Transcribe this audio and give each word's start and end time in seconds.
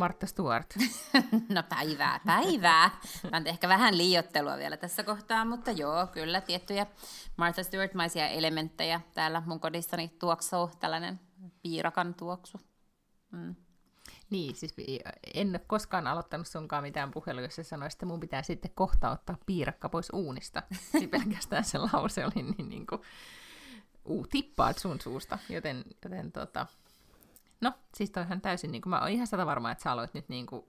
Martta 0.00 0.26
Stuart. 0.26 0.74
No 1.54 1.62
päivää, 1.68 2.20
päivää. 2.26 2.90
Mä 3.22 3.36
oon 3.36 3.46
ehkä 3.46 3.68
vähän 3.68 3.98
liiottelua 3.98 4.56
vielä 4.56 4.76
tässä 4.76 5.02
kohtaa, 5.02 5.44
mutta 5.44 5.70
joo, 5.70 6.06
kyllä 6.06 6.40
tiettyjä 6.40 6.86
Martha 7.36 7.62
Stewart-maisia 7.62 8.28
elementtejä 8.28 9.00
täällä 9.14 9.42
mun 9.46 9.60
kodissani 9.60 10.08
tuoksuu, 10.08 10.70
tällainen 10.80 11.20
piirakan 11.62 12.14
tuoksu. 12.14 12.60
Mm. 13.32 13.54
Niin, 14.30 14.56
siis 14.56 14.74
en 15.34 15.50
ole 15.50 15.58
koskaan 15.58 16.06
aloittanut 16.06 16.46
sunkaan 16.46 16.82
mitään 16.82 17.10
puhelua, 17.10 17.42
jos 17.42 17.54
se 17.54 17.62
sanoisi, 17.62 17.94
että 17.94 18.06
mun 18.06 18.20
pitää 18.20 18.42
sitten 18.42 18.70
kohta 18.74 19.10
ottaa 19.10 19.36
piirakka 19.46 19.88
pois 19.88 20.10
uunista. 20.12 20.62
Niin 20.92 21.10
pelkästään 21.10 21.64
se 21.64 21.78
lause 21.78 22.24
oli 22.24 22.42
niin, 22.42 22.68
niin 22.68 22.86
kuin, 22.86 23.00
uu, 24.04 24.26
tippaat 24.26 24.78
sun 24.78 25.00
suusta, 25.00 25.38
joten, 25.48 25.84
joten 26.04 26.32
tota, 26.32 26.66
no, 27.60 27.72
siis 27.94 28.10
toihan 28.10 28.40
täysin, 28.40 28.72
niin 28.72 28.82
kuin, 28.82 28.90
mä 28.90 29.00
oon 29.00 29.10
ihan 29.10 29.26
sata 29.26 29.46
varma, 29.46 29.70
että 29.70 29.82
sä 29.82 29.92
aloit 29.92 30.14
nyt 30.14 30.28
niin 30.28 30.46
kuin, 30.46 30.66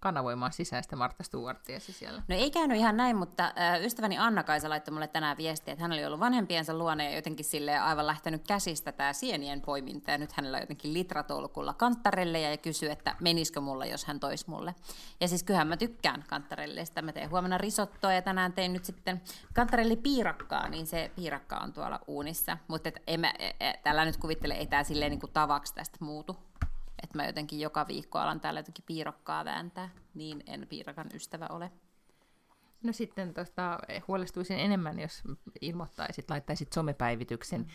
kanavoimaan 0.00 0.52
sisäistä 0.52 0.96
Martta 0.96 1.22
Stewartia 1.22 1.80
siellä. 1.80 2.22
No 2.28 2.34
ei 2.34 2.50
käynyt 2.50 2.78
ihan 2.78 2.96
näin, 2.96 3.16
mutta 3.16 3.44
äh, 3.44 3.84
ystäväni 3.84 4.18
Anna-Kaisa 4.18 4.68
laittoi 4.68 4.92
mulle 4.92 5.08
tänään 5.08 5.36
viestiä, 5.36 5.72
että 5.72 5.82
hän 5.82 5.92
oli 5.92 6.06
ollut 6.06 6.20
vanhempiensa 6.20 6.74
luona 6.74 7.04
ja 7.04 7.16
jotenkin 7.16 7.44
sille 7.44 7.78
aivan 7.78 8.06
lähtenyt 8.06 8.46
käsistä 8.46 8.92
tämä 8.92 9.12
sienien 9.12 9.60
poiminta. 9.60 10.10
Ja 10.10 10.18
nyt 10.18 10.32
hänellä 10.32 10.56
on 10.56 10.62
jotenkin 10.62 10.94
litratolkulla 10.94 11.74
kanttarelle 11.74 12.40
ja 12.40 12.56
kysyy, 12.56 12.90
että 12.90 13.16
menisikö 13.20 13.60
mulla, 13.60 13.86
jos 13.86 14.04
hän 14.04 14.20
tois 14.20 14.46
mulle. 14.46 14.74
Ja 15.20 15.28
siis 15.28 15.42
kyllähän 15.42 15.68
mä 15.68 15.76
tykkään 15.76 16.24
kanttarellista. 16.28 17.02
Mä 17.02 17.12
teen 17.12 17.30
huomenna 17.30 17.58
risottoa 17.58 18.12
ja 18.12 18.22
tänään 18.22 18.52
tein 18.52 18.72
nyt 18.72 18.84
sitten 18.84 19.22
kantarelli 19.54 19.96
piirakkaa, 19.96 20.68
niin 20.68 20.86
se 20.86 21.10
piirakka 21.16 21.56
on 21.56 21.72
tuolla 21.72 22.00
uunissa. 22.06 22.58
Mutta 22.68 22.90
tällä 23.82 24.04
nyt 24.04 24.16
kuvittele, 24.16 24.54
ei 24.54 24.66
tämä 24.66 24.84
silleen 24.84 25.10
niin 25.10 25.20
kuin 25.20 25.32
tavaksi 25.32 25.74
tästä 25.74 25.96
muutu 26.00 26.36
että 27.16 27.22
mä 27.22 27.28
jotenkin 27.28 27.60
joka 27.60 27.88
viikko 27.88 28.18
alan 28.18 28.40
täällä 28.40 28.60
jotenkin 28.60 28.84
piirokkaa 28.86 29.44
vääntää, 29.44 29.88
niin 30.14 30.42
en 30.46 30.66
piirakan 30.68 31.06
ystävä 31.14 31.46
ole. 31.50 31.72
No 32.82 32.92
sitten 32.92 33.34
tosta, 33.34 33.78
huolestuisin 34.08 34.58
enemmän, 34.58 34.98
jos 35.00 35.22
ilmoittaisit, 35.60 36.30
laittaisit 36.30 36.72
somepäivityksen, 36.72 37.60
mm. 37.60 37.66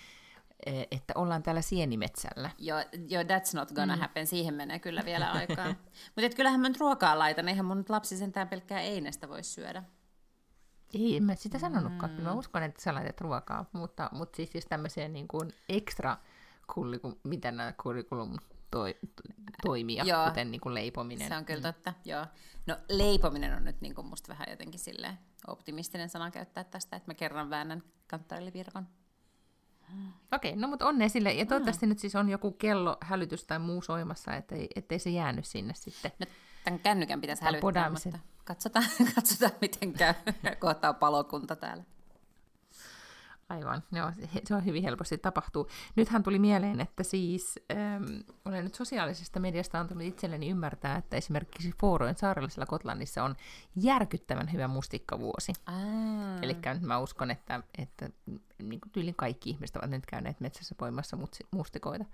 että 0.91 1.13
ollaan 1.15 1.43
täällä 1.43 1.61
sienimetsällä. 1.61 2.49
Joo, 2.57 2.79
jo, 3.09 3.21
that's 3.21 3.55
not 3.55 3.71
gonna 3.71 3.95
mm. 3.95 4.01
happen, 4.01 4.27
siihen 4.27 4.53
menee 4.53 4.79
kyllä 4.79 5.01
vielä 5.05 5.31
aikaa. 5.31 5.67
Mutta 6.15 6.35
kyllähän 6.35 6.59
mä 6.59 6.69
nyt 6.69 6.79
ruokaa 6.79 7.19
laitan, 7.19 7.47
eihän 7.47 7.65
mun 7.65 7.77
nyt 7.77 7.89
lapsi 7.89 8.17
sentään 8.17 8.47
pelkkää 8.47 8.81
einestä 8.81 9.29
voi 9.29 9.43
syödä. 9.43 9.83
Ei, 10.93 11.17
en 11.17 11.23
mä 11.23 11.35
sitä 11.35 11.59
sanonutkaan, 11.59 12.11
mm. 12.11 12.21
mä 12.21 12.33
uskon, 12.33 12.63
että 12.63 12.81
sä 12.81 12.93
laitat 12.93 13.21
ruokaa, 13.21 13.65
mutta, 13.73 14.09
mutta 14.11 14.35
siis, 14.35 14.51
siis 14.51 14.65
tämmöiseen 14.65 15.13
niin 15.13 15.27
kuin 15.27 15.53
ekstra 15.69 16.17
kullikum, 16.73 17.15
mitä 17.23 17.51
nämä 17.51 17.73
kurrikulum 17.83 18.37
toi, 18.71 18.95
toimia, 19.63 20.03
joo, 20.03 20.27
kuten 20.27 20.51
niin 20.51 20.61
kuin 20.61 20.75
leipominen. 20.75 21.27
Se 21.27 21.37
on 21.37 21.45
kyllä 21.45 21.59
mm. 21.59 21.73
totta, 21.73 21.93
joo. 22.05 22.25
No 22.67 22.77
leipominen 22.89 23.57
on 23.57 23.63
nyt 23.63 23.81
niin 23.81 23.95
kuin 23.95 24.07
musta 24.07 24.27
vähän 24.27 24.47
jotenkin 24.49 24.79
silleen 24.79 25.19
optimistinen 25.47 26.09
sana 26.09 26.31
käyttää 26.31 26.63
tästä, 26.63 26.95
että 26.95 27.09
mä 27.09 27.13
kerran 27.13 27.49
väännän 27.49 27.83
kanttarilivirkon. 28.07 28.87
Okei, 30.33 30.51
okay, 30.51 30.61
no 30.61 30.67
mutta 30.67 30.87
onnea 30.87 31.09
sille. 31.09 31.33
Ja 31.33 31.45
toivottavasti 31.45 31.85
mm. 31.85 31.89
nyt 31.89 31.99
siis 31.99 32.15
on 32.15 32.29
joku 32.29 32.51
kello, 32.51 32.97
hälytys 33.01 33.43
tai 33.43 33.59
muu 33.59 33.81
soimassa, 33.81 34.35
ettei, 34.35 34.67
ettei 34.75 34.99
se 34.99 35.09
jäänyt 35.09 35.45
sinne 35.45 35.73
sitten. 35.73 36.11
No, 36.19 36.25
tämän 36.63 36.79
kännykän 36.79 37.21
pitäisi 37.21 37.43
hälyttää, 37.43 37.61
podaamisen. 37.61 38.11
mutta 38.11 38.27
katsotaan, 38.43 38.85
katsotaan 39.15 39.51
miten 39.61 39.93
käy. 39.93 40.13
Kohtaa 40.59 40.93
palokunta 40.93 41.55
täällä. 41.55 41.83
Aivan, 43.51 43.83
joo, 43.91 44.11
se 44.43 44.55
on 44.55 44.65
hyvin 44.65 44.83
helposti 44.83 45.17
tapahtuu. 45.17 45.69
Nythän 45.95 46.23
tuli 46.23 46.39
mieleen, 46.39 46.81
että 46.81 47.03
siis 47.03 47.59
ähm, 47.71 48.03
olen 48.45 48.63
nyt 48.63 48.75
sosiaalisesta 48.75 49.39
mediasta 49.39 49.79
antanut 49.79 50.03
itselleni 50.03 50.49
ymmärtää, 50.49 50.97
että 50.97 51.17
esimerkiksi 51.17 51.71
Foorojen 51.81 52.17
saarellisella 52.17 52.65
Kotlannissa 52.65 53.23
on 53.23 53.35
järkyttävän 53.75 54.51
hyvä 54.51 54.67
mustikkavuosi. 54.67 55.53
Eli 56.41 56.57
mä 56.81 56.99
uskon, 56.99 57.31
että, 57.31 57.63
että 57.77 58.09
niin 58.63 58.81
kuin 58.81 58.91
tyylin 58.91 59.15
kaikki 59.15 59.49
ihmiset 59.49 59.75
ovat 59.75 59.89
nyt 59.89 60.05
käyneet 60.05 60.39
metsässä 60.39 60.75
poimassa 60.75 61.17
mustikoita. 61.51 62.05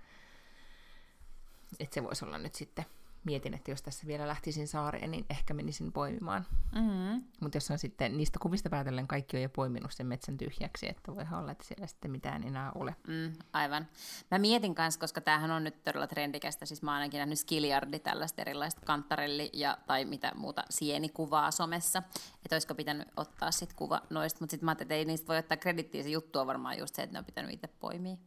Että 1.79 1.93
se 1.93 2.03
voisi 2.03 2.25
olla 2.25 2.37
nyt 2.37 2.55
sitten 2.55 2.85
mietin, 3.27 3.53
että 3.53 3.71
jos 3.71 3.81
tässä 3.81 4.07
vielä 4.07 4.27
lähtisin 4.27 4.67
saareen, 4.67 5.11
niin 5.11 5.25
ehkä 5.29 5.53
menisin 5.53 5.91
poimimaan. 5.91 6.45
Mm-hmm. 6.75 7.23
Mutta 7.41 7.57
jos 7.57 7.71
on 7.71 7.79
sitten 7.79 8.17
niistä 8.17 8.39
kuvista 8.41 8.69
päätellen 8.69 9.07
kaikki 9.07 9.37
on 9.37 9.43
jo 9.43 9.49
poiminut 9.49 9.91
sen 9.91 10.07
metsän 10.07 10.37
tyhjäksi, 10.37 10.89
että 10.89 11.15
voi 11.15 11.25
olla, 11.39 11.51
että 11.51 11.63
siellä 11.63 11.87
sitten 11.87 12.11
mitään 12.11 12.43
enää 12.43 12.71
ole. 12.75 12.95
Mm, 13.07 13.33
aivan. 13.53 13.87
Mä 14.31 14.39
mietin 14.39 14.75
kanssa, 14.75 14.99
koska 14.99 15.21
tämähän 15.21 15.51
on 15.51 15.63
nyt 15.63 15.83
todella 15.83 16.07
trendikästä, 16.07 16.65
siis 16.65 16.81
mä 16.81 16.91
oon 16.91 16.99
ainakin 16.99 17.17
nähnyt 17.17 17.39
skiljardi 17.39 17.99
tällaista 17.99 18.41
erilaista 18.41 18.81
kanttarelli 18.85 19.49
ja, 19.53 19.77
tai 19.87 20.05
mitä 20.05 20.31
muuta 20.35 20.63
sienikuvaa 20.69 21.51
somessa, 21.51 22.03
että 22.45 22.55
olisiko 22.55 22.75
pitänyt 22.75 23.07
ottaa 23.17 23.51
sitten 23.51 23.77
kuva 23.77 24.01
noista, 24.09 24.39
mutta 24.39 24.51
sitten 24.51 24.65
mä 24.65 24.71
ajattelin, 24.71 24.87
että 24.87 24.95
ei 24.95 25.05
niistä 25.05 25.27
voi 25.27 25.37
ottaa 25.37 25.57
kredittiä, 25.57 26.03
se 26.03 26.09
juttu 26.09 26.39
on 26.39 26.47
varmaan 26.47 26.77
just 26.77 26.95
se, 26.95 27.01
että 27.01 27.13
ne 27.13 27.19
on 27.19 27.25
pitänyt 27.25 27.53
itse 27.53 27.67
poimia. 27.67 28.17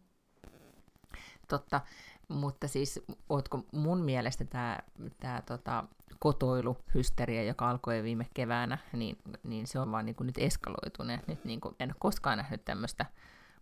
Totta. 1.48 1.80
Mutta 2.30 2.68
siis, 2.68 3.00
ootko 3.28 3.64
mun 3.72 4.00
mielestä 4.00 4.44
tämä 4.44 4.78
tää, 5.20 5.42
tota, 5.42 5.84
kotoiluhysteria, 6.18 7.42
joka 7.42 7.70
alkoi 7.70 8.02
viime 8.02 8.26
keväänä, 8.34 8.78
niin, 8.92 9.18
niin 9.44 9.66
se 9.66 9.78
on 9.78 9.92
vaan 9.92 10.06
niin 10.06 10.16
kuin 10.16 10.26
nyt 10.26 10.38
eskaloitunut. 10.38 11.26
Nyt 11.26 11.44
niin 11.44 11.60
kuin, 11.60 11.74
en 11.80 11.88
ole 11.88 11.96
koskaan 11.98 12.38
nähnyt 12.38 12.64
tämmöistä 12.64 13.06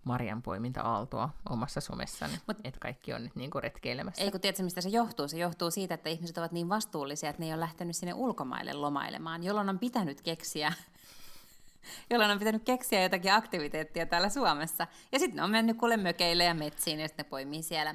marjanpoiminta-aaltoa 0.04 1.28
omassa 1.50 1.80
somessani, 1.80 2.32
Mut, 2.46 2.56
että 2.64 2.80
kaikki 2.80 3.12
on 3.12 3.22
nyt 3.22 3.36
niin 3.36 3.50
kuin 3.50 3.62
retkeilemässä. 3.62 4.22
Ei 4.22 4.30
kun 4.30 4.40
tiedätkö, 4.40 4.62
mistä 4.62 4.80
se 4.80 4.88
johtuu? 4.88 5.28
Se 5.28 5.38
johtuu 5.38 5.70
siitä, 5.70 5.94
että 5.94 6.08
ihmiset 6.10 6.38
ovat 6.38 6.52
niin 6.52 6.68
vastuullisia, 6.68 7.30
että 7.30 7.42
ne 7.42 7.46
ei 7.46 7.52
ole 7.52 7.60
lähtenyt 7.60 7.96
sinne 7.96 8.14
ulkomaille 8.14 8.72
lomailemaan, 8.72 9.42
jolloin 9.42 9.68
on 9.68 9.78
pitänyt 9.78 10.20
keksiä 10.20 10.72
jolloin 12.10 12.30
on 12.30 12.38
pitänyt 12.38 12.62
keksiä 12.64 13.02
jotakin 13.02 13.32
aktiviteettia 13.32 14.06
täällä 14.06 14.28
Suomessa. 14.28 14.86
Ja 15.12 15.18
sitten 15.18 15.36
ne 15.36 15.42
on 15.42 15.50
mennyt 15.50 15.76
kuule 15.76 15.96
mökeille 15.96 16.44
ja 16.44 16.54
metsiin, 16.54 17.00
ja 17.00 17.08
sitten 17.08 17.24
ne 17.24 17.30
poimii 17.30 17.62
siellä 17.62 17.94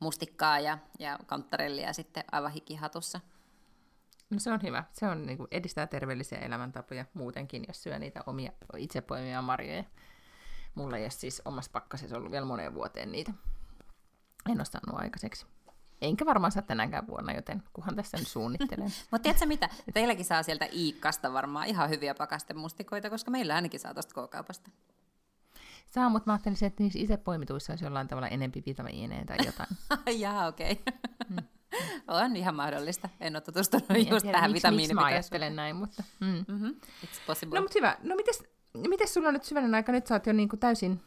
mustikkaa 0.00 0.60
ja, 0.60 0.78
ja 0.98 1.18
kanttarellia 1.26 1.92
sitten 1.92 2.24
aivan 2.32 2.52
hikihatussa. 2.52 3.20
No 4.30 4.38
se 4.38 4.52
on 4.52 4.62
hyvä. 4.62 4.84
Se 4.92 5.06
on, 5.06 5.26
niin 5.26 5.36
kuin, 5.36 5.48
edistää 5.50 5.86
terveellisiä 5.86 6.38
elämäntapoja 6.38 7.04
muutenkin, 7.14 7.64
jos 7.68 7.82
syö 7.82 7.98
niitä 7.98 8.20
omia 8.26 8.52
itse 8.76 9.00
poimia 9.00 9.42
marjoja. 9.42 9.84
Mulla 10.74 10.96
ei 10.96 11.04
ole 11.04 11.10
siis 11.10 11.42
omassa 11.44 11.70
pakkasessa 11.72 12.16
ollut 12.16 12.32
vielä 12.32 12.46
moneen 12.46 12.74
vuoteen 12.74 13.12
niitä. 13.12 13.32
En 14.50 14.58
ole 14.58 14.64
saanut 14.64 15.00
aikaiseksi. 15.00 15.46
Enkä 16.00 16.26
varmaan 16.26 16.52
saa 16.52 16.62
tänäänkään 16.62 17.06
vuonna, 17.06 17.32
joten 17.32 17.62
kuhan 17.72 17.96
tässä 17.96 18.18
nyt 18.18 18.28
suunnittelen. 18.28 18.90
Mutta 19.10 19.22
tiedätkö 19.22 19.46
mitä? 19.46 19.68
Teilläkin 19.94 20.24
saa 20.24 20.42
sieltä 20.42 20.68
Iikkasta 20.72 21.32
varmaan 21.32 21.66
ihan 21.66 21.90
hyviä 21.90 22.14
mustikoita, 22.54 23.10
koska 23.10 23.30
meillä 23.30 23.54
ainakin 23.54 23.80
saa 23.80 23.94
tuosta 23.94 24.14
K-kaupasta. 24.14 24.70
Saa, 25.90 26.08
mutta 26.08 26.30
mä 26.30 26.32
ajattelin, 26.32 26.56
että 26.64 26.82
niissä 26.82 26.98
itse 26.98 27.16
poimituissa 27.16 27.72
olisi 27.72 27.84
jollain 27.84 28.08
tavalla 28.08 28.28
enempi 28.28 28.62
vitamiineja 28.66 29.24
tai 29.24 29.36
jotain. 29.46 29.68
Jaa, 30.20 30.46
okei. 30.46 30.72
Okay. 30.72 31.10
Mm. 31.28 31.36
On 32.08 32.36
ihan 32.36 32.54
mahdollista. 32.54 33.08
En 33.20 33.36
ole 33.36 33.40
tutustunut 33.40 33.90
en 33.90 34.08
just 34.08 34.22
tiedä, 34.22 34.38
tähän 34.38 34.52
vitamiinipitoisuuteen. 34.52 34.76
Miksi 34.76 34.94
mä 34.94 35.04
ajattelen 35.04 35.56
näin, 35.56 35.76
mutta... 35.76 36.02
Mm. 36.20 36.44
Mm-hmm. 36.48 36.74
It's 37.04 37.20
possible. 37.26 37.58
No, 37.58 37.62
mutta 37.62 37.78
hyvä. 37.78 37.96
No, 38.02 38.16
mites, 38.16 38.44
mites 38.88 39.14
sulla 39.14 39.28
on 39.28 39.34
nyt 39.34 39.44
syvänen 39.44 39.74
aika? 39.74 39.92
Nyt 39.92 40.06
sä 40.06 40.14
oot 40.14 40.26
jo 40.26 40.32
niin 40.32 40.48
kuin 40.48 40.60
täysin, 40.60 41.00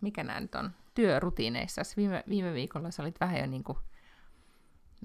mikä 0.00 0.24
nämä 0.24 0.40
nyt 0.40 0.54
on, 0.54 0.70
työrutiineissa. 0.94 1.82
Viime, 1.96 2.24
viime 2.28 2.54
viikolla 2.54 2.90
sä 2.90 3.02
olit 3.02 3.20
vähän 3.20 3.38
jo 3.38 3.46
niin 3.46 3.64
kuin 3.64 3.78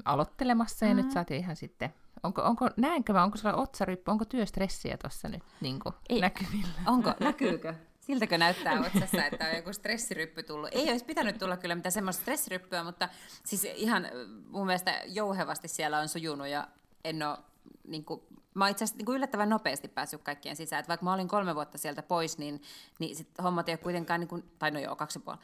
aloittelemassa 0.05 0.85
ja 0.85 0.93
mm-hmm. 0.93 1.05
nyt 1.05 1.13
sä 1.13 1.19
oot 1.19 1.29
jo 1.29 1.35
ihan 1.35 1.55
sitten 1.55 1.93
Onko, 2.23 2.41
onko, 2.41 2.69
näenkö 2.77 3.13
mä, 3.13 3.23
onko 3.23 3.37
sulla 3.37 3.55
otsaryppy, 3.55 4.11
onko 4.11 4.25
työstressiä 4.25 4.97
tuossa 4.97 5.29
nyt 5.29 5.43
niin 5.61 5.79
kuin, 5.79 5.95
Ei, 6.09 6.21
näkyvillä? 6.21 6.81
Onko, 6.85 7.13
näkyykö? 7.19 7.73
Siltäkö 8.07 8.37
näyttää 8.37 8.79
otsassa, 8.79 9.25
että 9.25 9.45
on 9.45 9.55
joku 9.55 9.73
stressiryppy 9.73 10.43
tullut? 10.43 10.69
Ei 10.71 10.89
olisi 10.89 11.05
pitänyt 11.05 11.37
tulla 11.37 11.57
kyllä 11.57 11.75
mitään 11.75 11.91
semmoista 11.91 12.21
stressiryppyä, 12.21 12.83
mutta 12.83 13.09
siis 13.43 13.63
ihan 13.63 14.07
mun 14.49 14.65
mielestä 14.65 15.01
jouhevasti 15.05 15.67
siellä 15.67 15.99
on 15.99 16.09
sujunut 16.09 16.47
ja 16.47 16.67
en 17.03 17.23
ole 17.23 17.37
niin 17.87 18.05
kuin, 18.05 18.21
mä 18.53 18.63
oon 18.63 18.71
itse 18.71 18.83
asiassa 18.83 19.03
niin 19.05 19.15
yllättävän 19.15 19.49
nopeasti 19.49 19.87
päässyt 19.87 20.21
kaikkien 20.21 20.55
sisään. 20.55 20.79
Et 20.79 20.87
vaikka 20.87 21.03
mä 21.03 21.13
olin 21.13 21.27
kolme 21.27 21.55
vuotta 21.55 21.77
sieltä 21.77 22.03
pois, 22.03 22.37
niin, 22.37 22.61
niin 22.99 23.15
sit 23.15 23.29
hommat 23.43 23.69
ei 23.69 23.73
ole 23.73 23.77
kuitenkaan, 23.77 24.19
niin 24.19 24.27
kuin, 24.27 24.43
tai 24.59 24.71
no 24.71 24.79
joo, 24.79 24.95
kaksi 24.95 25.19
puoli. 25.19 25.37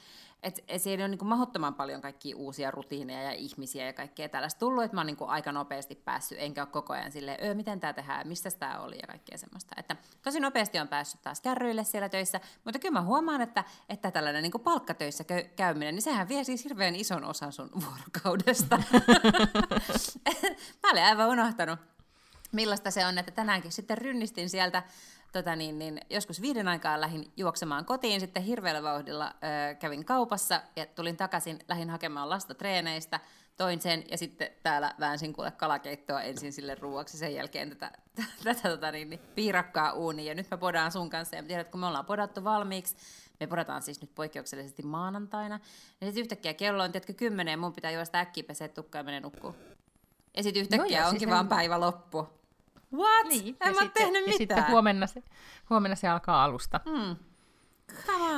Et, 0.43 0.63
et 0.67 0.81
siellä 0.81 1.05
on 1.05 1.11
niin 1.11 1.19
kuin 1.19 1.29
mahdottoman 1.29 1.73
paljon 1.73 2.01
kaikkia 2.01 2.37
uusia 2.37 2.71
rutiineja 2.71 3.23
ja 3.23 3.31
ihmisiä 3.31 3.85
ja 3.85 3.93
kaikkea 3.93 4.29
tällaista 4.29 4.59
tullut, 4.59 4.83
että 4.83 4.95
mä 4.95 5.01
oon 5.01 5.07
niin 5.07 5.17
kuin 5.17 5.29
aika 5.29 5.51
nopeasti 5.51 5.95
päässyt, 5.95 6.37
enkä 6.41 6.61
ole 6.61 6.69
koko 6.71 6.93
ajan 6.93 7.11
silleen, 7.11 7.37
öö, 7.43 7.53
miten 7.53 7.79
tämä 7.79 7.93
tehdään, 7.93 8.27
mistä 8.27 8.51
tämä 8.51 8.79
oli 8.79 8.95
ja 9.01 9.07
kaikkea 9.07 9.37
semmoista. 9.37 9.75
Että 9.77 9.95
tosi 10.21 10.39
nopeasti 10.39 10.79
on 10.79 10.87
päässyt 10.87 11.21
taas 11.21 11.41
kärryille 11.41 11.83
siellä 11.83 12.09
töissä, 12.09 12.39
mutta 12.63 12.79
kyllä 12.79 12.99
mä 12.99 13.01
huomaan, 13.01 13.41
että, 13.41 13.63
että 13.89 14.11
tällainen 14.11 14.43
niin 14.43 14.51
kuin 14.51 14.63
palkkatöissä 14.63 15.23
käyminen, 15.55 15.95
niin 15.95 16.01
sehän 16.01 16.29
vie 16.29 16.43
siis 16.43 16.63
hirveän 16.63 16.95
ison 16.95 17.25
osan 17.25 17.51
sun 17.51 17.69
vuorokaudesta. 17.85 18.77
mä 20.83 20.91
olen 20.91 21.03
aivan 21.03 21.29
unohtanut, 21.29 21.79
millaista 22.53 22.91
se 22.91 23.05
on, 23.05 23.17
että 23.17 23.31
tänäänkin 23.31 23.71
sitten 23.71 23.97
rynnistin 23.97 24.49
sieltä 24.49 24.83
tota 25.33 25.55
niin, 25.55 25.79
niin, 25.79 26.01
joskus 26.09 26.41
viiden 26.41 26.67
aikaa 26.67 27.01
lähdin 27.01 27.31
juoksemaan 27.37 27.85
kotiin, 27.85 28.19
sitten 28.19 28.43
hirveällä 28.43 28.83
vauhdilla 28.83 29.25
ö, 29.25 29.75
kävin 29.75 30.05
kaupassa 30.05 30.61
ja 30.75 30.85
tulin 30.85 31.17
takaisin, 31.17 31.59
lähdin 31.67 31.89
hakemaan 31.89 32.29
lasta 32.29 32.53
treeneistä, 32.53 33.19
toin 33.57 33.81
sen 33.81 34.03
ja 34.11 34.17
sitten 34.17 34.49
täällä 34.63 34.95
väänsin 34.99 35.33
kuule 35.33 35.51
kalakeittoa 35.51 36.21
ensin 36.21 36.53
sille 36.53 36.75
ruuaksi, 36.75 37.17
sen 37.17 37.35
jälkeen 37.35 37.69
tätä, 37.69 37.91
tätä 38.43 38.69
tota 38.69 38.91
niin, 38.91 39.09
niin, 39.09 39.19
piirakkaa 39.35 39.93
uuniin 39.93 40.27
ja 40.27 40.35
nyt 40.35 40.51
mä 40.51 40.57
podaan 40.57 40.91
sun 40.91 41.09
kanssa 41.09 41.35
ja 41.35 41.43
tiedät, 41.43 41.69
kun 41.69 41.79
me 41.79 41.87
ollaan 41.87 42.05
podattu 42.05 42.43
valmiiksi, 42.43 42.95
me 43.39 43.47
podataan 43.47 43.81
siis 43.81 44.01
nyt 44.01 44.15
poikkeuksellisesti 44.15 44.83
maanantaina, 44.83 45.59
ja 46.01 46.07
sitten 46.07 46.21
yhtäkkiä 46.21 46.53
kello 46.53 46.83
on, 46.83 46.91
tiedätkö, 46.91 47.13
kymmeneen, 47.13 47.59
mun 47.59 47.73
pitää 47.73 47.91
juosta 47.91 48.19
äkkiä 48.19 48.43
peseä 48.43 48.67
tukkaa 48.67 48.99
ja 48.99 49.03
mennä 49.03 49.19
nukkuu. 49.19 49.55
Ja 50.37 50.43
sitten 50.43 50.61
yhtäkkiä 50.61 51.01
no, 51.01 51.07
onkin 51.07 51.19
siis 51.19 51.31
vaan 51.31 51.47
päivä 51.47 51.79
loppu. 51.79 52.42
What? 52.93 53.27
Niin. 53.27 53.57
En 53.61 53.75
mä 53.75 53.81
sitten, 53.81 53.91
tehnyt 53.93 54.25
mitään. 54.25 54.33
Ja 54.33 54.37
sitten 54.37 54.67
huomenna 54.71 55.07
se, 55.07 55.23
huomenna 55.69 55.95
se 55.95 56.07
alkaa 56.07 56.43
alusta. 56.43 56.79
Mm. 56.85 57.15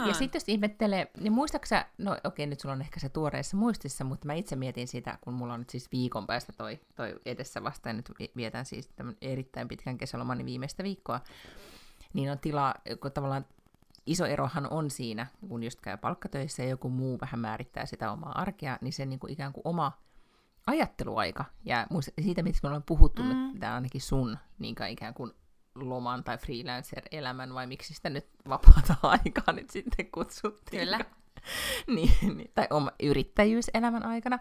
Ja 0.07 0.13
sitten 0.13 0.40
jos 0.40 0.50
ihmettelee, 0.50 1.12
niin 1.19 1.34
muistaaksä, 1.34 1.86
no 1.98 2.18
okei 2.24 2.48
nyt 2.48 2.60
sulla 2.60 2.74
on 2.74 2.81
ehkä 2.81 3.00
se 3.00 3.10
tuoreessa 3.10 3.57
muistissa, 3.57 4.04
mutta 4.04 4.25
mä 4.25 4.34
itse 4.34 4.56
mietin 4.56 4.88
sitä, 4.88 5.18
kun 5.22 5.34
mulla 5.34 5.54
on 5.54 5.60
nyt 5.60 5.69
siis 5.69 5.92
viikon 5.92 6.28
päästä 6.28 6.54
toi, 6.57 6.80
toi 6.96 7.19
edessä 7.25 7.63
vasta, 7.63 7.90
ja 7.90 7.94
nyt 7.94 8.12
vietän 8.36 8.66
siis 8.66 8.88
tämän 8.88 9.16
erittäin 9.22 9.68
pitkän 9.68 9.98
kesälomani 9.98 10.46
viimeistä 10.46 10.84
viikkoa, 10.84 11.19
niin 12.13 12.31
on 12.31 12.40
tilaa, 12.40 12.75
kun 13.02 13.12
tavallaan 13.12 13.46
iso 14.06 14.25
erohan 14.25 14.68
on 14.72 14.90
siinä, 14.90 15.28
kun 15.50 15.63
just 15.63 15.81
käy 15.81 15.98
palkkatöissä 15.98 16.63
ja 16.63 16.69
joku 16.69 16.90
muu 16.90 17.19
vähän 17.22 17.40
määrittää 17.40 17.86
sitä 17.86 18.12
omaa 18.12 18.42
arkea, 18.42 18.78
niin 18.81 18.94
se 18.94 19.06
niin 19.06 19.19
kuin 19.19 19.34
ikään 19.34 19.54
kuin 19.54 19.62
oma 19.66 19.92
ajatteluaika. 20.67 21.45
Ja 21.65 21.88
siitä, 22.21 22.44
mitä 22.44 22.59
me 22.63 22.67
ollaan 22.67 22.83
puhuttu, 22.83 23.23
mm. 23.23 23.59
tämä 23.59 23.75
ainakin 23.75 24.01
sun 24.01 24.38
niin 24.59 24.75
ikään 24.89 25.13
kuin 25.13 25.31
loman 25.75 26.23
tai 26.23 26.38
freelancer-elämän, 26.38 27.53
vai 27.53 27.67
miksi 27.67 27.94
sitä 27.94 28.09
nyt 28.09 28.27
vapaata 28.50 28.95
aikaa 29.23 29.53
nyt 29.53 29.69
sitten 29.69 30.12
kutsuttiin. 30.12 30.83
Kyllä. 30.83 31.00
niin, 31.95 32.38
niin, 32.38 32.51
tai 32.56 32.67
oma 32.69 32.91
yrittäjyyselämän 33.03 34.06
aikana. 34.06 34.39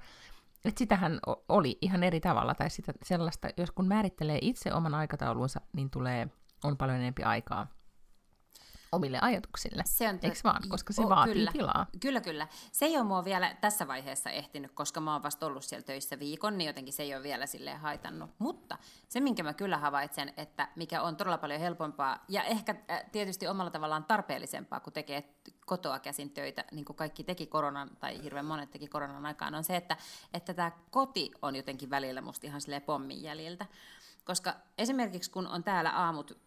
että 0.65 0.79
sitähän 0.79 1.21
oli 1.49 1.79
ihan 1.81 2.03
eri 2.03 2.21
tavalla, 2.21 2.55
tai 2.55 2.71
sitä 2.71 2.93
sellaista, 3.03 3.49
jos 3.57 3.71
kun 3.71 3.89
määrittelee 3.89 4.39
itse 4.43 4.73
oman 4.73 4.95
aikataulunsa, 4.95 5.61
niin 5.73 5.91
tulee, 5.91 6.29
on 6.65 6.77
paljon 6.77 6.97
enemmän 6.97 7.29
aikaa 7.29 7.67
omille 8.95 9.19
ajatuksille. 9.21 9.83
Se 9.87 10.09
on 10.09 10.19
Eikö 10.23 10.37
vaan? 10.45 10.63
Koska 10.69 10.93
se 10.93 11.03
o, 11.03 11.09
vaatii 11.09 11.35
kyllä. 11.35 11.53
tilaa. 11.53 11.87
Kyllä, 12.01 12.21
kyllä. 12.21 12.49
Se 12.73 12.85
ei 12.85 12.97
ole 12.97 13.05
mua 13.05 13.25
vielä 13.25 13.57
tässä 13.61 13.89
vaiheessa 13.89 14.31
ehtinyt, 14.31 14.73
koska 14.73 15.01
mä 15.01 15.13
oon 15.13 15.23
vasta 15.23 15.47
ollut 15.47 15.65
siellä 15.65 15.85
töissä 15.85 16.19
viikon, 16.19 16.59
niin 16.59 16.67
jotenkin 16.67 16.93
se 16.93 17.03
ei 17.03 17.15
ole 17.15 17.23
vielä 17.23 17.47
silleen 17.47 17.81
haitannut. 17.81 18.31
Mutta 18.39 18.79
se, 19.09 19.21
minkä 19.21 19.43
mä 19.43 19.55
kyllä 19.55 19.79
havaitsen, 19.79 20.33
että 20.37 20.69
mikä 20.77 21.03
on 21.03 21.17
todella 21.17 21.39
paljon 21.39 21.61
helpompaa 21.61 22.25
ja 22.29 22.43
ehkä 22.43 22.75
äh, 22.91 23.05
tietysti 23.13 23.47
omalla 23.47 23.71
tavallaan 23.71 24.05
tarpeellisempaa, 24.05 24.81
kun 24.81 24.93
tekee 24.93 25.35
kotoa 25.67 25.99
käsin 25.99 26.31
töitä, 26.31 26.65
niin 26.73 26.85
kuin 26.85 26.97
kaikki 26.97 27.25
teki 27.25 27.47
koronan, 27.47 27.91
tai 28.01 28.23
hirveän 28.23 28.47
monet 28.47 28.71
teki 28.71 28.87
koronan 28.87 29.27
aikaan, 29.27 29.55
on 29.55 29.65
se, 29.65 29.77
että, 29.77 29.97
että 30.35 30.55
tämä 30.55 30.73
koti 30.91 31.31
on 31.43 31.57
jotenkin 31.57 31.91
välillä 31.91 32.21
musta 32.21 32.47
ihan 32.47 32.61
silleen 32.61 32.83
pommin 32.83 33.23
jäljiltä. 33.23 33.67
Koska 34.25 34.55
esimerkiksi 34.79 35.31
kun 35.31 35.47
on 35.47 35.65
täällä 35.65 35.91
aamut, 35.91 36.45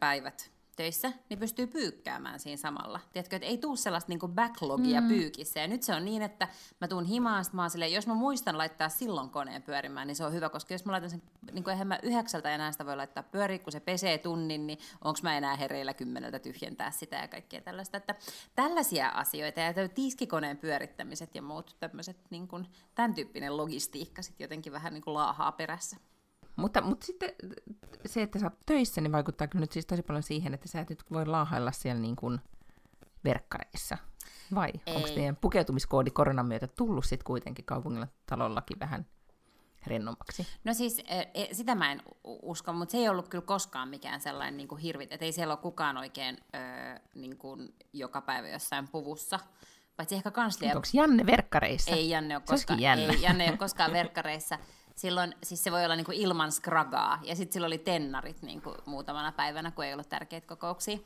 päivät, 0.00 0.50
töissä, 0.76 1.12
niin 1.28 1.38
pystyy 1.38 1.66
pyykkäämään 1.66 2.40
siinä 2.40 2.56
samalla. 2.56 3.00
Tiedätkö, 3.12 3.36
että 3.36 3.48
ei 3.48 3.58
tule 3.58 3.76
sellaista 3.76 4.08
niinku 4.08 4.28
backlogia 4.28 5.00
mm. 5.00 5.08
pyykissä. 5.08 5.60
Ja 5.60 5.68
nyt 5.68 5.82
se 5.82 5.94
on 5.94 6.04
niin, 6.04 6.22
että 6.22 6.48
mä 6.80 6.88
tuun 6.88 7.04
himaan, 7.04 7.44
mä 7.52 7.68
silleen, 7.68 7.92
jos 7.92 8.06
mä 8.06 8.14
muistan 8.14 8.58
laittaa 8.58 8.88
silloin 8.88 9.30
koneen 9.30 9.62
pyörimään, 9.62 10.06
niin 10.06 10.16
se 10.16 10.24
on 10.24 10.32
hyvä, 10.32 10.48
koska 10.48 10.74
jos 10.74 10.84
mä 10.84 10.92
laitan 10.92 11.10
sen, 11.10 11.22
niin 11.52 11.64
kuin 11.64 11.72
eihän 11.72 11.86
mä 11.86 11.98
yhdeksältä 12.02 12.54
enää 12.54 12.72
sitä 12.72 12.86
voi 12.86 12.96
laittaa 12.96 13.22
pyöriä, 13.22 13.58
kun 13.58 13.72
se 13.72 13.80
pesee 13.80 14.18
tunnin, 14.18 14.66
niin 14.66 14.78
onko 15.04 15.20
mä 15.22 15.36
enää 15.36 15.56
hereillä 15.56 15.94
kymmeneltä 15.94 16.38
tyhjentää 16.38 16.90
sitä 16.90 17.16
ja 17.16 17.28
kaikkea 17.28 17.60
tällaista. 17.60 17.96
Että 17.96 18.14
tällaisia 18.54 19.08
asioita 19.08 19.60
ja 19.60 19.88
tiskikoneen 19.88 20.56
pyörittämiset 20.56 21.34
ja 21.34 21.42
muut 21.42 21.76
tämmöiset, 21.80 22.16
niin 22.30 22.48
kuin, 22.48 22.66
tämän 22.94 23.14
tyyppinen 23.14 23.56
logistiikka 23.56 24.22
sitten 24.22 24.44
jotenkin 24.44 24.72
vähän 24.72 24.94
niin 24.94 25.02
kuin 25.02 25.14
laahaa 25.14 25.52
perässä. 25.52 25.96
Mutta, 26.62 26.80
mutta 26.80 27.06
sitten 27.06 27.32
se, 28.06 28.22
että 28.22 28.38
sä 28.38 28.46
oot 28.46 28.60
töissä, 28.66 29.00
niin 29.00 29.12
vaikuttaa 29.12 29.46
kyllä 29.46 29.62
nyt 29.62 29.72
siis 29.72 29.86
tosi 29.86 30.02
paljon 30.02 30.22
siihen, 30.22 30.54
että 30.54 30.68
sä 30.68 30.80
et 30.80 30.90
nyt 30.90 31.04
voi 31.12 31.26
laahailla 31.26 31.72
siellä 31.72 32.00
niin 32.00 32.16
kuin 32.16 32.40
verkkareissa. 33.24 33.98
Vai 34.54 34.72
onko 34.86 35.08
teidän 35.08 35.36
pukeutumiskoodi 35.36 36.10
koronan 36.10 36.46
myötä 36.46 36.66
tullut 36.66 37.04
sitten 37.04 37.24
kuitenkin 37.24 37.64
kaupungilla 37.64 38.08
talollakin 38.26 38.80
vähän 38.80 39.06
rennommaksi? 39.86 40.46
No 40.64 40.74
siis 40.74 40.98
e, 40.98 41.20
e, 41.34 41.54
sitä 41.54 41.74
mä 41.74 41.92
en 41.92 42.02
usko, 42.24 42.72
mutta 42.72 42.92
se 42.92 42.98
ei 42.98 43.08
ollut 43.08 43.28
kyllä 43.28 43.44
koskaan 43.44 43.88
mikään 43.88 44.20
sellainen 44.20 44.56
niin 44.56 44.68
kuin 44.68 44.80
hirvit, 44.80 45.12
että 45.12 45.24
ei 45.24 45.32
siellä 45.32 45.54
ole 45.54 45.62
kukaan 45.62 45.96
oikein 45.96 46.38
niin 47.14 47.36
kuin 47.36 47.74
joka 47.92 48.20
päivä 48.20 48.48
jossain 48.48 48.88
puvussa. 48.88 49.40
Paitsi 49.96 50.14
ehkä 50.14 50.30
kanslia... 50.30 50.76
Onko 50.76 50.88
Janne 50.92 51.26
verkkareissa? 51.26 51.90
Ei 51.90 52.10
Janne 52.10 52.36
ole 52.36 52.42
koskaan, 52.46 52.80
ei, 52.80 53.22
Janne 53.22 53.44
ei 53.44 53.50
ole 53.50 53.58
koskaan 53.58 53.92
verkkareissa. 53.92 54.58
Silloin, 54.96 55.34
siis 55.42 55.64
se 55.64 55.72
voi 55.72 55.84
olla 55.84 55.96
niinku 55.96 56.12
ilman 56.14 56.52
skragaa, 56.52 57.20
ja 57.22 57.36
sitten 57.36 57.52
sillä 57.52 57.66
oli 57.66 57.78
tennarit 57.78 58.42
niinku 58.42 58.74
muutamana 58.86 59.32
päivänä, 59.32 59.70
kun 59.70 59.84
ei 59.84 59.92
ollut 59.92 60.08
tärkeitä 60.08 60.46
kokouksia. 60.46 60.98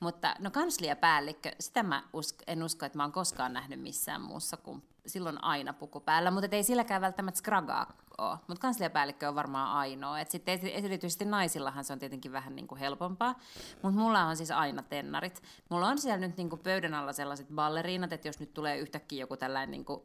Mutta 0.00 0.34
no 0.38 0.50
kansliapäällikkö, 0.50 1.50
sitä 1.60 1.82
mä 1.82 2.02
usk- 2.16 2.44
en 2.46 2.62
usko, 2.62 2.86
että 2.86 2.98
mä 2.98 3.04
oon 3.04 3.12
koskaan 3.12 3.52
nähnyt 3.52 3.80
missään 3.80 4.20
muussa 4.20 4.56
kuin 4.56 4.82
silloin 5.06 5.44
aina 5.44 5.72
puku 5.72 6.00
päällä, 6.00 6.30
mutta 6.30 6.56
ei 6.56 6.64
silläkään 6.64 7.00
välttämättä 7.02 7.38
skragaa 7.38 7.92
ole. 8.18 8.38
Mutta 8.46 8.60
kansliapäällikkö 8.60 9.28
on 9.28 9.34
varmaan 9.34 9.76
ainoa. 9.76 10.20
Et 10.20 10.30
sitten 10.30 10.60
erityisesti 10.66 11.24
naisillahan 11.24 11.84
se 11.84 11.92
on 11.92 11.98
tietenkin 11.98 12.32
vähän 12.32 12.56
niinku 12.56 12.76
helpompaa, 12.76 13.38
mutta 13.82 14.00
mulla 14.00 14.24
on 14.24 14.36
siis 14.36 14.50
aina 14.50 14.82
tennarit. 14.82 15.42
Mulla 15.68 15.88
on 15.88 15.98
siellä 15.98 16.26
nyt 16.26 16.36
niinku 16.36 16.56
pöydän 16.56 16.94
alla 16.94 17.12
sellaiset 17.12 17.48
balleriinat, 17.54 18.12
että 18.12 18.28
jos 18.28 18.40
nyt 18.40 18.54
tulee 18.54 18.78
yhtäkkiä 18.78 19.20
joku 19.20 19.36
tällainen 19.36 19.70
niinku 19.70 20.04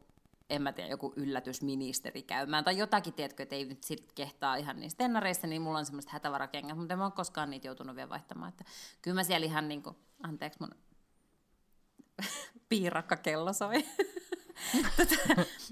en 0.50 0.62
mä 0.62 0.72
tiedä, 0.72 0.90
joku 0.90 1.14
yllätysministeri 1.16 2.22
käymään, 2.22 2.64
tai 2.64 2.78
jotakin, 2.78 3.14
tiedätkö, 3.14 3.44
että 3.44 3.56
ei 3.56 3.66
nyt 3.66 3.84
sit 3.84 4.12
kehtaa 4.12 4.56
ihan 4.56 4.80
niistä 4.80 4.98
tennareista, 4.98 5.48
niin 5.48 5.62
mulla 5.62 5.80
on 5.80 5.86
semmoista 5.86 6.12
hätävarakengät, 6.12 6.78
mutta 6.78 6.94
en 6.94 6.98
mä 6.98 7.06
ole 7.06 7.12
koskaan 7.12 7.50
niitä 7.50 7.68
joutunut 7.68 7.96
vielä 7.96 8.10
vaihtamaan. 8.10 8.50
Että 8.50 8.64
kyllä 9.02 9.16
mä 9.16 9.24
siellä 9.24 9.46
ihan 9.46 9.68
niin 9.68 9.84
kuin, 9.84 9.96
anteeksi 10.24 10.60
mun 10.60 10.72
piirakkakello 12.70 13.54
soi. 13.54 13.86
tota, 14.98 15.16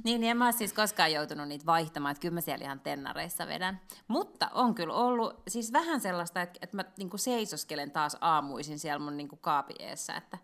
niin, 0.04 0.22
niin 0.22 0.32
en 0.32 0.38
mä 0.38 0.52
siis 0.52 0.74
koskaan 0.74 1.14
joutunut 1.14 1.48
niitä 1.48 1.66
vaihtamaan, 1.66 2.12
että 2.12 2.22
kyllä 2.22 2.34
mä 2.34 2.42
siellä 2.42 2.66
ihan 2.66 2.80
tennareissa 2.80 3.48
vedän. 3.48 3.82
Mutta 4.08 4.50
on 4.54 4.76
kyllä 4.76 4.94
ollut 4.94 5.44
siis 5.48 5.74
vähän 5.74 6.02
sellaista, 6.02 6.42
että, 6.42 6.60
että 6.62 6.76
mä 6.76 6.86
niin 6.98 7.10
seisoskelen 7.20 7.92
taas 7.92 8.18
aamuisin 8.22 8.80
siellä 8.80 9.00
mun 9.00 9.18
niin 9.18 9.30
kuin 9.30 9.40
kaapiessa, 9.40 10.16
että 10.16 10.38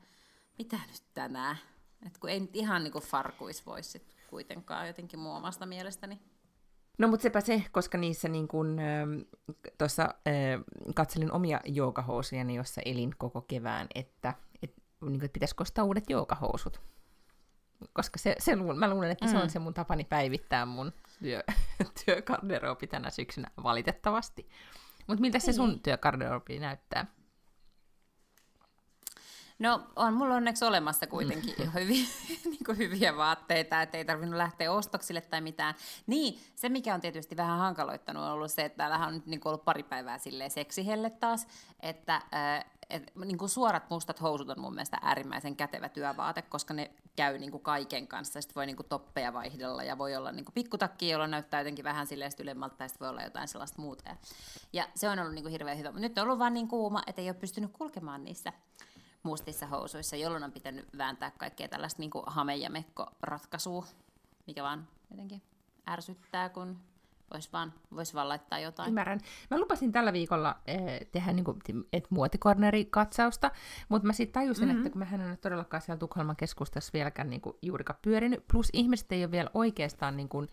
mitä 0.58 0.76
nyt 0.76 1.04
tänään? 1.14 1.58
että 2.06 2.20
kun 2.20 2.30
ei 2.30 2.40
nyt 2.40 2.56
ihan 2.56 2.84
niin 2.84 2.94
farkuis 2.94 3.66
voisi 3.66 3.90
sit 3.90 4.16
kuitenkaan 4.32 4.88
jotenkin 4.88 5.20
mun 5.20 5.36
omasta 5.36 5.66
mielestäni. 5.66 6.20
No 6.98 7.08
mutta 7.08 7.24
sepä 7.24 7.42
se, 7.42 7.64
koska 7.72 7.98
niissä 7.98 8.30
niin 8.30 8.48
kun, 8.48 8.80
äh, 8.80 9.08
tuossa 9.78 10.04
äh, 10.04 10.94
katselin 10.96 11.32
omia 11.32 11.60
joogahousujani, 11.66 12.56
jossa 12.56 12.82
elin 12.86 13.16
koko 13.18 13.42
kevään, 13.42 13.88
että, 13.96 14.34
et, 14.64 14.74
niin 15.02 15.20
kuin, 15.20 15.26
että 15.26 15.34
pitäisikö 15.34 15.62
ostaa 15.62 15.86
uudet 15.86 16.10
joogahousut. 16.10 16.82
Koska 17.94 18.20
se, 18.20 18.36
se, 18.40 18.56
mä 18.56 18.90
luulen, 18.90 19.12
että 19.12 19.26
mm. 19.26 19.32
se 19.32 19.38
on 19.38 19.44
mm. 19.44 19.50
se 19.50 19.60
mun 19.60 19.74
tapani 19.74 20.04
päivittää 20.04 20.66
mun 20.66 20.94
työ, 21.20 21.44
työkarderobi 22.06 22.88
tänä 22.88 23.10
syksynä 23.10 23.52
valitettavasti. 23.64 24.50
Mutta 25.08 25.22
miltä 25.22 25.40
se 25.40 25.54
sun 25.54 25.70
niin. 25.70 25.82
työkarderobi 25.82 26.60
näyttää? 26.60 27.06
No 29.62 29.82
on 29.96 30.14
mulla 30.14 30.36
onneksi 30.36 30.66
olemassa 30.66 31.08
kuitenkin 31.08 31.56
jo 31.60 31.66
hyviä, 31.74 32.06
niin 32.46 32.64
kuin 32.66 32.78
hyviä 32.78 33.18
vaatteita, 33.18 33.82
että 33.82 33.98
ei 33.98 34.06
tarvinnut 34.06 34.38
lähteä 34.38 34.72
ostoksille 34.72 35.22
tai 35.22 35.42
mitään. 35.42 35.76
Niin, 36.08 36.40
se 36.56 36.70
mikä 36.70 36.94
on 36.94 37.02
tietysti 37.02 37.38
vähän 37.38 37.58
hankaloittanut 37.58 38.24
on 38.24 38.32
ollut 38.32 38.52
se, 38.52 38.66
että 38.66 38.78
täällähän 38.78 39.08
on 39.08 39.14
nyt 39.14 39.26
niin 39.26 39.42
ollut 39.46 39.66
pari 39.66 39.84
päivää 39.84 40.18
silleen 40.18 40.52
seksihelle 40.52 41.10
taas, 41.10 41.48
että, 41.80 42.22
et, 42.90 43.12
niin 43.26 43.38
kuin 43.38 43.50
suorat 43.50 43.90
mustat 43.90 44.22
housut 44.22 44.50
on 44.50 44.60
mun 44.60 44.74
mielestä 44.74 44.98
äärimmäisen 45.02 45.56
kätevä 45.56 45.90
työvaate, 45.90 46.42
koska 46.42 46.74
ne 46.74 46.92
käy 47.16 47.38
niin 47.38 47.52
kuin 47.52 47.64
kaiken 47.64 48.08
kanssa. 48.08 48.42
Sitten 48.42 48.56
voi 48.56 48.66
niin 48.66 48.78
kuin 48.78 48.90
toppeja 48.90 49.34
vaihdella 49.34 49.84
ja 49.84 49.98
voi 49.98 50.16
olla 50.16 50.32
niin 50.32 50.46
kuin 50.46 50.54
pikkutakki, 50.54 51.10
jolla 51.10 51.28
näyttää 51.28 51.60
jotenkin 51.60 51.86
vähän 51.86 52.08
silleen 52.08 52.32
ylemmältä, 52.40 52.76
tai 52.76 52.90
sitten 52.90 53.06
voi 53.06 53.10
olla 53.10 53.24
jotain 53.24 53.48
sellaista 53.48 53.82
muuta. 53.82 54.16
Ja 54.74 54.88
se 54.96 55.10
on 55.10 55.20
ollut 55.20 55.34
niin 55.34 55.44
kuin 55.44 55.52
hirveän 55.52 55.78
hyvä. 55.78 55.90
Mutta 55.90 56.02
nyt 56.02 56.18
on 56.18 56.24
ollut 56.24 56.40
vaan 56.40 56.54
niin 56.54 56.68
kuuma, 56.68 57.04
että 57.08 57.22
ei 57.22 57.30
ole 57.30 57.34
pystynyt 57.34 57.72
kulkemaan 57.72 58.24
niissä 58.24 58.54
mustissa 59.24 59.68
housuissa, 59.68 60.16
jolloin 60.16 60.44
on 60.44 60.52
pitänyt 60.52 60.98
vääntää 60.98 61.32
kaikkea 61.32 61.68
tällaista 61.68 62.00
niin 62.00 62.12
kuin 62.12 62.24
hame- 62.28 62.56
ja 62.56 62.70
mekko-ratkaisua, 62.70 63.86
mikä 64.48 64.64
vaan 64.64 64.88
jotenkin 65.12 65.42
ärsyttää, 65.90 66.50
kun 66.50 66.78
Voisi 67.34 67.50
vaan, 67.54 67.74
vois 67.96 68.14
vaan 68.14 68.30
laittaa 68.30 68.60
jotain. 68.60 68.88
Ymmärrän. 68.88 69.20
Mä 69.52 69.60
lupasin 69.60 69.92
tällä 69.92 70.14
viikolla 70.14 70.56
eh, 70.68 71.08
tehdä 71.12 71.34
niin 71.34 71.44
kuin, 71.44 71.60
et 71.94 72.08
muotikorneri-katsausta, 72.10 73.52
mutta 73.90 74.08
mä 74.08 74.14
sitten 74.14 74.42
tajusin, 74.42 74.68
mm-hmm. 74.68 74.80
että 74.80 74.90
kun 74.90 75.00
mä 75.00 75.08
en 75.14 75.28
ole 75.28 75.38
todellakaan 75.38 75.82
siellä 75.82 76.00
Tukholman 76.00 76.36
keskustassa 76.36 76.90
vieläkään 76.94 77.30
niin 77.30 77.42
kuin, 77.42 77.56
juurikaan 77.62 78.00
pyörinyt, 78.02 78.48
plus 78.52 78.70
ihmiset 78.74 79.12
ei 79.12 79.24
ole 79.24 79.32
vielä 79.32 79.50
oikeastaan 79.54 80.18
niin 80.18 80.30
kuin, 80.30 80.48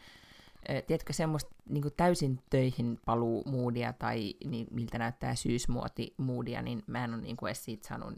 eh, 0.69 0.85
tiedätkö, 0.85 1.13
semmoista 1.13 1.55
niin 1.69 1.83
kuin 1.83 1.95
täysin 1.97 2.43
töihin 2.51 3.01
paluu 3.05 3.43
muudia 3.47 3.93
tai 3.93 4.35
niin, 4.45 4.67
miltä 4.71 4.99
näyttää 4.99 5.35
syysmuoti 5.35 6.15
muudia, 6.17 6.63
niin 6.63 6.83
mä 6.87 7.05
en 7.05 7.15
ole 7.15 7.23
niin 7.23 7.37
kuin 7.37 7.49
edes 7.49 7.65
siitä 7.65 7.89
saanut 7.89 8.15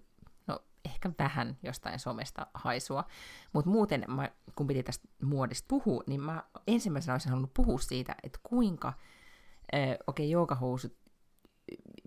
ehkä 0.84 1.10
vähän 1.18 1.56
jostain 1.62 1.98
somesta 1.98 2.46
haisua. 2.54 3.04
Mutta 3.52 3.70
muuten, 3.70 4.04
mä, 4.08 4.30
kun 4.56 4.66
piti 4.66 4.82
tästä 4.82 5.08
muodista 5.22 5.66
puhua, 5.68 6.02
niin 6.06 6.20
mä 6.20 6.44
ensimmäisenä 6.66 7.14
olisin 7.14 7.30
halunnut 7.30 7.54
puhua 7.54 7.78
siitä, 7.78 8.14
että 8.22 8.38
kuinka, 8.42 8.88
äh, 8.88 9.80
okei, 9.80 9.98
okay, 10.06 10.26
joogahousut 10.26 10.96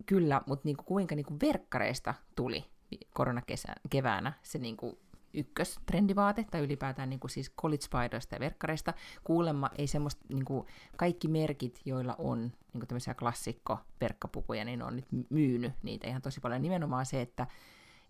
kyllä, 0.06 0.42
mutta 0.48 0.68
niinku, 0.68 0.84
kuinka 0.84 1.16
niinku 1.16 1.38
verkkareista 1.42 2.14
tuli 2.36 2.66
koronakeväänä 3.14 4.34
se 4.44 4.60
niinku, 4.60 5.00
ykköstrendivaate, 5.34 6.46
tai 6.52 6.62
ylipäätään 6.62 7.10
niinku, 7.10 7.28
siis 7.28 7.52
college-paidoista 7.62 8.36
ja 8.36 8.40
verkkareista. 8.40 8.94
Kuulemma 9.24 9.70
ei 9.78 9.88
semmoista, 9.88 10.26
niinku, 10.30 10.66
kaikki 10.98 11.28
merkit, 11.28 11.82
joilla 11.86 12.16
on 12.18 12.52
niinku, 12.74 12.86
tämmöisiä 12.86 13.14
klassikko-verkkapukuja, 13.14 14.66
niin 14.66 14.82
on 14.82 14.96
nyt 14.96 15.06
myynyt 15.30 15.74
niitä 15.84 16.08
ihan 16.08 16.22
tosi 16.22 16.40
paljon. 16.40 16.62
Nimenomaan 16.62 17.06
se, 17.06 17.22
että 17.22 17.48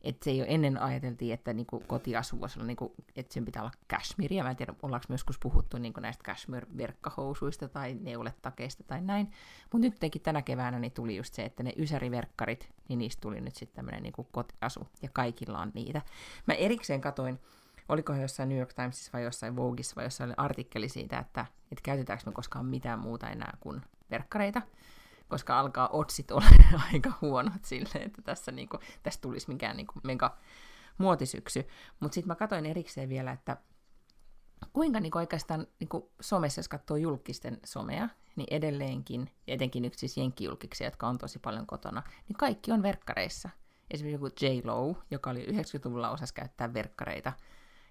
että 0.04 0.24
se 0.24 0.32
ei 0.32 0.42
ole 0.42 0.48
ennen 0.50 0.82
ajateltiin, 0.82 1.34
että 1.34 1.54
niinku 1.54 1.84
kotiasu 1.88 2.40
voisi 2.42 2.60
olla, 2.60 2.68
niinku, 2.68 2.94
että 3.16 3.34
sen 3.34 3.46
pitää 3.46 3.62
olla 3.62 3.72
cashmere. 3.90 4.44
Mä 4.44 4.50
en 4.50 4.56
tiedä, 4.56 4.74
ollaanko 4.82 5.06
joskus 5.10 5.40
puhuttu 5.40 5.78
niinku 5.78 6.00
näistä 6.00 6.24
cashmere-verkkahousuista 6.32 7.68
tai 7.68 7.94
neuletakeista 8.02 8.84
tai 8.84 9.02
näin. 9.02 9.32
Mutta 9.74 9.78
nyt 9.88 10.24
tänä 10.24 10.42
keväänä 10.42 10.80
niin 10.80 10.92
tuli 10.92 11.16
just 11.16 11.34
se, 11.34 11.46
että 11.46 11.64
ne 11.64 11.74
ysäriverkkarit, 11.78 12.70
niin 12.90 13.00
niistä 13.00 13.22
tuli 13.22 13.42
nyt 13.42 13.56
sitten 13.56 13.76
tämmöinen 13.76 14.04
niinku 14.04 14.28
kotiasu. 14.32 14.88
Ja 15.02 15.10
kaikilla 15.14 15.60
on 15.60 15.72
niitä. 15.74 16.02
Mä 16.46 16.54
erikseen 16.54 17.02
katoin, 17.02 17.40
oliko 17.90 18.14
jossain 18.14 18.50
New 18.50 18.58
York 18.58 18.74
Timesissa 18.74 19.12
vai 19.14 19.24
jossain 19.24 19.56
Vogueissa 19.56 19.96
vai 19.96 20.06
jossain 20.06 20.34
artikkeli 20.38 20.90
siitä, 20.90 21.20
että, 21.20 21.46
että 21.72 21.82
käytetäänkö 21.84 22.24
me 22.26 22.32
koskaan 22.32 22.66
mitään 22.66 23.00
muuta 23.00 23.30
enää 23.30 23.58
kuin 23.60 23.82
verkkareita 24.12 24.62
koska 25.34 25.60
alkaa 25.60 25.88
otsit 25.88 26.32
olla 26.32 26.46
aika 26.94 27.12
huonot 27.22 27.66
silleen, 27.66 28.02
että 28.06 28.22
tässä, 28.22 28.52
niinku, 28.52 28.80
tässä 29.04 29.22
tulisi 29.22 29.48
mikään 29.48 29.78
niinku 29.78 29.94
mega 30.04 30.38
muotisyksy. 30.98 31.68
Mutta 32.00 32.16
sitten 32.16 32.28
mä 32.28 32.36
katsoin 32.36 32.66
erikseen 32.66 33.10
vielä, 33.10 33.32
että 33.32 33.58
kuinka 34.74 35.00
niinku 35.00 35.18
oikeastaan 35.18 35.68
niinku 35.80 36.12
somessa, 36.22 36.60
jos 36.60 36.70
katsoo 36.70 36.98
julkisten 36.98 37.60
somea, 37.66 38.10
niin 38.36 38.48
edelleenkin, 38.52 39.30
etenkin 39.48 39.84
nyt 39.84 39.94
siis 39.94 40.18
jenkkijulkiksi, 40.18 40.84
jotka 40.84 41.08
on 41.08 41.18
tosi 41.18 41.40
paljon 41.40 41.68
kotona, 41.68 42.04
niin 42.28 42.38
kaikki 42.38 42.72
on 42.72 42.84
verkkareissa. 42.84 43.50
Esimerkiksi 43.92 44.26
joku 44.26 44.36
J. 44.42 44.68
Lo, 44.68 44.98
joka 45.12 45.30
oli 45.30 45.46
90-luvulla 45.46 46.10
osas 46.10 46.32
käyttää 46.32 46.74
verkkareita, 46.74 47.34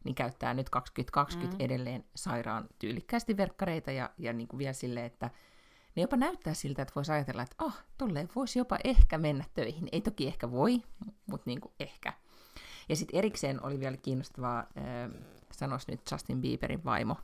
niin 0.04 0.14
käyttää 0.14 0.54
nyt 0.54 0.70
2020 0.70 1.56
mm. 1.56 1.64
edelleen 1.64 2.04
sairaan 2.14 2.68
tyylikkäästi 2.78 3.36
verkkareita 3.36 3.92
ja, 3.92 4.10
ja 4.18 4.32
niin 4.32 4.48
kuin 4.48 4.58
vielä 4.58 4.72
silleen, 4.72 5.06
että 5.06 5.30
niin 5.94 6.02
jopa 6.02 6.16
näyttää 6.16 6.54
siltä, 6.54 6.82
että 6.82 6.94
voisi 6.96 7.12
ajatella, 7.12 7.42
että 7.42 7.56
ah, 7.58 7.84
tolleen 7.98 8.28
voisi 8.36 8.58
jopa 8.58 8.78
ehkä 8.84 9.18
mennä 9.18 9.44
töihin. 9.54 9.88
Ei 9.92 10.00
toki 10.00 10.26
ehkä 10.26 10.50
voi, 10.50 10.82
mutta 11.26 11.44
niin 11.46 11.60
kuin 11.60 11.72
ehkä. 11.80 12.12
Ja 12.88 12.96
sitten 12.96 13.18
erikseen 13.18 13.64
oli 13.64 13.80
vielä 13.80 13.96
kiinnostavaa, 13.96 14.58
äh, 14.58 15.20
sanoisi 15.52 15.90
nyt 15.90 16.00
Justin 16.10 16.40
Bieberin 16.40 16.84
vaimo, 16.84 17.16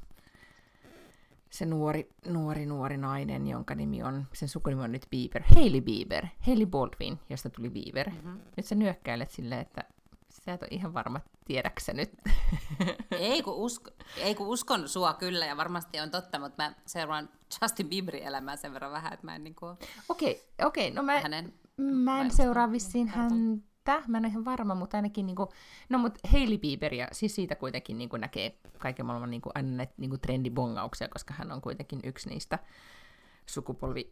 se 1.51 1.67
nuori, 1.67 2.09
nuori, 2.27 2.67
nuori 2.67 2.97
nainen, 2.97 3.47
jonka 3.47 3.75
nimi 3.75 4.03
on, 4.03 4.27
sen 4.33 4.49
sukunimi 4.49 4.83
on 4.83 4.93
nyt 4.93 5.07
Bieber, 5.11 5.43
Hailey 5.55 5.81
Bieber, 5.81 6.27
Hailey 6.41 6.67
Baldwin, 6.67 7.19
josta 7.31 7.51
tuli 7.51 7.71
Bieber. 7.71 8.11
Mm-hmm. 8.11 8.41
Nyt 8.57 8.67
sä 8.67 8.75
nyökkäilet 8.75 9.31
silleen, 9.31 9.61
että 9.61 9.85
sä 10.49 10.55
et 10.55 10.63
ole 10.63 10.69
ihan 10.73 10.95
varma, 10.95 11.21
tiedäksä 11.45 11.93
nyt. 11.93 12.11
ei, 13.11 13.43
kun 13.43 13.55
usko, 13.55 13.91
ei 14.17 14.35
kun 14.35 14.47
uskon 14.47 14.89
sua 14.89 15.13
kyllä 15.13 15.47
ja 15.47 15.57
varmasti 15.57 16.01
on 16.01 16.11
totta, 16.11 16.39
mutta 16.39 16.63
mä 16.63 16.75
seuraan 16.87 17.29
Justin 17.63 17.89
Bieberin 17.89 18.23
elämää 18.23 18.57
sen 18.57 18.73
verran 18.75 18.93
vähän, 18.93 19.13
että 19.13 19.27
mä 19.27 19.37
en 19.37 19.45
niinku... 19.45 19.67
Okei, 19.67 20.33
okay, 20.33 20.67
okei, 20.67 20.89
okay, 20.89 20.97
no 20.97 21.03
mä, 21.03 21.21
hänen 21.21 21.53
mä 21.77 22.21
en 22.21 22.31
seuraa 22.31 22.73
vissiin 22.73 23.09
häntä, 23.09 24.03
mä 24.07 24.19
en 24.19 24.25
ole 24.25 24.31
ihan 24.31 24.45
varma, 24.45 24.75
mutta 24.75 24.97
ainakin 24.97 25.27
niinku, 25.27 25.49
no 25.89 25.99
mut 25.99 26.19
Hailey 26.33 26.59
Bieberia, 26.59 27.09
siis 27.13 27.35
siitä 27.35 27.55
kuitenkin 27.55 27.99
niinku 27.99 28.17
näkee 28.17 28.59
kaiken 28.79 29.07
maailman 29.07 29.31
niinku, 29.31 29.51
aina 29.55 29.77
näitä 29.77 29.95
niinku 29.97 30.19
trendibongauksia, 30.19 31.09
koska 31.09 31.35
hän 31.35 31.53
on 31.53 31.61
kuitenkin 31.61 32.01
yksi 32.05 32.29
niistä 32.29 32.59
sukupolvi 33.47 34.11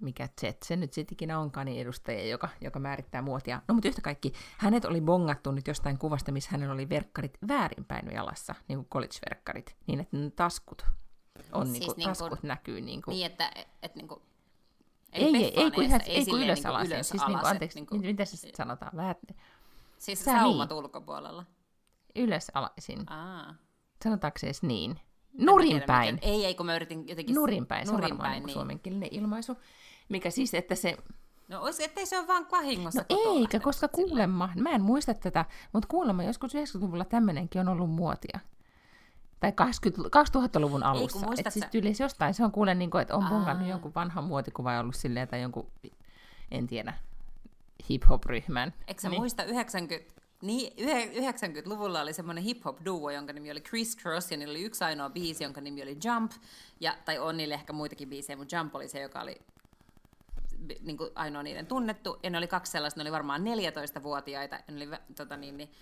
mikä 0.00 0.28
Z 0.40 0.62
se 0.64 0.76
nyt 0.76 0.92
sitten 0.92 1.14
ikinä 1.14 1.38
onkaan, 1.38 1.66
niin 1.66 1.80
edustaja, 1.80 2.28
joka, 2.28 2.48
joka 2.60 2.78
määrittää 2.78 3.22
muotia. 3.22 3.62
No 3.68 3.74
mutta 3.74 3.88
yhtä 3.88 4.02
kaikki, 4.02 4.32
hänet 4.58 4.84
oli 4.84 5.00
bongattu 5.00 5.52
nyt 5.52 5.66
jostain 5.66 5.98
kuvasta, 5.98 6.32
missä 6.32 6.50
hänellä 6.50 6.74
oli 6.74 6.88
verkkarit 6.88 7.38
väärinpäin 7.48 8.12
jalassa, 8.12 8.54
niin 8.68 8.78
kuin 8.78 8.88
college-verkkarit, 8.88 9.76
niin 9.86 10.00
että 10.00 10.16
ne 10.16 10.30
taskut 10.30 10.86
on, 11.52 11.66
siis 11.66 11.78
niin 11.78 11.86
kuin, 11.86 11.96
niin 11.96 12.08
taskut 12.08 12.28
kuin, 12.28 12.48
näkyy. 12.48 12.80
Niin, 12.80 13.02
kuin... 13.02 13.12
niin 13.12 13.26
että, 13.26 13.50
että 13.82 13.98
niin 13.98 14.08
kuin, 14.08 14.22
ei, 15.12 15.36
ei, 15.36 15.60
ei, 15.60 15.70
kun, 15.70 15.84
ei, 15.84 15.90
ei 16.06 16.26
kun 16.26 16.42
ylös 16.42 16.66
alas. 16.66 16.88
Niin 16.88 17.04
siis 17.04 17.26
niin 17.26 17.38
kuin, 17.38 17.50
anteeksi, 17.50 17.78
niin 17.78 17.86
kuin, 17.86 18.00
miten 18.00 18.26
se 18.26 18.36
sitten 18.36 18.56
sanotaan? 18.56 18.92
Vähän, 18.96 19.16
siis 19.98 20.24
saumat 20.24 20.70
niin. 20.70 20.78
ulkopuolella. 20.78 21.44
Ylös 22.16 22.50
alasin. 22.54 23.12
Aa. 23.12 23.54
Sanotaanko 24.04 24.38
se 24.38 24.46
edes 24.46 24.62
niin? 24.62 25.00
Nurinpäin. 25.38 26.18
Ei, 26.22 26.44
ei, 26.44 26.54
kun 26.54 26.66
mä 26.66 26.76
yritin 26.76 27.08
jotenkin... 27.08 27.34
Nurinpäin, 27.34 27.86
se 27.86 27.92
on 27.92 28.00
varmaan 28.00 28.32
niin. 28.32 28.48
suomenkielinen 28.48 29.08
ilmaisu. 29.12 29.56
Mikä 30.10 30.30
siis, 30.30 30.54
että 30.54 30.74
se... 30.74 30.96
No 31.48 31.62
olisi, 31.62 31.84
ettei 31.84 32.06
se 32.06 32.18
ole 32.18 32.26
vaan 32.26 32.46
vahingossa 32.52 33.04
No 33.10 33.34
eikä, 33.34 33.60
koska 33.60 33.88
kuulemma, 33.88 34.48
mä 34.56 34.70
en 34.70 34.82
muista 34.82 35.14
tätä, 35.14 35.44
mutta 35.72 35.88
kuulemma 35.88 36.22
joskus 36.22 36.54
90-luvulla 36.54 37.04
tämmöinenkin 37.04 37.60
on 37.60 37.68
ollut 37.68 37.90
muotia. 37.90 38.40
Tai 39.40 39.50
2000-luvun 39.50 40.82
alussa. 40.82 41.26
Ei, 41.26 41.32
että 41.38 41.50
siis 41.50 41.66
tyyli 41.70 41.92
jostain, 41.98 42.34
se 42.34 42.44
on 42.44 42.52
kuulen, 42.52 42.78
niin 42.78 42.90
kuin, 42.90 43.02
että 43.02 43.16
on 43.16 43.28
bongannut 43.28 43.68
jonkun 43.68 43.94
vanhan 43.94 44.24
muotikuva 44.24 44.80
ollut 44.80 44.96
silleen, 44.96 45.28
tai 45.28 45.42
jonkun, 45.42 45.70
en 46.50 46.66
tiedä, 46.66 46.94
hip-hop-ryhmän. 47.88 48.74
Eikö 48.88 49.00
sä 49.00 49.08
niin. 49.08 49.20
muista 49.20 49.44
90, 49.44 50.14
niin, 50.42 50.72
90-luvulla 50.72 52.00
oli 52.00 52.12
semmoinen 52.12 52.44
hip-hop-duo, 52.44 53.10
jonka 53.10 53.32
nimi 53.32 53.50
oli 53.50 53.60
Chris 53.60 53.96
Cross, 53.96 54.30
ja 54.30 54.36
niillä 54.36 54.52
oli 54.52 54.62
yksi 54.62 54.84
ainoa 54.84 55.10
biisi, 55.10 55.44
jonka 55.44 55.60
nimi 55.60 55.82
oli 55.82 55.96
Jump, 56.04 56.32
ja, 56.80 56.96
tai 57.04 57.18
on 57.18 57.36
niille 57.36 57.54
ehkä 57.54 57.72
muitakin 57.72 58.08
biisejä, 58.08 58.36
mutta 58.36 58.56
Jump 58.56 58.74
oli 58.74 58.88
se, 58.88 59.00
joka 59.00 59.20
oli 59.20 59.40
niin 60.80 60.96
kuin 60.96 61.10
ainoa 61.14 61.42
niiden 61.42 61.66
tunnettu, 61.66 62.18
ja 62.22 62.30
ne 62.30 62.38
oli 62.38 62.48
kaksi 62.48 62.72
sellaista, 62.72 63.00
ne 63.00 63.02
oli 63.02 63.12
varmaan 63.12 63.42
14-vuotiaita, 63.42 64.56
ja 64.56 64.74
ne 64.74 64.86
oli 64.86 64.98
tota 65.16 65.36
niin, 65.36 65.56
niin, 65.56 65.72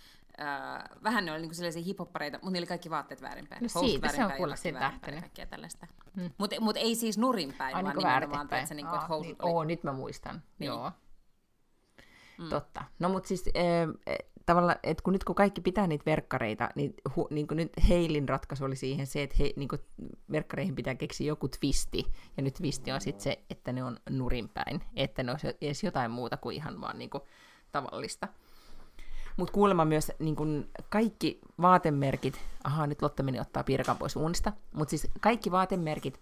äh, 0.40 0.84
vähän 1.04 1.24
ne 1.24 1.32
oli 1.32 1.40
niin 1.40 1.54
sellaisia 1.54 1.82
hiphoppareita, 1.82 2.38
mutta 2.38 2.50
niillä 2.50 2.64
oli 2.64 2.66
kaikki 2.66 2.90
vaatteet 2.90 3.22
väärinpäin. 3.22 3.62
No 3.62 3.80
siitä 3.80 4.08
se 4.08 4.24
on 4.24 4.32
kuulla 4.32 4.56
sen 4.56 4.74
tähtäinen. 4.74 5.20
Kaikkea 5.20 5.46
tällaista. 5.46 5.86
Hmm. 6.16 6.30
Mutta 6.38 6.60
mut 6.60 6.76
ei 6.76 6.94
siis 6.94 7.18
nurinpäin, 7.18 7.76
Ai, 7.76 7.84
vaan 7.84 7.96
niin 7.96 8.06
nimenomaan, 8.06 8.48
että, 8.54 8.74
niin 8.74 8.86
kuin, 8.86 9.00
housut 9.00 9.26
niin, 9.26 9.42
oli... 9.42 9.52
Oo, 9.52 9.64
nyt 9.64 9.82
mä 9.82 9.92
muistan, 9.92 10.42
niin. 10.58 10.66
joo. 10.66 10.92
Mm. 12.38 12.48
Totta. 12.48 12.84
No 12.98 13.08
mutta 13.08 13.28
siis 13.28 13.44
äh, 13.56 14.16
tavallaan, 14.48 14.78
että 14.82 15.02
kun 15.02 15.12
nyt 15.12 15.24
kun 15.24 15.34
kaikki 15.34 15.60
pitää 15.60 15.86
niitä 15.86 16.04
verkkareita, 16.06 16.68
niin, 16.74 16.94
hu, 17.16 17.28
niin 17.30 17.46
kuin 17.46 17.56
nyt 17.56 17.72
Heilin 17.88 18.28
ratkaisu 18.28 18.64
oli 18.64 18.76
siihen 18.76 19.06
se, 19.06 19.22
että 19.22 19.36
he, 19.38 19.52
niin 19.56 19.68
kuin 19.68 19.80
verkkareihin 20.32 20.74
pitää 20.74 20.94
keksiä 20.94 21.26
joku 21.26 21.48
twisti, 21.48 22.04
ja 22.36 22.42
nyt 22.42 22.54
twisti 22.54 22.92
on 22.92 23.00
sitten 23.00 23.22
se, 23.22 23.38
että 23.50 23.72
ne 23.72 23.84
on 23.84 23.96
nurinpäin, 24.10 24.82
että 24.96 25.22
ne 25.22 25.32
olisi 25.32 25.46
edes 25.60 25.84
jotain 25.84 26.10
muuta 26.10 26.36
kuin 26.36 26.56
ihan 26.56 26.80
vaan 26.80 26.98
niin 26.98 27.10
kuin 27.10 27.22
tavallista. 27.72 28.28
Mutta 29.36 29.52
kuulemma 29.52 29.84
myös 29.84 30.12
niin 30.18 30.36
kun 30.36 30.68
kaikki 30.88 31.40
vaatemerkit, 31.60 32.40
ahaa 32.64 32.86
nyt 32.86 33.02
Lotta 33.02 33.22
meni 33.22 33.40
ottaa 33.40 33.64
pirkan 33.64 33.96
pois 33.96 34.16
uunista, 34.16 34.52
mutta 34.74 34.90
siis 34.90 35.08
kaikki 35.20 35.50
vaatemerkit, 35.50 36.20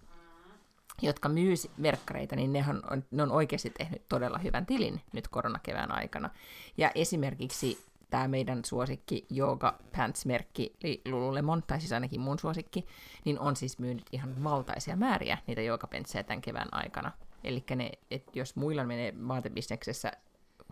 jotka 1.01 1.29
myy 1.29 1.53
verkkareita, 1.81 2.35
niin 2.35 2.53
ne 2.53 2.65
on, 2.91 3.03
ne 3.11 3.23
on 3.23 3.31
oikeasti 3.31 3.69
tehnyt 3.69 4.01
todella 4.09 4.37
hyvän 4.37 4.65
tilin 4.65 5.01
nyt 5.13 5.27
koronakevään 5.27 5.91
aikana. 5.91 6.29
Ja 6.77 6.91
esimerkiksi 6.95 7.87
tämä 8.09 8.27
meidän 8.27 8.65
suosikki 8.65 9.25
Yoga 9.37 9.79
Pants-merkki 9.97 10.73
Lululemon, 11.11 11.63
tai 11.67 11.79
siis 11.79 11.93
ainakin 11.93 12.21
mun 12.21 12.39
suosikki, 12.39 12.85
niin 13.25 13.39
on 13.39 13.55
siis 13.55 13.79
myynyt 13.79 14.05
ihan 14.11 14.43
valtaisia 14.43 14.95
määriä 14.95 15.37
niitä 15.47 15.61
Yoga 15.61 15.87
Pantsseja 15.87 16.23
tämän 16.23 16.41
kevään 16.41 16.69
aikana. 16.71 17.11
Eli 17.43 17.63
ne, 17.75 17.91
että 18.11 18.31
jos 18.39 18.55
muilla 18.55 18.83
menee 18.83 19.13
vaatebisneksessä 19.27 20.11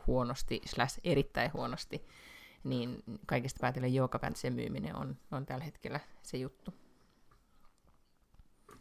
huonosti, 0.08 0.62
slash 0.66 1.00
erittäin 1.04 1.54
huonosti, 1.54 2.06
niin 2.64 3.04
kaikista 3.26 3.58
päätellen 3.62 3.94
joogapantsien 3.94 4.54
myyminen 4.54 4.96
on, 4.96 5.18
on 5.32 5.46
tällä 5.46 5.64
hetkellä 5.64 6.00
se 6.24 6.38
juttu. 6.38 6.74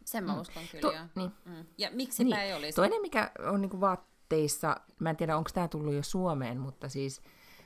Sen 0.05 0.23
mä 0.23 0.39
uskon 0.39 0.63
kyllä, 0.71 0.81
To- 0.81 1.19
niin. 1.19 1.31
Mm. 1.45 1.65
Ja 1.77 1.89
miksi 1.91 2.23
Niin. 2.23 2.37
ei 2.37 2.53
olisi? 2.53 2.75
Toinen, 2.75 3.01
mikä 3.01 3.31
on 3.39 3.61
niin 3.61 3.81
vaatteissa, 3.81 4.75
mä 4.99 5.09
en 5.09 5.17
tiedä 5.17 5.37
onko 5.37 5.49
tämä 5.53 5.67
tullut 5.67 5.93
jo 5.93 6.03
Suomeen, 6.03 6.59
mutta 6.59 6.89
siis 6.89 7.21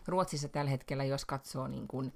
Ruotsissa 0.07 0.47
tällä 0.47 0.71
hetkellä, 0.71 1.03
jos 1.03 1.25
katsoo 1.25 1.67
niin 1.67 1.87
kuin, 1.87 2.13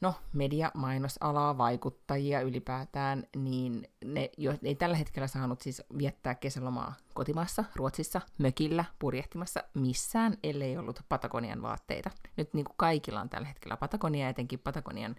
no, 0.00 0.14
media, 0.32 0.70
mainosalaa, 0.74 1.58
vaikuttajia 1.58 2.40
ylipäätään, 2.40 3.24
niin 3.36 3.88
ne 4.04 4.30
jo, 4.38 4.54
ei 4.62 4.74
tällä 4.74 4.96
hetkellä 4.96 5.26
saanut 5.26 5.60
siis 5.60 5.82
viettää 5.98 6.34
kesälomaa 6.34 6.94
kotimaassa, 7.14 7.64
Ruotsissa, 7.76 8.20
mökillä, 8.38 8.84
purjehtimassa 8.98 9.64
missään, 9.74 10.38
ellei 10.42 10.76
ollut 10.76 11.00
Patagonian 11.08 11.62
vaatteita. 11.62 12.10
Nyt 12.36 12.54
niin 12.54 12.64
kuin 12.64 12.76
kaikilla 12.76 13.20
on 13.20 13.28
tällä 13.28 13.48
hetkellä 13.48 13.76
Patagonia, 13.76 14.28
etenkin 14.28 14.58
Patagonian 14.58 15.16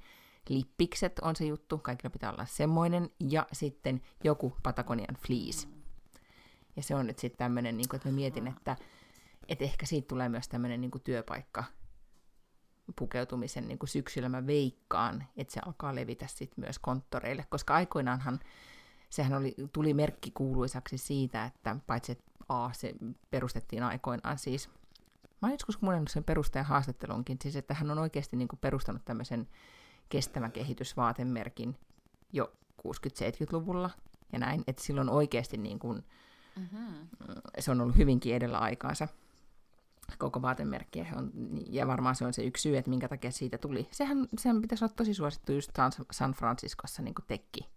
lippikset 0.49 1.19
on 1.19 1.35
se 1.35 1.45
juttu, 1.45 1.77
kaikilla 1.77 2.09
pitää 2.09 2.31
olla 2.31 2.45
semmoinen, 2.45 3.09
ja 3.19 3.47
sitten 3.53 4.01
joku 4.23 4.53
Patagonian 4.63 5.15
fleece. 5.27 5.67
Ja 6.75 6.83
se 6.83 6.95
on 6.95 7.07
nyt 7.07 7.19
sitten 7.19 7.37
tämmöinen, 7.37 7.77
niin 7.77 7.95
että 7.95 8.09
mä 8.09 8.15
mietin, 8.15 8.47
että, 8.47 8.77
että 9.47 9.63
ehkä 9.63 9.85
siitä 9.85 10.07
tulee 10.07 10.29
myös 10.29 10.47
tämmöinen 10.47 10.81
niin 10.81 10.91
työpaikka 11.03 11.63
pukeutumisen 12.95 13.67
niin 13.67 13.79
kuin 13.79 13.89
syksyllä. 13.89 14.29
Mä 14.29 14.47
veikkaan, 14.47 15.23
että 15.37 15.53
se 15.53 15.59
alkaa 15.65 15.95
levitä 15.95 16.27
sitten 16.27 16.63
myös 16.63 16.79
konttoreille, 16.79 17.45
koska 17.49 17.75
aikoinaanhan 17.75 18.39
sehän 19.09 19.33
oli, 19.33 19.55
tuli 19.73 19.93
merkki 19.93 20.31
kuuluisaksi 20.31 20.97
siitä, 20.97 21.45
että 21.45 21.75
paitsi 21.87 22.11
että 22.11 22.23
A, 22.49 22.73
se 22.73 22.93
perustettiin 23.29 23.83
aikoinaan 23.83 24.37
siis, 24.37 24.69
mä 25.41 25.47
oon 25.47 25.51
joskus 25.51 25.77
kuunnellut 25.77 26.09
sen 26.09 26.23
perustajan 26.23 26.65
haastattelunkin, 26.65 27.37
siis 27.41 27.55
että 27.55 27.73
hän 27.73 27.91
on 27.91 27.99
oikeasti 27.99 28.37
niin 28.37 28.47
kuin 28.47 28.59
perustanut 28.59 29.05
tämmöisen 29.05 29.47
kestävän 30.09 30.51
kehitysvaatemerkin 30.51 31.77
jo 32.33 32.53
60-70-luvulla 32.87 33.89
ja 34.33 34.39
näin, 34.39 34.63
että 34.67 34.83
silloin 34.83 35.09
oikeasti 35.09 35.57
niin 35.57 35.79
kuin, 35.79 36.03
Mm-hmm. 36.55 37.07
se 37.59 37.71
on 37.71 37.81
ollut 37.81 37.97
hyvinkin 37.97 38.35
edellä 38.35 38.57
aikaansa 38.57 39.07
koko 40.17 40.41
vaatemerkki, 40.41 40.99
ja, 40.99 41.05
on, 41.15 41.31
ja 41.69 41.87
varmaan 41.87 42.15
se 42.15 42.25
on 42.25 42.33
se 42.33 42.43
yksi 42.43 42.61
syy, 42.61 42.77
että 42.77 42.89
minkä 42.89 43.07
takia 43.07 43.31
siitä 43.31 43.57
tuli. 43.57 43.87
Sehän, 43.91 44.27
sehän 44.37 44.61
pitäisi 44.61 44.85
olla 44.85 44.93
tosi 44.97 45.13
suosittu 45.13 45.51
just 45.51 45.71
San, 46.11 46.31
Franciscossa 46.31 47.01
niin 47.01 47.15
tekki 47.27 47.69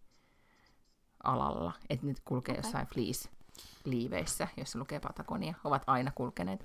alalla, 1.25 1.73
että 1.91 2.07
nyt 2.07 2.21
kulkee 2.25 2.53
okay. 2.53 2.65
jossain 2.65 2.87
fleece-liiveissä, 2.87 4.49
jossa 4.57 4.79
lukee 4.79 5.01
Patagonia, 5.01 5.55
ovat 5.65 5.83
aina 5.87 6.13
kulkeneet. 6.15 6.61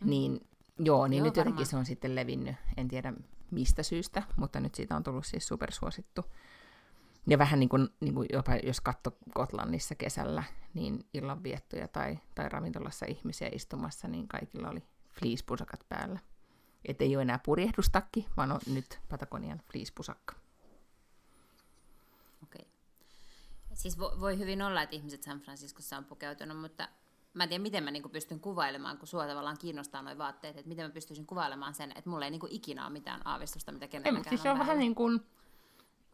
Mm. 0.00 0.10
Niin 0.10 0.40
joo, 0.78 1.06
niin 1.06 1.18
Joo, 1.18 1.24
nyt 1.24 1.36
jotenkin 1.36 1.44
varmaan. 1.44 1.66
se 1.66 1.76
on 1.76 1.86
sitten 1.86 2.14
levinnyt, 2.14 2.56
en 2.76 2.88
tiedä 2.88 3.12
mistä 3.50 3.82
syystä, 3.82 4.22
mutta 4.36 4.60
nyt 4.60 4.74
siitä 4.74 4.96
on 4.96 5.02
tullut 5.02 5.26
siis 5.26 5.48
supersuosittu. 5.48 6.24
Ja 7.26 7.38
vähän 7.38 7.60
niin 7.60 7.68
kuin, 7.68 7.88
niin 8.00 8.14
kuin 8.14 8.28
jopa 8.32 8.56
jos 8.56 8.80
katso 8.80 9.10
Kotlannissa 9.34 9.94
kesällä, 9.94 10.44
niin 10.74 11.06
illanviettoja 11.14 11.88
tai, 11.88 12.18
tai 12.34 12.48
ravintolassa 12.48 13.06
ihmisiä 13.06 13.48
istumassa, 13.52 14.08
niin 14.08 14.28
kaikilla 14.28 14.68
oli 14.68 14.82
fleece-pusakat 15.12 15.88
päällä. 15.88 16.18
Et 16.84 17.02
ei 17.02 17.16
ole 17.16 17.22
enää 17.22 17.38
purjehdustakki, 17.38 18.26
vaan 18.36 18.52
on 18.52 18.60
nyt 18.66 19.00
Patagonian 19.08 19.58
fleece-pusakka. 19.58 20.34
Okei. 22.42 22.66
Siis 23.74 23.98
vo, 23.98 24.16
voi 24.20 24.38
hyvin 24.38 24.62
olla, 24.62 24.82
että 24.82 24.96
ihmiset 24.96 25.22
San 25.22 25.40
Franciscossa 25.40 25.96
on 25.96 26.04
pukeutunut, 26.04 26.60
mutta 26.60 26.88
mä 27.34 27.42
en 27.42 27.48
tiedä, 27.48 27.62
miten 27.62 27.84
mä 27.84 27.90
niinku 27.90 28.08
pystyn 28.08 28.40
kuvailemaan, 28.40 28.98
kun 28.98 29.08
sua 29.08 29.26
tavallaan 29.26 29.58
kiinnostaa 29.58 30.02
nuo 30.02 30.18
vaatteet, 30.18 30.56
että 30.56 30.68
miten 30.68 30.86
mä 30.86 30.90
pystyisin 30.90 31.26
kuvailemaan 31.26 31.74
sen, 31.74 31.92
että 31.96 32.10
mulla 32.10 32.24
ei 32.24 32.30
niinku 32.30 32.48
ikinä 32.50 32.84
ole 32.84 32.92
mitään 32.92 33.26
aavistusta, 33.26 33.72
mitä 33.72 33.84
Ei, 33.84 33.88
kenelläkään 33.88 34.16
mutta 34.16 34.28
siis 34.28 34.42
se 34.42 34.50
on 34.50 34.58
vähän 34.58 34.78
niin 34.78 34.94
kuin, 34.94 35.20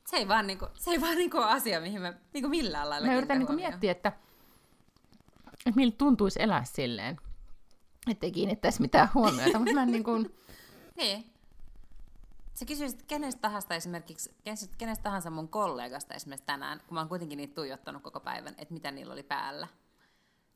Se 0.06 0.16
ei 0.16 0.28
vaan, 0.28 0.46
niinku, 0.46 0.66
se 0.74 0.90
ei 0.90 1.00
vaan 1.00 1.16
niinku 1.16 1.36
ole 1.36 1.46
asia, 1.46 1.80
mihin 1.80 2.00
mä 2.00 2.14
niinku 2.32 2.48
millään 2.48 2.90
lailla 2.90 3.06
mä 3.06 3.14
yritän 3.14 3.38
niin 3.38 3.48
huomiota. 3.48 3.70
miettiä, 3.70 3.92
että, 3.92 4.12
että 5.66 5.76
miltä 5.76 5.96
tuntuisi 5.98 6.42
elää 6.42 6.64
silleen, 6.64 7.16
ettei 8.10 8.32
kiinnittäisi 8.32 8.80
mitään 8.80 9.08
huomiota, 9.14 9.58
mutta 9.58 9.74
mä 9.74 9.82
en 9.82 9.92
niin 9.92 10.04
kuin, 10.04 10.34
Niin. 10.96 11.32
Sä 12.54 12.66
kysyisit 12.66 13.02
kenestä 13.02 13.40
tahansa 13.40 13.74
esimerkiksi, 13.74 14.34
kenestä 14.78 15.02
tahansa 15.02 15.30
mun 15.30 15.48
kollegasta 15.48 16.14
esimerkiksi 16.14 16.46
tänään, 16.46 16.80
kun 16.86 16.94
mä 16.94 17.00
oon 17.00 17.08
kuitenkin 17.08 17.36
niitä 17.36 17.54
tuijottanut 17.54 18.02
koko 18.02 18.20
päivän, 18.20 18.54
että 18.58 18.74
mitä 18.74 18.90
niillä 18.90 19.12
oli 19.12 19.22
päällä. 19.22 19.68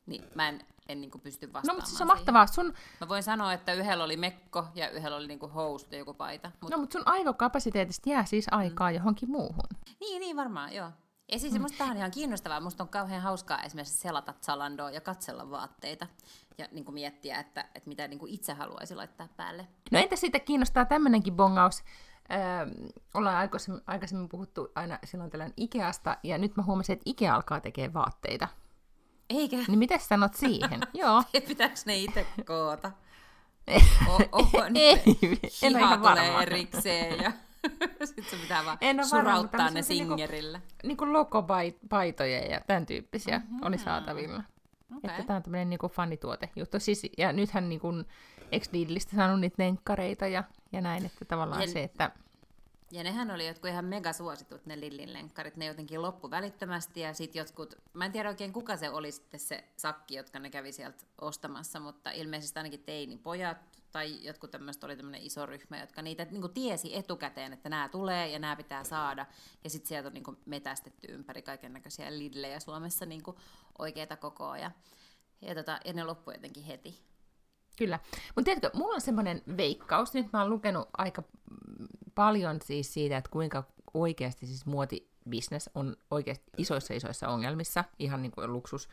Niin 0.05 0.23
mä 0.35 0.49
en, 0.49 0.61
en 0.87 1.01
niin 1.01 1.11
pysty 1.23 1.47
no 1.47 1.53
vastaamaan 1.53 1.77
mutta 1.77 1.89
siis 1.89 2.01
on 2.01 2.07
siihen. 2.07 2.17
mahtavaa, 2.17 2.47
sun, 2.47 2.73
Mä 3.01 3.07
voin 3.07 3.23
sanoa, 3.23 3.53
että 3.53 3.73
yhdellä 3.73 4.03
oli 4.03 4.17
mekko 4.17 4.65
ja 4.75 4.89
yhdellä 4.89 5.17
oli 5.17 5.27
niinku 5.27 5.47
housut 5.47 5.91
ja 5.91 5.97
joku 5.97 6.13
paita. 6.13 6.51
Mut, 6.61 6.71
no, 6.71 6.77
mutta 6.77 6.93
sun 6.93 7.07
aivokapasiteetista 7.07 8.09
jää 8.09 8.25
siis 8.25 8.45
aikaa 8.51 8.91
johonkin 8.91 9.29
muuhun. 9.31 9.69
Niin, 9.99 10.19
niin 10.19 10.35
varmaan, 10.35 10.73
joo. 10.73 10.91
Ja 11.31 11.39
siis 11.39 11.53
mm. 11.53 11.61
musta 11.61 11.77
tää 11.77 11.87
on 11.87 11.97
ihan 11.97 12.11
kiinnostavaa. 12.11 12.59
Musta 12.59 12.83
on 12.83 12.89
kauhean 12.89 13.21
hauskaa 13.21 13.63
esimerkiksi 13.63 13.97
selata 13.97 14.33
Zalandoa 14.41 14.91
ja 14.91 15.01
katsella 15.01 15.49
vaatteita 15.49 16.07
ja 16.57 16.67
niin 16.71 16.85
kuin 16.85 16.93
miettiä, 16.93 17.39
että, 17.39 17.61
että 17.75 17.89
mitä 17.89 18.07
niin 18.07 18.19
kuin 18.19 18.31
itse 18.31 18.53
haluaisi 18.53 18.95
laittaa 18.95 19.27
päälle. 19.37 19.67
No 19.91 19.99
entä 19.99 20.15
sitten 20.15 20.41
kiinnostaa 20.41 20.85
tämmöinenkin 20.85 21.35
bongaus? 21.35 21.83
Öö, 22.31 22.87
ollaan 23.13 23.35
aikaisemmin, 23.35 23.81
aikaisemmin 23.87 24.29
puhuttu 24.29 24.67
aina 24.75 24.99
silloin 25.03 25.31
tällöin 25.31 25.53
Ikeasta, 25.57 26.17
ja 26.23 26.37
nyt 26.37 26.55
mä 26.57 26.63
huomasin, 26.63 26.93
että 26.93 27.03
Ikea 27.05 27.35
alkaa 27.35 27.59
tekemään 27.61 27.93
vaatteita. 27.93 28.47
Eikä, 29.29 29.57
Niin 29.67 29.79
mitä 29.79 29.97
sanot 29.97 30.33
siihen? 30.35 30.79
Joo. 30.93 31.23
pitääkö 31.47 31.75
ne 31.85 31.97
itse 31.97 32.25
koota? 32.45 32.91
Ei, 33.67 33.79
O- 34.09 34.19
onko 34.31 34.63
ei, 34.75 35.03
en 35.63 35.77
hiha 35.77 35.97
tulee 35.97 36.15
varma. 36.15 36.41
erikseen 36.41 37.19
ja 37.23 37.31
sitten 38.05 38.25
se 38.25 38.35
pitää 38.37 38.65
vaan 38.65 38.77
En 38.81 38.99
ole 38.99 39.07
varma, 39.11 39.29
surauttaa 39.29 39.69
ne 39.69 39.81
niinku- 39.89 40.13
singerillä. 40.17 40.61
Niin 40.83 40.97
kuin 40.97 41.13
logopaitoja 41.13 42.39
ja 42.39 42.61
tämän 42.67 42.85
tyyppisiä 42.85 43.37
Mhm. 43.49 43.65
oli 43.65 43.77
saatavilla. 43.77 44.43
Okei. 44.97 45.09
Että 45.11 45.23
tämä 45.23 45.37
on 45.37 45.43
tämmöinen 45.43 45.69
niin 45.69 45.79
fanituote 45.91 46.49
juttu. 46.55 46.79
Siis, 46.79 47.01
ja 47.17 47.31
nythän 47.33 47.69
niin 47.69 47.79
kuin, 47.81 48.05
eikö 48.51 48.65
Lidlistä 48.71 49.15
saanut 49.15 49.39
niitä 49.39 49.63
lenkkareita 49.63 50.27
ja, 50.27 50.43
ja 50.71 50.81
näin, 50.81 51.05
että 51.05 51.25
tavallaan 51.25 51.61
Ja- 51.61 51.67
se, 51.67 51.83
että 51.83 52.11
Ja 52.91 53.03
nehän 53.03 53.31
oli 53.31 53.47
jotkut 53.47 53.69
ihan 53.69 53.85
megasuositut, 53.85 54.65
ne 54.65 54.79
Lillin 54.79 55.13
lenkkarit. 55.13 55.55
Ne 55.55 55.65
jotenkin 55.65 56.01
loppu 56.01 56.31
välittömästi 56.31 56.99
ja 56.99 57.13
sitten 57.13 57.39
jotkut, 57.39 57.75
mä 57.93 58.05
en 58.05 58.11
tiedä 58.11 58.29
oikein 58.29 58.53
kuka 58.53 58.77
se 58.77 58.89
oli 58.89 59.11
sitten 59.11 59.39
se 59.39 59.63
sakki, 59.77 60.15
jotka 60.15 60.39
ne 60.39 60.49
kävi 60.49 60.71
sieltä 60.71 61.03
ostamassa, 61.21 61.79
mutta 61.79 62.11
ilmeisesti 62.11 62.59
ainakin 62.59 62.83
teinipojat 62.83 63.57
tai 63.91 64.23
jotkut 64.23 64.51
tämmöiset 64.51 64.83
oli 64.83 64.95
tämmöinen 64.95 65.21
iso 65.21 65.45
ryhmä, 65.45 65.79
jotka 65.79 66.01
niitä 66.01 66.27
niin 66.31 66.53
tiesi 66.53 66.95
etukäteen, 66.95 67.53
että 67.53 67.69
nämä 67.69 67.89
tulee 67.89 68.29
ja 68.29 68.39
nämä 68.39 68.55
pitää 68.55 68.83
saada. 68.83 69.25
Ja 69.63 69.69
sitten 69.69 69.87
sieltä 69.87 70.07
on 70.07 70.13
niin 70.13 70.37
metästetty 70.45 71.07
ympäri 71.11 71.41
kaiken 71.41 71.73
näköisiä 71.73 72.17
Lidlejä 72.17 72.59
Suomessa 72.59 73.05
niin 73.05 73.23
oikeita 73.79 74.17
kokoa 74.17 74.57
ja, 74.57 74.71
ja, 75.41 75.55
tota, 75.55 75.79
ja 75.85 75.93
ne 75.93 76.03
loppu 76.03 76.31
jotenkin 76.31 76.63
heti. 76.63 77.01
Kyllä. 77.77 77.99
Mutta 78.35 78.45
tiedätkö, 78.45 78.69
mulla 78.73 78.95
on 78.95 79.01
semmoinen 79.01 79.41
veikkaus, 79.57 80.13
nyt 80.13 80.33
mä 80.33 80.41
oon 80.41 80.49
lukenut 80.49 80.89
aika 80.97 81.23
paljon 82.15 82.59
siis 82.63 82.93
siitä, 82.93 83.17
että 83.17 83.31
kuinka 83.31 83.63
oikeasti 83.93 84.45
siis 84.45 84.65
muotibisnes 84.65 85.69
on 85.75 85.95
oikeasti 86.11 86.51
isoissa 86.57 86.93
isoissa 86.93 87.27
ongelmissa, 87.27 87.83
ihan 87.99 88.21
niin 88.21 88.31
kuin 88.31 88.53
luksus, 88.53 88.89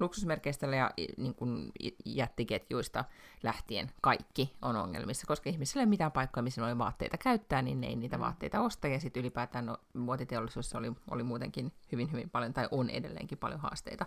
luksusmerkeistä 0.00 0.66
ja 0.66 0.90
niin 1.16 1.34
kuin 1.34 1.72
jättiketjuista 2.04 3.04
lähtien 3.42 3.90
kaikki 4.02 4.52
on 4.62 4.76
ongelmissa, 4.76 5.26
koska 5.26 5.50
ihmisillä 5.50 5.80
ei 5.80 5.84
ole 5.84 5.90
mitään 5.90 6.12
paikkoja, 6.12 6.42
missä 6.42 6.60
noin 6.60 6.78
vaatteita 6.78 7.18
käyttää, 7.18 7.62
niin 7.62 7.80
ne 7.80 7.86
ei 7.86 7.96
niitä 7.96 8.20
vaatteita 8.20 8.60
osta, 8.60 8.88
ja 8.88 9.00
sitten 9.00 9.20
ylipäätään 9.20 9.66
no, 9.66 9.76
muotiteollisuudessa 9.94 10.78
oli, 10.78 10.92
oli 11.10 11.22
muutenkin 11.22 11.72
hyvin, 11.92 12.12
hyvin 12.12 12.30
paljon, 12.30 12.52
tai 12.52 12.68
on 12.70 12.90
edelleenkin 12.90 13.38
paljon 13.38 13.60
haasteita 13.60 14.06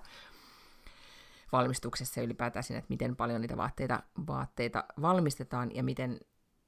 valmistuksessa 1.51 2.19
ja 2.19 2.23
ylipäätään 2.23 2.63
siinä, 2.63 2.77
että 2.79 2.89
miten 2.89 3.15
paljon 3.15 3.41
niitä 3.41 3.58
vaatteita, 3.58 4.03
vaatteita 4.27 4.84
valmistetaan 5.01 5.75
ja 5.75 5.84
miten, 5.84 6.19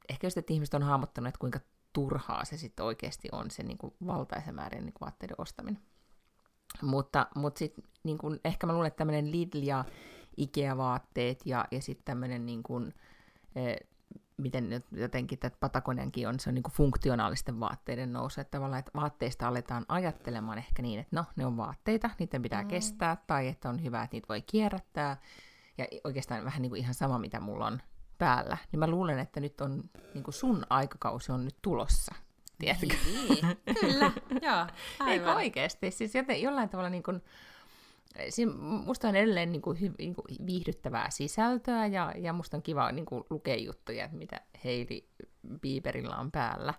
ehkä 0.10 0.28
just, 0.28 0.38
että 0.38 0.54
ihmiset 0.54 0.74
on 0.74 0.84
hahmottanut, 0.84 1.28
että 1.28 1.40
kuinka 1.40 1.60
turhaa 1.94 2.46
se 2.46 2.58
sitten 2.58 2.86
oikeasti 2.86 3.30
on 3.32 3.52
se 3.52 3.64
niin 3.64 3.78
kuin 3.78 3.94
valtaisen 4.06 4.56
määrän 4.56 4.86
niin 4.86 4.94
kuin 4.94 5.06
vaatteiden 5.06 5.36
ostaminen. 5.38 5.82
Mutta, 6.82 7.28
mutta 7.36 7.60
sitten 7.60 7.84
niin 8.04 8.18
kuin, 8.18 8.40
ehkä 8.46 8.68
mä 8.68 8.74
luulen, 8.74 8.88
että 8.88 8.98
tämmöinen 8.98 9.32
Lidl 9.32 9.64
ja 9.64 9.86
Ikea-vaatteet 10.38 11.42
ja, 11.46 11.66
ja 11.72 11.82
sitten 11.82 12.06
tämmöinen 12.06 12.46
niin 12.46 12.64
kuin, 12.64 12.94
eh, 13.56 13.76
miten 14.38 14.70
nyt 14.70 14.86
jotenkin 14.92 15.36
että 15.36 15.60
Patagoniankin 15.60 16.28
on, 16.28 16.40
se 16.40 16.50
on 16.50 16.54
niin 16.54 16.64
kuin 16.64 16.74
funktionaalisten 16.74 17.60
vaatteiden 17.60 18.14
nousu, 18.14 18.42
että 18.42 18.52
tavallaan 18.52 18.80
että 18.80 18.92
vaatteista 18.96 19.48
aletaan 19.48 19.86
ajattelemaan 19.88 20.58
ehkä 20.58 20.82
niin, 20.82 21.00
että 21.00 21.16
no, 21.16 21.26
ne 21.36 21.46
on 21.46 21.58
vaatteita, 21.58 22.10
niiden 22.20 22.42
pitää 22.42 22.62
mm. 22.62 22.68
kestää, 22.68 23.18
tai 23.28 23.48
että 23.48 23.70
on 23.70 23.84
hyvä, 23.84 24.04
että 24.04 24.16
niitä 24.16 24.28
voi 24.28 24.42
kierrättää, 24.42 25.18
ja 25.78 25.86
oikeastaan 26.04 26.46
vähän 26.46 26.62
niin 26.62 26.70
kuin 26.70 26.80
ihan 26.80 26.94
sama, 26.94 27.20
mitä 27.20 27.40
mulla 27.40 27.68
on 27.68 27.82
päällä, 28.22 28.58
niin 28.72 28.80
mä 28.80 28.88
luulen, 28.88 29.20
että 29.20 29.40
nyt 29.40 29.62
on, 29.62 29.84
niin 30.14 30.24
kuin 30.24 30.34
sun 30.34 30.66
aikakausi 30.70 31.32
on 31.32 31.46
nyt 31.46 31.56
tulossa, 31.62 32.16
tiedätkö? 32.60 32.96
Niin, 33.06 33.58
kyllä, 33.82 34.12
joo, 34.42 34.68
Eikö 35.08 35.34
oikeasti? 35.34 35.92
Siis 35.92 36.16
joten, 36.16 36.42
jollain 36.42 36.70
tavalla 36.70 36.90
niin 36.90 37.04
kuin, 37.04 37.22
siinä 38.30 38.52
musta 38.86 39.08
on 39.08 39.16
edelleen 39.16 39.52
niin 39.52 39.62
kuin, 39.62 39.82
hy, 39.82 39.92
niin 39.98 40.16
kuin 40.16 40.26
viihdyttävää 40.46 41.10
sisältöä 41.10 41.86
ja, 41.86 42.14
ja 42.18 42.34
musta 42.34 42.58
on 42.58 42.64
kiva 42.64 42.92
niin 42.92 43.06
kuin, 43.06 43.24
lukea 43.30 43.56
juttuja, 43.56 44.10
mitä 44.12 44.42
Heili 44.64 45.10
Bieberillä 45.62 46.16
on 46.16 46.32
päällä. 46.32 46.74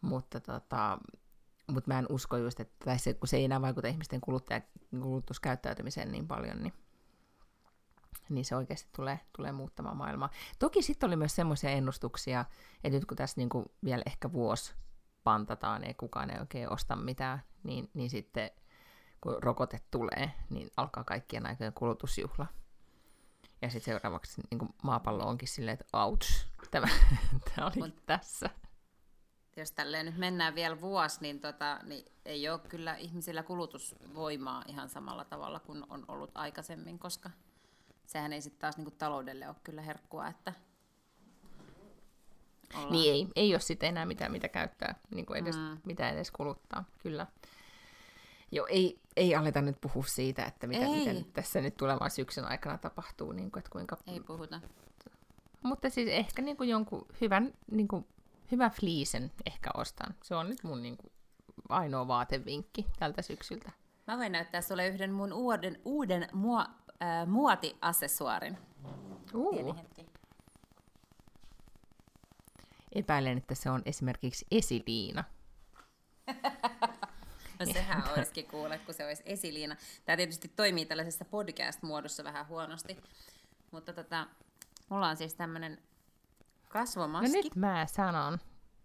Mutta 0.00 0.40
tota, 0.40 0.98
mut 1.66 1.86
mä 1.86 1.98
en 1.98 2.06
usko 2.08 2.36
just, 2.36 2.60
että 2.60 2.98
se, 2.98 3.14
kun 3.14 3.28
se 3.28 3.36
ei 3.36 3.44
enää 3.44 3.62
vaikuta 3.62 3.88
ihmisten 3.88 4.20
kuluttaja, 4.20 4.60
kulutuskäyttäytymiseen 5.02 6.12
niin 6.12 6.28
paljon, 6.28 6.62
niin, 6.62 6.72
niin 8.28 8.44
se 8.44 8.56
oikeasti 8.56 8.88
tulee, 8.96 9.20
tulee 9.36 9.52
muuttamaan 9.52 9.96
maailmaa. 9.96 10.30
Toki 10.58 10.82
sitten 10.82 11.06
oli 11.06 11.16
myös 11.16 11.36
semmoisia 11.36 11.70
ennustuksia, 11.70 12.44
että 12.84 12.96
nyt 12.96 13.04
kun 13.04 13.16
tässä 13.16 13.40
niin 13.40 13.48
kuin 13.48 13.66
vielä 13.84 14.02
ehkä 14.06 14.32
vuosi 14.32 14.74
pantataan 15.24 15.84
ja 15.84 15.94
kukaan 15.94 16.30
ei 16.30 16.40
oikein 16.40 16.72
osta 16.72 16.96
mitään, 16.96 17.42
niin, 17.62 17.90
niin 17.94 18.10
sitten 18.10 18.50
kun 19.20 19.42
rokote 19.42 19.80
tulee, 19.90 20.32
niin 20.50 20.70
alkaa 20.76 21.04
kaikkien 21.04 21.46
aikojen 21.46 21.72
kulutusjuhla. 21.72 22.46
Ja 23.62 23.70
sitten 23.70 23.84
seuraavaksi 23.84 24.42
niin 24.50 24.58
kuin 24.58 24.74
maapallo 24.82 25.24
onkin 25.24 25.48
silleen, 25.48 25.78
että 25.80 25.98
ouch, 25.98 26.46
tämä, 26.70 26.86
tämä 27.54 27.66
oli 27.66 27.76
Mut, 27.76 28.06
tässä. 28.06 28.50
Jos 29.56 29.72
tälleen 29.72 30.06
nyt 30.06 30.16
mennään 30.16 30.54
vielä 30.54 30.80
vuosi, 30.80 31.18
niin, 31.20 31.40
tota, 31.40 31.80
niin 31.82 32.12
ei 32.24 32.48
ole 32.48 32.58
kyllä 32.58 32.96
ihmisillä 32.96 33.42
kulutusvoimaa 33.42 34.62
ihan 34.66 34.88
samalla 34.88 35.24
tavalla 35.24 35.60
kuin 35.60 35.84
on 35.88 36.04
ollut 36.08 36.30
aikaisemmin, 36.34 36.98
koska 36.98 37.30
sehän 38.06 38.32
ei 38.32 38.40
sitten 38.40 38.60
taas 38.60 38.76
niin 38.76 38.84
kuin 38.84 38.98
taloudelle 38.98 39.48
ole 39.48 39.56
kyllä 39.64 39.82
herkkua, 39.82 40.28
että 40.28 40.52
ollaan... 42.74 42.92
Niin 42.92 43.14
ei, 43.14 43.28
ei 43.36 43.54
ole 43.54 43.60
sitten 43.60 43.88
enää 43.88 44.06
mitään, 44.06 44.32
mitä 44.32 44.48
käyttää, 44.48 44.94
niin 45.14 45.26
kuin 45.26 45.42
edes, 45.42 45.56
mm. 45.56 45.78
mitä 45.84 46.10
edes 46.10 46.30
kuluttaa, 46.30 46.84
kyllä. 47.02 47.26
Joo, 48.52 48.66
ei, 48.70 49.00
ei 49.16 49.34
aleta 49.34 49.62
nyt 49.62 49.80
puhua 49.80 50.04
siitä, 50.06 50.44
että 50.44 50.66
mitä, 50.66 50.86
mitä 50.86 51.30
tässä 51.32 51.60
nyt 51.60 51.76
tulevan 51.76 52.10
syksyn 52.10 52.44
aikana 52.44 52.78
tapahtuu. 52.78 53.32
Niin 53.32 53.50
kuin, 53.50 53.58
että 53.60 53.70
kuinka... 53.70 53.96
Ei 54.06 54.20
puhuta. 54.20 54.60
Mutta 55.62 55.90
siis 55.90 56.08
ehkä 56.08 56.42
niin 56.42 56.56
kuin 56.56 56.68
jonkun 56.68 57.06
hyvän, 57.20 57.52
niin 57.70 57.88
kuin, 57.88 58.06
hyvän 58.52 58.70
fliisen 58.70 59.32
ehkä 59.46 59.70
ostan. 59.74 60.14
Se 60.22 60.34
on 60.34 60.48
nyt 60.48 60.64
mun 60.64 60.82
niin 60.82 60.96
kuin, 60.96 61.12
ainoa 61.68 62.08
vaatevinkki 62.08 62.86
tältä 62.98 63.22
syksyltä. 63.22 63.72
Mä 64.06 64.18
voin 64.18 64.32
näyttää 64.32 64.60
sulle 64.60 64.88
yhden 64.88 65.12
mun 65.12 65.32
uuden, 65.32 65.80
uuden 65.84 66.28
mua, 66.32 66.66
äh, 67.04 67.26
muotiassessuaarin. 67.26 68.58
Uh. 69.34 69.76
Epäilen, 72.92 73.38
että 73.38 73.54
se 73.54 73.70
on 73.70 73.82
esimerkiksi 73.84 74.46
esiliina. 74.50 75.24
No 77.58 77.66
sehän 77.72 78.02
olisikin 78.16 78.46
kuule, 78.46 78.78
kun 78.78 78.94
se 78.94 79.06
olisi 79.06 79.22
esiliina. 79.26 79.76
Tämä 80.04 80.16
tietysti 80.16 80.48
toimii 80.48 80.86
tällaisessa 80.86 81.24
podcast-muodossa 81.24 82.24
vähän 82.24 82.48
huonosti. 82.48 82.96
Mutta 83.70 83.92
tota, 83.92 84.26
mulla 84.88 85.08
on 85.08 85.16
siis 85.16 85.34
tämmöinen 85.34 85.78
kasvomaski. 86.68 87.28
No 87.28 87.34
nyt 87.42 87.56
mä 87.56 87.86
sanon. 87.86 88.38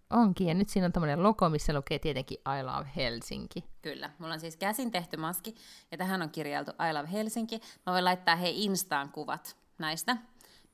Onkin, 0.10 0.48
ja 0.48 0.54
nyt 0.54 0.70
siinä 0.70 0.86
on 0.86 0.92
tämmöinen 0.92 1.24
logo, 1.24 1.50
missä 1.50 1.74
lukee 1.74 2.00
tietenkin 2.00 2.38
I 2.60 2.64
love 2.64 2.90
Helsinki. 2.96 3.64
Kyllä, 3.82 4.10
mulla 4.20 4.34
on 4.34 4.40
siis 4.40 4.58
käsin 4.58 4.92
tehty 4.92 5.18
maski, 5.18 5.56
ja 5.92 5.98
tähän 5.98 6.22
on 6.22 6.30
kirjailtu 6.30 6.72
I 6.72 6.94
love 6.94 7.12
Helsinki. 7.12 7.60
Mä 7.86 7.94
voin 7.94 8.06
laittaa 8.06 8.36
hei 8.36 8.64
Instaan 8.64 9.10
kuvat 9.12 9.58
näistä, 9.78 10.18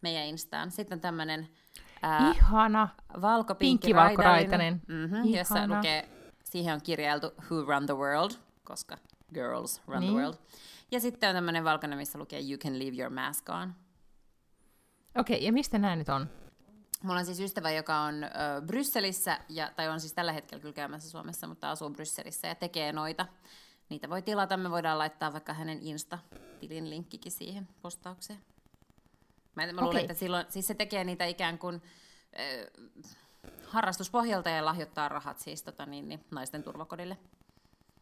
meidän 0.01 0.25
Instaan. 0.25 0.71
Sitten 0.71 0.95
on 0.95 1.01
tämmöinen 1.01 1.47
ää, 2.01 2.31
Ihana, 2.31 2.89
valkopinkki 3.21 3.93
raitainen, 4.17 4.81
mm-hmm, 4.87 5.25
jossa 5.25 5.67
lukee 5.67 6.09
Siihen 6.43 6.73
on 6.73 6.81
kirjailtu 6.81 7.31
Who 7.49 7.65
Run 7.65 7.85
the 7.85 7.93
World, 7.93 8.31
koska 8.63 8.97
Girls 9.33 9.81
Run 9.87 9.99
niin. 9.99 10.13
the 10.13 10.21
World. 10.21 10.35
Ja 10.91 10.99
sitten 10.99 11.29
on 11.29 11.35
tämmöinen 11.35 11.63
valkoinen, 11.63 11.97
missä 11.97 12.19
lukee 12.19 12.39
You 12.39 12.57
can 12.57 12.79
leave 12.79 13.01
your 13.01 13.13
mask 13.13 13.49
on. 13.49 13.73
Okei, 15.15 15.35
okay, 15.35 15.45
ja 15.45 15.53
mistä 15.53 15.77
nämä 15.77 15.95
nyt 15.95 16.09
on? 16.09 16.29
Mulla 17.05 17.19
on 17.19 17.25
siis 17.25 17.39
ystävä, 17.39 17.71
joka 17.71 17.99
on 17.99 18.23
ö, 18.23 18.29
Brysselissä, 18.65 19.39
ja, 19.49 19.71
tai 19.75 19.89
on 19.89 19.99
siis 19.99 20.13
tällä 20.13 20.31
hetkellä 20.31 20.61
kyllä 20.61 20.73
käymässä 20.73 21.09
Suomessa, 21.09 21.47
mutta 21.47 21.71
asuu 21.71 21.89
Brysselissä 21.89 22.47
ja 22.47 22.55
tekee 22.55 22.91
noita. 22.91 23.25
Niitä 23.89 24.09
voi 24.09 24.21
tilata, 24.21 24.57
me 24.57 24.71
voidaan 24.71 24.97
laittaa 24.97 25.33
vaikka 25.33 25.53
hänen 25.53 25.79
Insta-tilin 25.81 26.89
linkkikin 26.89 27.31
siihen 27.31 27.67
postaukseen. 27.81 28.39
Mä, 29.55 29.65
mä 29.65 29.71
okay. 29.71 29.83
luulen, 29.83 30.01
että 30.01 30.13
silloin, 30.13 30.45
siis 30.49 30.67
se 30.67 30.73
tekee 30.73 31.03
niitä 31.03 31.25
ikään 31.25 31.57
kuin... 31.57 31.81
Ö, 32.39 32.71
harrastuspohjalta 33.67 34.49
ja 34.49 34.65
lahjoittaa 34.65 35.09
rahat 35.09 35.39
siis 35.39 35.63
tota, 35.63 35.85
niin, 35.85 36.09
niin, 36.09 36.25
naisten 36.31 36.63
turvakodille. 36.63 37.17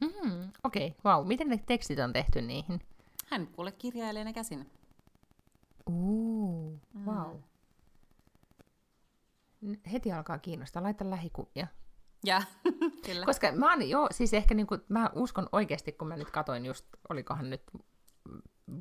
Mm, 0.01 0.51
Okei, 0.63 0.87
okay. 0.87 1.13
wow. 1.13 1.27
Miten 1.27 1.47
ne 1.47 1.59
tekstit 1.65 1.99
on 1.99 2.13
tehty 2.13 2.41
niihin? 2.41 2.81
Hän 3.27 3.47
kuule 3.47 3.71
kirjailee 3.71 4.23
ne 4.23 4.33
käsin. 4.33 4.71
Uh, 5.89 6.79
wow. 7.05 7.35
Mm. 7.35 7.43
Heti 9.91 10.11
alkaa 10.11 10.39
kiinnostaa. 10.39 10.83
Laita 10.83 11.09
lähikuvia. 11.09 11.67
Ja, 12.25 12.41
kyllä. 13.05 13.25
Koska 13.25 13.51
mä 13.51 13.71
oon, 13.71 13.89
joo, 13.89 14.07
siis 14.11 14.33
ehkä 14.33 14.53
niin 14.53 14.67
kuin, 14.67 14.81
mä 14.89 15.09
uskon 15.15 15.49
oikeasti, 15.51 15.91
kun 15.91 16.07
mä 16.07 16.17
nyt 16.17 16.31
katoin 16.31 16.65
just, 16.65 16.85
olikohan 17.09 17.49
nyt 17.49 17.63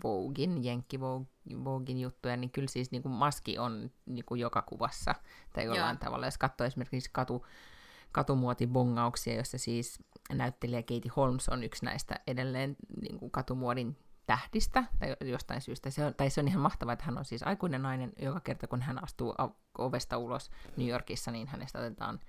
Voguein, 0.03 0.65
Jenkki 0.65 1.01
Voguein 1.65 2.01
juttuja, 2.01 2.37
niin 2.37 2.51
kyllä 2.51 2.69
siis 2.69 2.91
niin 2.91 3.03
kuin 3.03 3.13
maski 3.13 3.59
on 3.59 3.91
niin 4.07 4.25
kuin 4.25 4.41
joka 4.41 4.63
kuvassa 4.63 5.15
tai 5.53 5.65
jollain 5.65 5.95
Joo. 5.95 6.05
tavalla. 6.05 6.27
Jos 6.27 6.39
katsoo 6.39 6.67
esimerkiksi 6.67 7.11
katu, 7.13 7.47
katumuotibongauksia, 8.13 9.35
jossa 9.35 9.59
siis 9.59 9.99
näyttelijä 10.33 10.83
Katie 10.83 11.13
Holmes 11.17 11.49
on 11.49 11.65
yksi 11.65 11.85
näistä 11.85 12.21
edelleen 12.27 12.77
niin 13.03 13.19
kuin 13.19 13.31
katumuodin 13.31 13.97
tähdistä 14.27 14.85
tai 14.99 15.17
jostain 15.21 15.61
syystä. 15.61 15.91
Se 15.91 16.05
on, 16.05 16.15
tai 16.15 16.31
se 16.31 16.41
on 16.41 16.49
ihan 16.49 16.61
mahtavaa, 16.61 16.93
että 16.93 17.05
hän 17.05 17.19
on 17.19 17.25
siis 17.25 17.43
aikuinen 17.43 17.83
nainen. 17.83 18.13
Joka 18.19 18.41
kerta, 18.41 18.67
kun 18.67 18.83
hän 18.83 19.05
astuu 19.05 19.35
ovesta 19.79 20.19
ulos 20.19 20.51
New 20.77 20.89
Yorkissa, 20.89 21.31
niin 21.31 21.49
hänestä 21.49 21.79
otetaan 21.79 22.21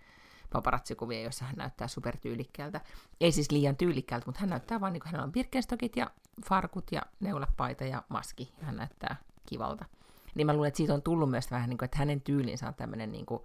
paparazzikuvia, 0.53 1.21
joissa 1.21 1.45
hän 1.45 1.55
näyttää 1.55 1.87
supertyylikkäältä. 1.87 2.81
Ei 3.21 3.31
siis 3.31 3.51
liian 3.51 3.77
tyylikkäältä, 3.77 4.25
mutta 4.25 4.41
hän 4.41 4.49
näyttää 4.49 4.81
vaan 4.81 4.93
niin 4.93 5.01
kuin 5.01 5.07
hänellä 5.07 5.25
on 5.25 5.31
Birkenstockit 5.31 5.95
ja 5.95 6.11
farkut 6.45 6.91
ja 6.91 7.01
neulapaita 7.19 7.83
ja 7.83 8.03
maski. 8.09 8.53
Hän 8.61 8.75
näyttää 8.75 9.15
kivalta. 9.45 9.85
Niin 10.35 10.47
mä 10.47 10.53
luulen, 10.53 10.67
että 10.67 10.77
siitä 10.77 10.93
on 10.93 11.01
tullut 11.01 11.29
myös 11.29 11.51
vähän, 11.51 11.69
niin 11.69 11.77
kuin, 11.77 11.85
että 11.85 11.97
hänen 11.97 12.21
tyylinsä 12.21 12.67
on 12.67 12.75
tämmöinen, 12.75 13.11
niin 13.11 13.25
kuin, 13.25 13.43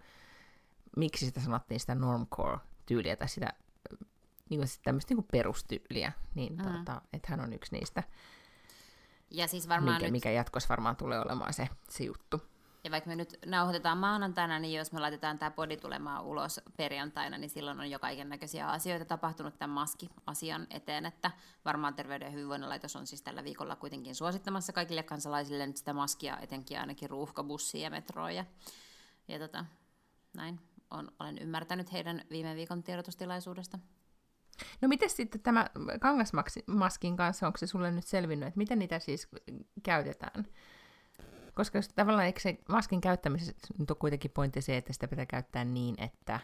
miksi 0.97 1.27
sitä 1.27 1.41
sanottiin 1.41 1.81
sitä 1.81 1.95
normcore-tyyliä 1.95 3.17
tai 3.17 3.29
sitä 3.29 3.53
niin 4.51 4.61
kuin, 4.61 4.69
tämmöistä 4.83 5.11
niin 5.11 5.17
kuin 5.17 5.29
perustyyliä, 5.33 6.13
niin 6.35 6.57
mm. 6.57 6.63
tota, 6.63 7.03
että 7.13 7.29
hän 7.31 7.41
on 7.41 7.53
yksi 7.53 7.77
niistä. 7.77 8.03
Ja 9.31 9.49
siis 9.49 9.69
varmaan 9.69 9.97
mikä, 9.97 10.07
nyt... 10.07 10.13
mikä 10.13 10.31
jatkossa 10.31 10.69
varmaan 10.69 10.97
tulee 10.97 11.21
olemaan 11.21 11.53
se, 11.53 11.69
se 11.91 12.05
juttu. 12.05 12.43
Ja 12.85 12.91
vaikka 12.91 13.11
me 13.11 13.17
nyt 13.17 13.39
nauhoitetaan 13.47 13.99
maanantaina, 13.99 14.59
niin 14.59 14.79
jos 14.79 14.93
me 14.93 15.01
laitetaan 15.01 15.39
tämä 15.39 15.51
podi 15.51 15.77
tulemaan 15.77 16.25
ulos 16.25 16.61
perjantaina, 16.77 17.39
niin 17.39 17.51
silloin 17.51 17.81
on 17.81 17.91
jo 17.91 17.99
kaiken 17.99 18.29
näköisiä 18.29 18.69
asioita 18.69 19.05
tapahtunut 19.05 19.59
tämän 19.59 19.75
maski-asian 19.75 20.67
eteen, 20.71 21.07
että 21.07 21.31
varmaan 21.65 21.95
Terveyden 21.95 22.27
ja 22.27 22.33
hyvinvoinnin 22.33 22.69
laitos 22.69 22.97
on 22.97 23.07
siis 23.07 23.23
tällä 23.23 23.45
viikolla 23.45 23.77
kuitenkin 23.77 24.15
suosittamassa 24.15 24.73
kaikille 24.73 25.03
kansalaisille 25.03 25.67
nyt 25.67 25.77
sitä 25.77 25.93
maskia, 25.93 26.39
etenkin 26.39 26.81
ainakin 26.81 27.11
ruuhkabussiin 27.11 27.83
ja 27.83 27.91
metroon 27.91 28.35
ja, 28.35 28.45
ja 29.29 29.39
tota, 29.39 29.65
näin 30.37 30.61
on, 30.91 31.13
olen 31.21 31.39
ymmärtänyt 31.39 31.93
heidän 31.93 32.23
viime 32.31 32.55
viikon 32.55 32.83
tiedotustilaisuudesta. 32.83 33.79
No 34.81 34.89
miten 34.89 35.11
sitten 35.11 35.41
tämä 35.41 35.67
kangasmaskin 36.01 37.17
kanssa, 37.17 37.47
onko 37.47 37.59
se 37.59 37.67
sulle 37.67 37.91
nyt 37.91 38.07
selvinnyt, 38.07 38.47
että 38.47 38.59
miten 38.59 38.79
niitä 38.79 38.99
siis 38.99 39.29
käytetään? 39.83 40.47
Koska 41.55 41.79
tavallaan 41.95 42.27
eikö 42.27 42.41
se 42.41 42.59
maskin 42.69 43.01
käyttämisessä 43.01 43.53
nyt 43.79 43.91
on 43.91 43.97
kuitenkin 43.97 44.31
pointti 44.31 44.63
se, 44.63 44.77
että 44.77 44.93
sitä 44.93 45.09
pitää 45.09 45.27
käyttää 45.27 45.65
niin, 45.65 45.95
että 45.99 46.41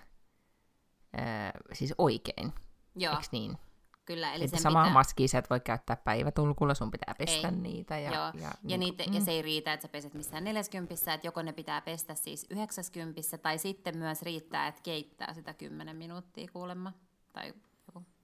ää, 1.16 1.53
siis 1.72 1.94
oikein. 1.98 2.53
Joo. 2.96 3.14
Eikö 3.14 3.27
niin? 3.33 3.59
Kyllä, 4.05 4.35
eli 4.35 4.44
että 4.44 4.59
samaa 4.59 4.83
pitää... 4.83 4.92
maskia 4.92 5.29
sä 5.29 5.38
et 5.38 5.50
voi 5.50 5.61
käyttää 5.61 5.96
päivätulkulla, 5.96 6.74
sun 6.74 6.90
pitää 6.90 7.14
pestä 7.18 7.48
ei. 7.48 7.55
niitä. 7.55 7.98
Ja, 7.98 8.14
Joo. 8.14 8.24
ja, 8.24 8.33
ja, 8.42 8.50
niin 8.62 8.81
niitä, 8.81 9.05
mm. 9.07 9.12
ja 9.12 9.20
se 9.20 9.31
ei 9.31 9.42
riitä, 9.42 9.72
että 9.72 9.83
sä 9.87 9.88
peset 9.88 10.14
missään 10.14 10.44
40, 10.44 11.14
että 11.14 11.27
joko 11.27 11.42
ne 11.42 11.53
pitää 11.53 11.81
pestä 11.81 12.14
siis 12.14 12.46
90, 12.50 13.38
tai 13.38 13.59
sitten 13.59 13.98
myös 13.98 14.22
riittää, 14.22 14.66
että 14.66 14.81
keittää 14.83 15.35
sitä 15.35 15.55
10 15.55 15.96
minuuttia 15.96 16.48
kuulemma, 16.53 16.92
tai 17.33 17.55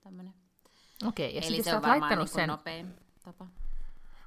tämmöinen. 0.01 0.35
Okei, 1.07 1.35
ja 1.35 1.41
Eli 1.41 1.57
sitten 1.57 1.65
se 1.65 1.77
on 1.77 1.83
laittanut 1.83 2.19
niin 2.19 2.35
sen... 2.35 2.49
nopein 2.49 2.95
tapa. 3.25 3.47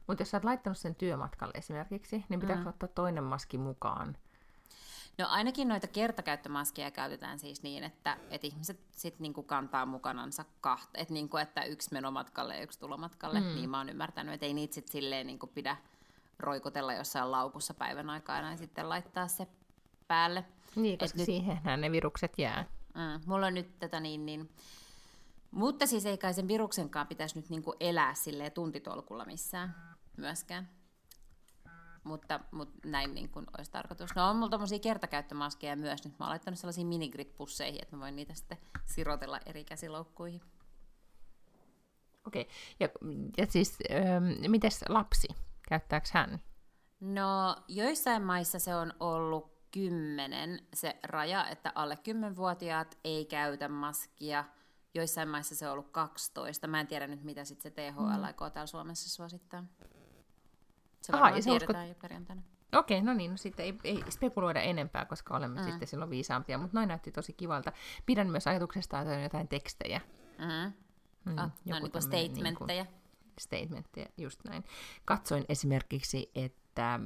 Mutta 0.08 0.22
jos 0.22 0.32
sä 0.32 0.38
oot 0.38 0.44
laittanut 0.44 0.78
sen 0.78 0.96
työmatkalle 0.96 1.54
esimerkiksi, 1.56 2.26
niin 2.30 2.40
pitääkö 2.40 2.62
mm. 2.62 2.68
ottaa 2.68 2.90
toinen 2.90 3.24
maski 3.24 3.58
mukaan? 3.58 4.18
No 5.18 5.28
ainakin 5.30 5.68
noita 5.68 5.88
kertakäyttömaskeja 5.88 6.92
käytetään 6.92 7.40
siis 7.40 7.64
niin, 7.64 7.84
että, 7.84 8.18
että 8.30 8.48
ihmiset 8.48 8.80
sitten 8.92 9.24
niinku 9.24 9.44
kantaa 9.44 9.86
mukanansa 9.86 10.46
kahta, 10.62 10.90
että, 10.94 11.14
niinku, 11.14 11.38
että 11.38 11.64
yksi 11.64 11.90
menomatkalle 11.94 12.56
ja 12.56 12.64
yksi 12.64 12.80
tulomatkalle, 12.80 13.40
mm. 13.40 13.46
niin 13.46 13.70
mä 13.70 13.78
oon 13.78 13.90
ymmärtänyt, 13.90 14.34
että 14.34 14.46
ei 14.46 14.54
niitä 14.54 14.74
sitten 14.74 14.92
silleen 14.92 15.28
niinku 15.28 15.48
pidä 15.48 15.78
roikotella 16.40 16.94
jossain 16.94 17.32
laukussa 17.32 17.74
päivän 17.74 18.10
aikana 18.10 18.52
ja 18.52 18.58
sitten 18.58 18.90
laittaa 18.90 19.28
se 19.28 19.48
päälle. 20.08 20.46
Niin, 20.76 20.98
koska 20.98 21.16
Et 21.16 21.18
nyt... 21.18 21.26
siihen 21.26 21.60
ne 21.78 21.92
virukset 21.92 22.34
jää. 22.38 22.66
Mm, 22.96 23.22
mulla 23.26 23.48
on 23.48 23.54
nyt 23.54 23.80
tätä 23.80 24.00
niin, 24.00 24.26
niin 24.26 24.50
Mutta 25.54 25.88
siis 25.88 26.06
ei 26.06 26.18
kai 26.18 26.34
sen 26.34 26.48
viruksenkaan 26.48 27.08
pitäisi 27.08 27.40
nyt 27.40 27.50
niinku 27.50 27.76
elää 27.80 28.14
silleen 28.14 28.52
tuntitolkulla 28.52 29.26
missään 29.26 29.76
myöskään. 30.18 30.70
Mutta, 32.04 32.40
mutta 32.52 32.90
näin 32.90 33.14
niin 33.14 33.30
kuin 33.30 33.46
olisi 33.58 33.72
tarkoitus. 33.72 34.16
No 34.16 34.30
on 34.30 34.36
mulla 34.36 34.50
tommosia 34.50 34.80
kertakäyttömaskeja 34.80 35.76
myös. 35.76 36.06
Nyt 36.06 36.20
mä 36.20 36.26
oon 36.26 36.30
laittanut 36.30 36.60
sellaisiin 36.60 36.88
minigrit-pusseihin, 36.88 37.82
että 37.82 37.96
mä 37.96 38.02
voin 38.02 38.16
niitä 38.16 38.34
sitten 38.34 38.58
sirotella 38.86 39.40
eri 39.46 39.64
käsiloukkuihin. 39.64 40.42
Okei, 42.28 42.42
okay. 42.42 42.54
ja, 42.80 42.88
ja 43.38 43.46
siis 43.50 43.78
ähm, 43.92 44.52
mites 44.52 44.86
lapsi? 44.90 45.28
Käyttääkö 45.70 46.08
hän? 46.14 46.42
No 47.00 47.56
joissain 47.68 48.24
maissa 48.24 48.60
se 48.60 48.76
on 48.76 48.94
ollut 49.00 49.54
kymmenen 49.72 50.68
se 50.74 51.00
raja, 51.04 51.48
että 51.48 51.72
alle 51.76 51.96
10-vuotiaat 51.96 52.98
ei 53.04 53.26
käytä 53.26 53.68
maskia. 53.70 54.46
Joissain 54.94 55.30
maissa 55.30 55.56
se 55.56 55.68
on 55.68 55.74
ollut 55.74 55.92
12. 55.92 56.68
Mä 56.68 56.80
en 56.80 56.88
tiedä 56.88 57.08
nyt, 57.08 57.24
mitä 57.24 57.46
sitten 57.46 57.72
se 57.72 57.92
THL 57.92 58.02
mm. 58.02 58.24
aikoo 58.24 58.50
täällä 58.50 58.68
Suomessa 58.68 59.10
suosittaa. 59.10 59.64
Se 61.02 61.12
varmaan 61.12 61.34
Aha, 61.34 61.42
se 61.42 61.50
tiedetään 61.50 61.90
jo 61.90 61.96
perjantaina. 61.96 62.42
Okei, 62.76 63.02
no 63.02 63.14
niin, 63.14 63.32
no 63.32 63.38
sitten 63.38 63.66
ei, 63.66 63.80
ei 63.84 64.04
spekuloida 64.10 64.62
enempää, 64.62 65.06
koska 65.06 65.38
olemme 65.38 65.62
mm. 65.62 65.66
sitten 65.66 65.88
silloin 65.88 66.10
viisaampia, 66.10 66.58
mutta 66.58 66.78
noin 66.78 66.88
näytti 66.88 67.12
tosi 67.12 67.34
kivalta. 67.34 67.72
Pidän 68.06 68.30
myös 68.30 68.48
ajatuksesta, 68.48 69.00
että 69.00 69.14
on 69.14 69.24
jotain 69.24 69.48
tekstejä. 69.48 70.02
Mm. 70.38 70.74
Mm, 71.26 71.38
oh, 71.38 71.46
no 71.66 71.80
niin 71.80 71.92
kuin 71.92 72.02
statementteja. 72.02 72.84
Niin 72.84 72.88
kuin 72.88 73.04
statementteja, 73.40 74.08
just 74.18 74.40
näin. 74.44 74.64
Katsoin 75.06 75.46
esimerkiksi, 75.50 76.32
että 76.36 77.00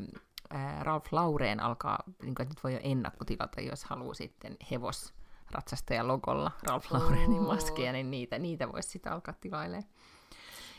ää, 0.49 0.83
Ralph 0.83 1.13
Laureen 1.13 1.59
alkaa, 1.59 2.03
niin 2.07 2.35
kuin, 2.35 2.43
että 2.43 2.55
nyt 2.55 2.63
voi 2.63 2.73
jo 2.73 2.79
ennakkotilata, 2.83 3.61
jos 3.61 3.83
haluaa 3.83 4.13
sitten 4.13 4.57
hevos 4.71 5.13
ratsastajan 5.51 6.07
logolla 6.07 6.51
Ralph 6.63 6.91
Laurenin 6.91 7.41
maskeja, 7.41 7.91
niin 7.91 8.11
niitä, 8.11 8.39
niitä 8.39 8.71
voisi 8.71 8.89
sitten 8.89 9.11
alkaa 9.11 9.33
tilailemaan. 9.41 9.89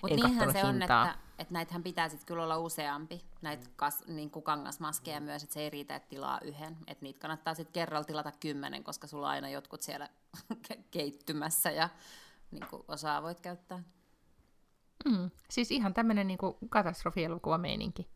Mutta 0.03 0.17
niinhän 0.17 0.53
se 0.53 0.63
hintaa. 0.63 1.03
on, 1.03 1.13
että, 1.13 1.19
että 1.39 1.55
näitähän 1.55 1.83
pitää 1.83 2.09
sitten 2.09 2.27
kyllä 2.27 2.43
olla 2.43 2.59
useampi, 2.59 3.25
näitä 3.43 3.67
kas, 3.77 4.05
niin 4.07 4.31
kuin 4.31 4.43
kangasmaskeja 4.43 5.21
myös, 5.21 5.43
että 5.43 5.55
se 5.55 5.61
ei 5.61 5.71
riitä, 5.71 5.97
että 5.97 6.09
tilaa 6.09 6.41
yhden. 6.43 6.77
Että 6.87 7.03
niitä 7.03 7.21
kannattaa 7.21 7.55
sitten 7.55 7.73
kerralla 7.73 8.05
tilata 8.05 8.33
kymmenen, 8.41 8.85
koska 8.85 9.07
sulla 9.07 9.27
on 9.27 9.33
aina 9.33 9.49
jotkut 9.49 9.83
siellä 9.83 10.09
keittymässä 10.91 11.71
ja 11.71 11.89
niin 12.51 12.67
kuin 12.71 12.83
osaa 12.89 13.23
voit 13.23 13.41
käyttää. 13.41 13.83
Mm. 15.05 15.31
Siis 15.51 15.71
ihan 15.71 15.95
tämmöinen 15.95 16.27
niin 16.27 16.39
katastrofielokuva 16.69 17.59
meininki. 17.59 18.09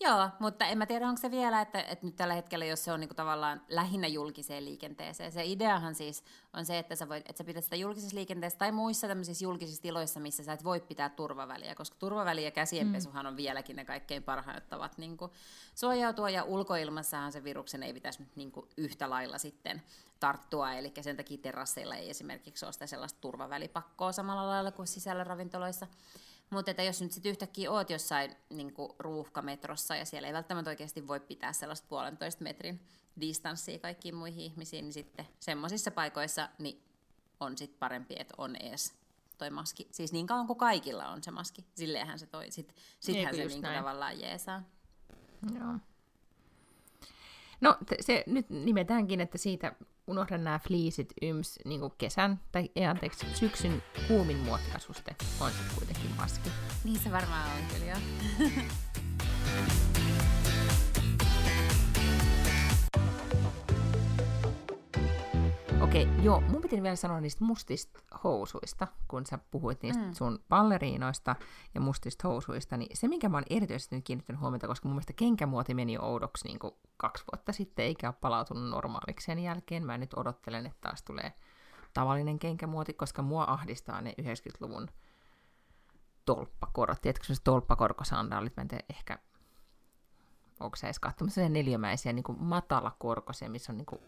Joo, 0.00 0.28
mutta 0.38 0.66
en 0.66 0.78
mä 0.78 0.86
tiedä, 0.86 1.08
onko 1.08 1.20
se 1.20 1.30
vielä, 1.30 1.60
että, 1.60 1.82
että 1.82 2.06
nyt 2.06 2.16
tällä 2.16 2.34
hetkellä, 2.34 2.64
jos 2.64 2.84
se 2.84 2.92
on 2.92 3.00
niinku 3.00 3.14
tavallaan 3.14 3.62
lähinnä 3.68 4.06
julkiseen 4.06 4.64
liikenteeseen. 4.64 5.32
Se 5.32 5.44
ideahan 5.44 5.94
siis 5.94 6.24
on 6.52 6.66
se, 6.66 6.78
että 6.78 6.96
sä, 6.96 7.08
voit, 7.08 7.30
että 7.30 7.38
sä 7.38 7.44
pidät 7.44 7.64
sitä 7.64 7.76
julkisessa 7.76 8.16
liikenteessä 8.16 8.58
tai 8.58 8.72
muissa 8.72 9.08
tämmöisissä 9.08 9.44
julkisissa 9.44 9.82
tiloissa, 9.82 10.20
missä 10.20 10.44
sä 10.44 10.52
et 10.52 10.64
voi 10.64 10.80
pitää 10.80 11.08
turvaväliä, 11.08 11.74
koska 11.74 11.96
turvaväli 11.98 12.44
ja 12.44 12.50
käsienpesuhan 12.50 13.26
mm. 13.26 13.28
on 13.28 13.36
vieläkin 13.36 13.76
ne 13.76 13.84
kaikkein 13.84 14.22
parhaat 14.22 14.68
tavat 14.68 14.98
niinku 14.98 15.30
suojautua, 15.74 16.30
ja 16.30 16.44
ulkoilmassahan 16.44 17.32
se 17.32 17.44
viruksen 17.44 17.82
ei 17.82 17.94
pitäisi 17.94 18.22
nyt 18.22 18.36
niinku 18.36 18.68
yhtä 18.76 19.10
lailla 19.10 19.38
sitten 19.38 19.82
tarttua, 20.20 20.72
eli 20.72 20.92
sen 21.00 21.16
takia 21.16 21.38
terasseilla 21.38 21.94
ei 21.94 22.10
esimerkiksi 22.10 22.64
ole 22.64 22.72
sitä 22.72 22.86
sellaista 22.86 23.20
turvavälipakkoa 23.20 24.12
samalla 24.12 24.46
lailla 24.46 24.72
kuin 24.72 24.86
sisällä 24.86 25.24
ravintoloissa. 25.24 25.86
Mutta 26.54 26.70
että 26.70 26.82
jos 26.82 27.02
nyt 27.02 27.12
sitten 27.12 27.30
yhtäkkiä 27.30 27.70
oot 27.70 27.90
jossain 27.90 28.36
niin 28.50 28.74
ruuhkametrossa 28.98 29.96
ja 29.96 30.04
siellä 30.04 30.28
ei 30.28 30.34
välttämättä 30.34 30.70
oikeasti 30.70 31.08
voi 31.08 31.20
pitää 31.20 31.52
sellaista 31.52 31.86
puolentoista 31.88 32.44
metrin 32.44 32.80
distanssia 33.20 33.78
kaikkiin 33.78 34.14
muihin 34.14 34.44
ihmisiin, 34.44 34.84
niin 34.84 34.92
sitten 34.92 35.26
semmoisissa 35.40 35.90
paikoissa 35.90 36.48
niin 36.58 36.82
on 37.40 37.58
sitten 37.58 37.78
parempi, 37.78 38.14
että 38.18 38.34
on 38.38 38.56
ees 38.60 38.94
toi 39.38 39.50
maski. 39.50 39.88
Siis 39.90 40.12
niin 40.12 40.26
kauan 40.26 40.46
kuin 40.46 40.58
kaikilla 40.58 41.08
on 41.08 41.22
se 41.22 41.30
maski, 41.30 41.64
silleenhän 41.74 42.18
se 42.18 42.26
toi, 42.26 42.50
sit, 42.50 42.74
sittenhän 43.00 43.34
se 43.34 43.44
niin 43.44 43.62
tavallaan 43.62 44.20
jeesaa. 44.20 44.62
Joo. 45.54 45.74
No 47.60 47.78
se 48.00 48.24
nyt 48.26 48.50
nimetäänkin, 48.50 49.20
että 49.20 49.38
siitä 49.38 49.72
unohdan 50.06 50.44
nämä 50.44 50.58
fliisit 50.58 51.12
yms 51.22 51.58
niin 51.64 51.80
kesän, 51.98 52.40
tai 52.52 52.70
ei 52.76 52.84
anteeksi, 52.84 53.26
syksyn 53.34 53.82
kuumin 54.08 54.36
muotiasuste 54.36 55.16
on 55.40 55.50
kuitenkin 55.74 56.10
maski. 56.16 56.50
Niin 56.84 56.98
se 56.98 57.12
varmaan 57.12 57.50
on 57.50 57.62
kyllä 57.72 57.92
jo. 57.92 57.96
Okei, 65.94 66.06
okay, 66.06 66.24
joo, 66.24 66.40
mun 66.40 66.62
piti 66.62 66.82
vielä 66.82 66.96
sanoa 66.96 67.20
niistä 67.20 67.44
mustista 67.44 68.00
housuista, 68.24 68.86
kun 69.08 69.26
sä 69.26 69.38
puhuit 69.50 69.82
niistä 69.82 70.02
mm. 70.02 70.12
sun 70.12 70.38
balleriinoista 70.48 71.36
ja 71.74 71.80
mustista 71.80 72.28
housuista, 72.28 72.76
niin 72.76 72.96
se, 72.96 73.08
minkä 73.08 73.28
mä 73.28 73.36
oon 73.36 73.44
erityisesti 73.50 73.96
nyt 73.96 74.04
kiinnittänyt 74.04 74.40
huomiota, 74.40 74.66
koska 74.66 74.88
mun 74.88 74.94
mielestä 74.94 75.12
kenkämuoti 75.12 75.74
meni 75.74 75.98
oudoksi 75.98 76.48
niin 76.48 76.58
kuin 76.58 76.74
kaksi 76.96 77.24
vuotta 77.32 77.52
sitten, 77.52 77.84
eikä 77.84 78.08
ole 78.08 78.14
palautunut 78.20 78.70
normaaliksi 78.70 79.24
sen 79.24 79.38
jälkeen. 79.38 79.86
Mä 79.86 79.98
nyt 79.98 80.14
odottelen, 80.16 80.66
että 80.66 80.78
taas 80.80 81.02
tulee 81.02 81.32
tavallinen 81.92 82.38
kenkämuoti, 82.38 82.92
koska 82.92 83.22
mua 83.22 83.44
ahdistaa 83.48 84.00
ne 84.00 84.14
90-luvun 84.22 84.88
tolppakorot. 86.24 87.02
Tiedätkö 87.02 87.24
se 87.26 87.34
tolppakorkosandaalit? 87.44 88.56
Mä 88.56 88.60
en 88.60 88.68
tiedä, 88.68 88.84
ehkä 88.90 89.18
onko 90.60 90.76
sä 90.76 90.86
edes 90.86 90.98
katsomassa 90.98 91.48
neliömäisiä 91.48 92.12
niin 92.12 92.24
kuin 92.24 92.42
matalakorkoisia, 92.42 93.50
missä 93.50 93.72
on 93.72 93.76
niin 93.78 93.86
kuin 93.86 94.00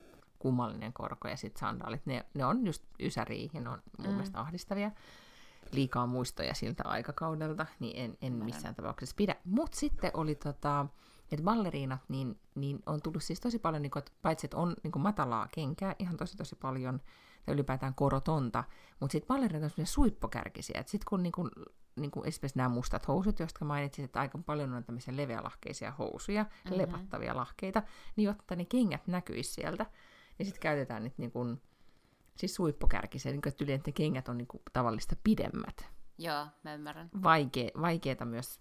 kummallinen 0.46 0.92
korko 0.92 1.28
ja 1.28 1.36
sitten 1.36 1.60
sandaalit, 1.60 2.06
ne, 2.06 2.26
ne 2.34 2.44
on 2.44 2.66
just 2.66 2.84
ysäriä 3.00 3.48
ja 3.54 3.60
ne 3.60 3.70
on 3.70 3.82
mun 3.98 4.06
mm. 4.06 4.12
mielestä 4.12 4.40
ahdistavia. 4.40 4.90
Liikaa 5.72 6.06
muistoja 6.06 6.54
siltä 6.54 6.82
aikakaudelta, 6.86 7.66
niin 7.80 7.96
en, 7.96 8.18
en 8.20 8.32
missään 8.32 8.74
tapauksessa 8.74 9.16
pidä. 9.16 9.36
Mutta 9.44 9.78
sitten 9.78 10.10
oli 10.14 10.34
tota, 10.34 10.86
että 11.32 11.44
balleriinat, 11.44 12.00
niin, 12.08 12.40
niin 12.54 12.78
on 12.86 13.02
tullut 13.02 13.22
siis 13.22 13.40
tosi 13.40 13.58
paljon, 13.58 13.82
niin 13.82 13.90
kuin, 13.90 14.00
että 14.00 14.12
paitsi 14.22 14.46
että 14.46 14.56
on 14.56 14.76
niin 14.82 14.92
kuin 14.92 15.02
matalaa 15.02 15.48
kenkää, 15.54 15.94
ihan 15.98 16.16
tosi 16.16 16.36
tosi 16.36 16.56
paljon, 16.56 17.00
tai 17.46 17.54
ylipäätään 17.54 17.94
korotonta, 17.94 18.64
mutta 19.00 19.12
sitten 19.12 19.28
balleriinat 19.28 19.64
on 19.64 19.70
semmoisia 19.70 19.94
suippokärkisiä, 19.94 20.80
että 20.80 20.90
sitten 20.90 21.08
kun 21.08 21.22
niin 21.22 21.32
kuin, 21.32 21.50
niin 21.96 22.10
kuin 22.10 22.28
esimerkiksi 22.28 22.58
nämä 22.58 22.68
mustat 22.68 23.08
housut, 23.08 23.38
joista 23.40 23.64
mainitsin, 23.64 24.04
että 24.04 24.20
aika 24.20 24.38
paljon 24.38 24.74
on 24.74 24.84
tämmöisiä 24.84 25.16
leveälahkeisia 25.16 25.90
housuja, 25.90 26.42
mm-hmm. 26.42 26.78
lepattavia 26.78 27.36
lahkeita, 27.36 27.82
niin 28.16 28.24
jotta 28.24 28.56
ne 28.56 28.64
kengät 28.64 29.06
näkyisi 29.06 29.52
sieltä, 29.52 29.86
niin 30.38 30.46
sitten 30.46 30.62
käytetään 30.62 31.04
nyt 31.04 31.18
niin 31.18 31.32
kuin, 31.32 31.62
siis 32.36 32.54
suippokärkisiä, 32.54 33.32
niin 33.32 33.42
kuin, 33.42 33.70
että 33.70 33.92
kengät 33.92 34.28
on 34.28 34.38
niin 34.38 34.48
kuin 34.48 34.62
tavallista 34.72 35.16
pidemmät. 35.24 35.86
Joo, 36.18 36.46
mä 36.64 36.74
ymmärrän. 36.74 37.10
Vaikea, 37.22 37.70
vaikeeta 37.80 38.24
myös 38.24 38.60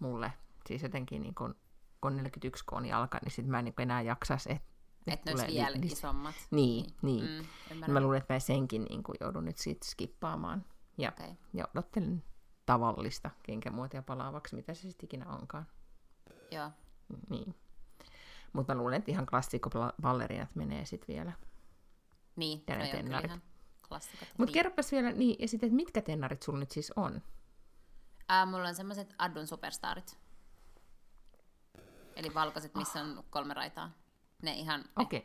mulle, 0.00 0.32
siis 0.66 0.82
jotenkin 0.82 1.22
niin 1.22 1.34
kuin, 1.34 1.54
kun 2.00 2.16
41 2.16 2.64
koon 2.64 2.86
jalka, 2.86 3.18
niin 3.22 3.32
sitten 3.32 3.50
mä 3.50 3.58
en 3.58 3.64
niin 3.64 3.74
enää 3.78 4.02
jaksaisi, 4.02 4.52
että 4.52 4.74
että 5.06 5.30
ne 5.30 5.40
olisi 5.40 5.54
vielä 5.54 5.80
li- 5.80 5.86
isommat. 5.86 6.34
Niin, 6.50 6.86
niin. 7.02 7.24
Mm, 7.24 7.46
niin 7.70 7.92
mä 7.92 8.00
luulen, 8.00 8.18
että 8.18 8.34
mä 8.34 8.40
senkin 8.40 8.84
niin 8.84 9.02
kuin 9.02 9.16
joudun 9.20 9.44
nyt 9.44 9.58
siitä 9.58 9.86
skippaamaan. 9.86 10.64
Ja, 10.98 11.08
okay. 11.08 11.34
ja 11.52 11.68
odottelen 11.74 12.22
tavallista 12.66 13.30
kenkämuotia 13.42 14.02
palaavaksi, 14.02 14.56
mitä 14.56 14.74
se 14.74 14.80
sitten 14.80 15.04
ikinä 15.04 15.26
onkaan. 15.26 15.66
Joo. 16.50 16.70
Niin. 17.30 17.54
Mutta 18.54 18.74
mä 18.74 18.80
luulen, 18.80 18.98
että 18.98 19.10
ihan 19.10 19.26
klassikko 19.26 19.70
ballerinat 20.02 20.54
menee 20.54 20.84
sitten 20.84 21.14
vielä. 21.14 21.32
Niin, 22.36 22.64
ja 22.68 22.76
ne 22.76 22.86
tennarit. 22.88 23.32
Mutta 24.38 24.52
kerropas 24.52 24.92
vielä, 24.92 25.12
niin, 25.12 25.36
ja 25.38 25.48
sitten, 25.48 25.66
että 25.66 25.76
mitkä 25.76 26.02
tennarit 26.02 26.42
sulla 26.42 26.58
nyt 26.58 26.70
siis 26.70 26.92
on? 26.96 27.22
Ää, 28.28 28.46
mulla 28.46 28.68
on 28.68 28.74
semmoiset 28.74 29.14
Addun 29.18 29.46
superstarit. 29.46 30.18
Eli 32.16 32.34
valkoiset, 32.34 32.74
missä 32.74 33.00
on 33.00 33.24
kolme 33.30 33.54
raitaa. 33.54 33.90
Ne 34.42 34.52
ihan 34.52 34.84
okay. 34.96 35.20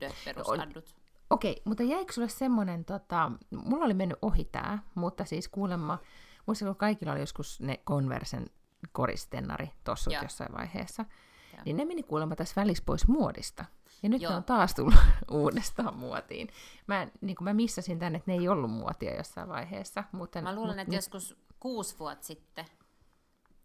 ne 0.00 0.12
perusaddut. 0.24 0.96
Okei, 1.30 1.52
okay, 1.52 1.62
mutta 1.64 1.82
jäikö 1.82 2.12
sulle 2.12 2.28
semmoinen, 2.28 2.84
tota, 2.84 3.32
mulla 3.50 3.84
oli 3.84 3.94
mennyt 3.94 4.18
ohi 4.22 4.44
tää, 4.44 4.82
mutta 4.94 5.24
siis 5.24 5.48
kuulemma, 5.48 5.98
muistatko 6.46 6.74
kaikilla 6.74 7.12
oli 7.12 7.20
joskus 7.20 7.60
ne 7.60 7.76
Conversen 7.76 8.46
koristennari 8.92 9.70
tossut 9.84 10.12
jossain 10.22 10.52
vaiheessa, 10.52 11.02
Joo. 11.02 11.27
Niin 11.64 11.76
ne 11.76 11.84
meni 11.84 12.02
kuulemma 12.02 12.36
tässä 12.36 12.60
välissä 12.60 12.84
pois 12.86 13.08
muodista. 13.08 13.64
Ja 14.02 14.08
nyt 14.08 14.22
Joo. 14.22 14.30
ne 14.30 14.36
on 14.36 14.44
taas 14.44 14.74
tullut 14.74 14.94
uudestaan 15.30 15.96
muotiin. 15.96 16.48
Mä, 16.86 17.08
niin 17.20 17.36
mä 17.40 17.54
missasin 17.54 17.98
tänne, 17.98 18.16
että 18.18 18.30
ne 18.30 18.38
ei 18.38 18.48
ollut 18.48 18.70
muotia 18.70 19.16
jossain 19.16 19.48
vaiheessa. 19.48 20.04
Mutta, 20.12 20.42
mä 20.42 20.54
luulen, 20.54 20.68
mutta 20.68 20.82
että 20.82 20.90
nyt... 20.90 20.98
joskus 20.98 21.36
kuusi 21.60 21.98
vuotta 21.98 22.26
sitten, 22.26 22.64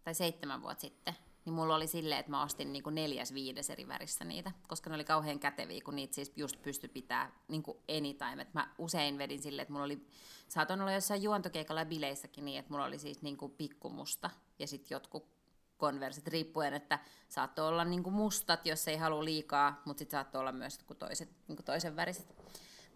tai 0.04 0.14
seitsemän 0.14 0.62
vuotta 0.62 0.80
sitten, 0.80 1.14
niin 1.44 1.54
mulla 1.54 1.74
oli 1.74 1.86
silleen, 1.86 2.20
että 2.20 2.30
mä 2.30 2.42
ostin 2.42 2.72
niin 2.72 2.82
kuin 2.82 2.94
neljäs 2.94 3.34
viides 3.34 3.70
eri 3.70 3.88
värissä 3.88 4.24
niitä, 4.24 4.52
koska 4.68 4.90
ne 4.90 4.94
oli 4.94 5.04
kauhean 5.04 5.38
käteviä, 5.38 5.80
kun 5.84 5.96
niitä 5.96 6.14
siis 6.14 6.32
just 6.36 6.62
pystyi 6.62 6.88
pitää 6.88 7.32
niin 7.48 7.62
kuin 7.62 7.78
anytime. 7.96 8.42
Et 8.42 8.54
mä 8.54 8.70
usein 8.78 9.18
vedin 9.18 9.42
silleen, 9.42 9.62
että 9.62 9.72
mulla 9.72 9.84
oli, 9.84 10.06
saatoin 10.48 10.80
olla 10.80 10.92
jossain 10.92 11.22
juontokeikalla 11.22 11.80
ja 11.80 11.86
bileissäkin 11.86 12.44
niin, 12.44 12.58
että 12.58 12.72
mulla 12.72 12.84
oli 12.84 12.98
siis 12.98 13.22
niin 13.22 13.36
kuin 13.36 13.52
pikkumusta 13.52 14.30
ja 14.58 14.66
sitten 14.66 14.94
jotkut 14.94 15.33
konversit, 15.78 16.26
riippuen, 16.26 16.74
että 16.74 16.98
saattoi 17.28 17.68
olla 17.68 17.84
niin 17.84 18.02
kuin 18.02 18.14
mustat, 18.14 18.66
jos 18.66 18.88
ei 18.88 18.96
halua 18.96 19.24
liikaa, 19.24 19.82
mutta 19.84 19.98
sitten 19.98 20.18
saattoi 20.18 20.40
olla 20.40 20.52
myös 20.52 20.78
toiset, 20.98 21.28
niin 21.48 21.56
kuin 21.56 21.64
toisen 21.64 21.96
väriset. 21.96 22.26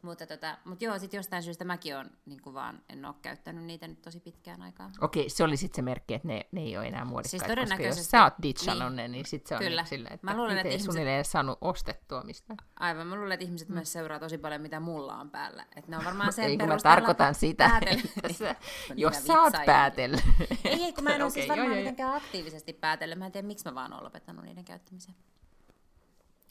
Mutta, 0.02 0.26
tota, 0.26 0.58
mutta 0.64 0.84
joo, 0.84 0.98
sitten 0.98 1.18
jostain 1.18 1.42
syystä 1.42 1.64
mäkin 1.64 1.96
on 1.96 2.10
niin 2.26 2.42
kuin 2.42 2.54
vaan, 2.54 2.82
en 2.88 3.04
ole 3.04 3.14
käyttänyt 3.22 3.64
niitä 3.64 3.88
nyt 3.88 4.02
tosi 4.02 4.20
pitkään 4.20 4.62
aikaa. 4.62 4.90
Okei, 5.00 5.28
se 5.30 5.44
oli 5.44 5.56
sitten 5.56 5.76
se 5.76 5.82
merkki, 5.82 6.14
että 6.14 6.28
ne, 6.28 6.46
ne 6.52 6.60
ei 6.60 6.76
ole 6.76 6.86
enää 6.86 7.04
muodikkaita, 7.04 7.28
Siis 7.30 7.42
koska 7.42 7.52
todennäköisesti- 7.54 8.00
jos 8.00 8.10
sä 8.10 8.24
oot 8.24 8.34
ditchannut 8.42 8.88
niin. 8.88 8.96
ne, 8.96 9.08
niin 9.08 9.26
sitten 9.26 9.48
se 9.48 9.54
on 9.54 9.58
Kyllä. 9.58 9.82
niin 9.82 9.88
sillä, 9.88 10.08
että 10.12 10.26
Mä 10.26 10.36
luulen, 10.36 10.56
itse 10.58 10.68
että 10.74 10.82
ihmiset- 10.82 11.26
saanut 11.26 11.58
ostettua 11.60 12.22
mistään. 12.22 12.56
Aivan, 12.80 13.06
mä 13.06 13.14
luulen, 13.16 13.32
että 13.32 13.44
ihmiset 13.44 13.68
myös 13.68 13.92
seuraa 13.92 14.18
tosi 14.20 14.38
paljon, 14.38 14.60
mitä 14.60 14.80
mulla 14.80 15.16
on 15.16 15.30
päällä. 15.30 15.64
Että 15.76 15.90
ne 15.90 15.96
on 15.98 16.04
varmaan 16.04 16.32
sen 16.32 16.44
ei, 16.44 16.58
kun 16.58 16.68
mä 16.68 16.76
tarkoitan 16.82 17.34
sitä, 17.34 17.70
että 17.86 18.32
sä, 18.32 18.54
jos 18.96 19.26
sä 19.26 19.40
oot 19.42 19.52
päätellyt. 19.66 20.20
Ei, 20.64 20.82
ei, 20.84 20.92
kun 20.92 21.04
mä 21.04 21.10
en 21.14 21.22
ole 21.22 21.28
Okei, 21.30 21.42
siis 21.42 21.48
varmaan 21.48 21.68
joo. 21.68 21.76
mitenkään 21.76 22.14
aktiivisesti 22.14 22.72
päätellyt. 22.72 23.18
Mä 23.18 23.26
en 23.26 23.32
tiedä, 23.32 23.46
miksi 23.46 23.64
mä 23.64 23.74
vaan 23.74 23.92
oon 23.92 24.04
lopettanut 24.04 24.44
niiden 24.44 24.64
käyttämisen. 24.64 25.14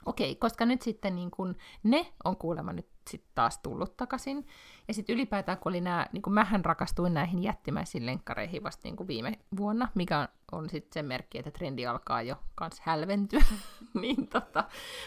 Okei, 0.07 0.35
koska 0.35 0.65
nyt 0.65 0.81
sitten 0.81 1.15
niin 1.15 1.31
kun 1.31 1.55
ne 1.83 2.13
on 2.23 2.37
kuulemma 2.37 2.73
nyt 2.73 2.87
sit 3.09 3.23
taas 3.35 3.59
tullut 3.63 3.97
takaisin. 3.97 4.47
Ja 4.87 4.93
sitten 4.93 5.13
ylipäätään, 5.13 5.57
kun 5.57 5.69
oli 5.69 5.81
nämä, 5.81 6.07
niin 6.11 6.21
kun 6.21 6.33
mähän 6.33 6.65
rakastuin 6.65 7.13
näihin 7.13 7.43
jättimäisiin 7.43 8.05
lenkkareihin 8.05 8.63
vasta 8.63 8.81
niin 8.83 9.07
viime 9.07 9.39
vuonna, 9.57 9.87
mikä 9.95 10.19
on, 10.19 10.27
on 10.51 10.69
sitten 10.69 10.93
sen 10.93 11.05
merkki, 11.05 11.37
että 11.37 11.51
trendi 11.51 11.85
alkaa 11.85 12.21
jo 12.21 12.35
kans 12.55 12.79
hälventyä. 12.79 13.43
niin 14.01 14.27
tota, 14.27 14.63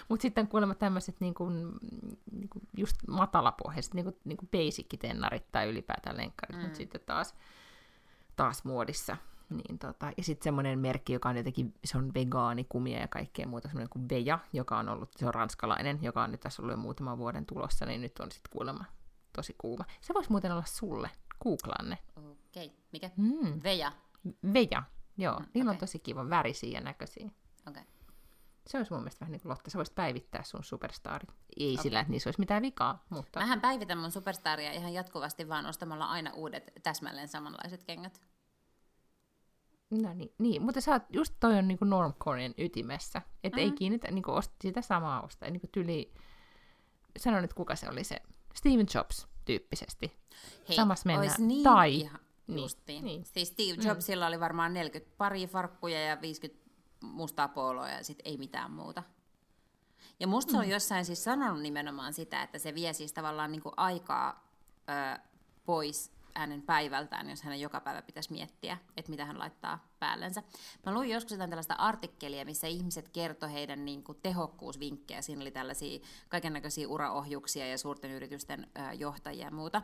Mutta 0.09 0.23
sitten 0.23 0.49
kuulemma 0.49 0.75
tämmöiset 0.75 1.17
niin 1.21 1.35
kun, 1.35 1.79
niin 2.33 2.49
kun 2.49 2.63
just 2.77 2.97
matalapohjaiset, 3.09 3.95
niin 3.95 4.05
kuin, 4.05 4.17
niin 4.25 4.39
basic-tennarit 4.51 5.45
tai 5.53 5.69
ylipäätään 5.69 6.17
lenkkarit, 6.17 6.57
mm. 6.57 6.63
mutta 6.63 6.77
sitten 6.77 7.01
taas, 7.07 7.35
taas 8.37 8.65
muodissa. 8.65 9.17
Niin 9.51 9.79
tota, 9.79 10.13
ja 10.17 10.23
sitten 10.23 10.45
semmoinen 10.45 10.79
merkki, 10.79 11.13
joka 11.13 11.29
on 11.29 11.37
jotenkin, 11.37 11.75
se 11.85 11.99
on 11.99 12.15
vegaanikumia 12.15 13.01
ja 13.01 13.09
kaikkea 13.09 13.47
muuta, 13.47 13.69
semmoinen 13.69 13.89
kuin 13.89 14.09
Veja, 14.09 14.39
joka 14.53 14.79
on 14.79 14.89
ollut, 14.89 15.11
se 15.17 15.27
on 15.27 15.35
ranskalainen, 15.35 15.99
joka 16.03 16.23
on 16.23 16.31
nyt 16.31 16.41
tässä 16.41 16.63
ollut 16.63 16.73
jo 16.73 16.77
muutaman 16.77 17.19
vuoden 17.19 17.47
tulossa, 17.47 17.87
niin 17.87 18.01
nyt 18.01 18.19
on 18.19 18.33
sitten 18.33 18.51
kuulemma 18.53 18.85
tosi 19.33 19.55
kuuma. 19.59 19.85
Se 20.01 20.15
voisi 20.15 20.31
muuten 20.31 20.53
olla 20.53 20.65
sulle, 20.67 21.11
googlaan 21.43 21.91
ne. 21.91 21.99
Okei, 22.17 22.67
okay. 22.67 22.79
mikä? 22.93 23.11
Mm. 23.17 23.61
Veja. 23.63 23.93
Veja, 24.53 24.83
joo, 25.17 25.39
Mm, 25.39 25.47
niillä 25.55 25.69
on 25.71 25.77
okei. 25.77 25.81
tosi 25.81 25.99
kiva 25.99 26.31
värisiä 26.31 26.79
ja 26.79 26.81
näköisiä. 26.81 27.27
Okei. 27.69 27.83
Okay. 27.83 27.85
Se 28.67 28.79
olisi 28.79 28.93
mun 28.93 29.01
mielestä 29.01 29.21
vähän 29.21 29.33
niin 29.33 29.41
kuin 29.41 29.51
Lotta, 29.51 29.71
sä 29.71 29.77
voisit 29.77 29.95
päivittää 29.95 30.43
sun 30.43 30.65
superstarit. 30.65 31.31
Ei 31.57 31.73
Okei. 31.73 31.83
sillä, 31.83 32.01
että 32.01 32.11
niissä 32.11 32.29
olisi 32.29 32.41
mitään 32.41 32.63
vikaa, 32.63 33.05
mutta... 33.09 33.41
Mähän 33.41 33.61
päivitän 33.61 33.99
mun 33.99 34.11
superstaria 34.11 34.73
ihan 34.73 34.93
jatkuvasti 34.93 35.49
vaan 35.49 35.67
ostamalla 35.67 36.07
aina 36.07 36.33
uudet 36.35 36.73
täsmälleen 36.83 37.29
samanlaiset 37.29 37.85
kengät. 37.85 38.21
No 39.90 40.14
niin, 40.14 40.33
niin, 40.38 40.62
mutta 40.62 40.81
sä 40.81 40.92
oot, 40.92 41.03
just 41.12 41.35
toi 41.40 41.59
on 41.59 41.68
niinku 41.68 41.85
normcorein 41.85 42.55
ytimessä. 42.59 43.22
Että 43.44 43.57
mm. 43.59 43.62
ei 43.62 43.70
Mm. 43.70 43.74
kiinnitä 43.76 44.11
niinku 44.11 44.31
ost, 44.31 44.53
sitä 44.62 44.83
samaa 44.83 45.22
osta. 45.22 45.50
Niinku 45.50 45.66
tyli, 45.72 46.12
sano 47.18 47.40
nyt 47.40 47.55
kuka 47.55 47.76
se 47.76 47.88
oli 47.88 48.05
se, 48.05 48.16
Steven 48.55 48.87
Jobs 48.94 49.29
tyyppisesti. 49.44 50.12
Hei, 50.68 50.76
Samas 50.76 51.05
mennään. 51.05 51.29
ois 51.31 51.38
niin 51.38 51.64
Tai- 51.64 51.96
Ihan, 52.00 52.20
niin, 52.46 52.70
niin. 53.03 53.24
Siis 53.24 53.48
Steve 53.48 53.88
Jobsilla 53.88 54.26
oli 54.26 54.40
varmaan 54.40 54.74
40 54.74 55.14
pari 55.18 55.46
farkkuja 55.46 56.00
ja 56.00 56.20
50 56.20 56.61
mustaa 57.03 57.48
poloa 57.48 57.88
ja 57.88 58.05
sitten 58.05 58.26
ei 58.26 58.37
mitään 58.37 58.70
muuta. 58.70 59.03
Ja 60.20 60.26
musta 60.26 60.50
se 60.53 60.59
on 60.59 60.68
jossain 60.68 61.05
siis 61.05 61.24
sanonut 61.24 61.62
nimenomaan 61.62 62.12
sitä, 62.12 62.42
että 62.42 62.59
se 62.59 62.74
vie 62.74 62.92
siis 62.92 63.12
tavallaan 63.12 63.53
niinku 63.53 63.72
aikaa 63.76 64.48
ö, 65.16 65.20
pois 65.64 66.12
hänen 66.35 66.62
päivältään, 66.62 67.31
jos 67.31 67.43
hänen 67.43 67.61
joka 67.61 67.81
päivä 67.81 68.03
pitäisi 68.03 68.33
miettiä, 68.33 68.79
että 68.97 69.11
mitä 69.11 69.25
hän 69.25 69.38
laittaa 69.38 69.88
päällensä. 69.99 70.43
Mä 70.87 70.95
luin 70.95 71.11
joskus 71.11 71.33
jotain 71.33 71.51
tällaista 71.51 71.75
artikkelia, 71.75 72.45
missä 72.45 72.66
ihmiset 72.66 73.09
kertoi 73.09 73.53
heidän 73.53 73.85
niin 73.85 74.05
kuin, 74.05 74.19
tehokkuusvinkkejä. 74.23 75.23
Siinä 75.23 75.43
oli 75.43 75.51
tällaisia 75.51 76.01
kaikennäköisiä 76.29 76.88
uraohjuksia 76.88 77.66
ja 77.66 77.79
suurten 77.79 78.11
yritysten 78.11 78.66
johtajia 78.99 79.45
ja 79.45 79.51
muuta. 79.51 79.83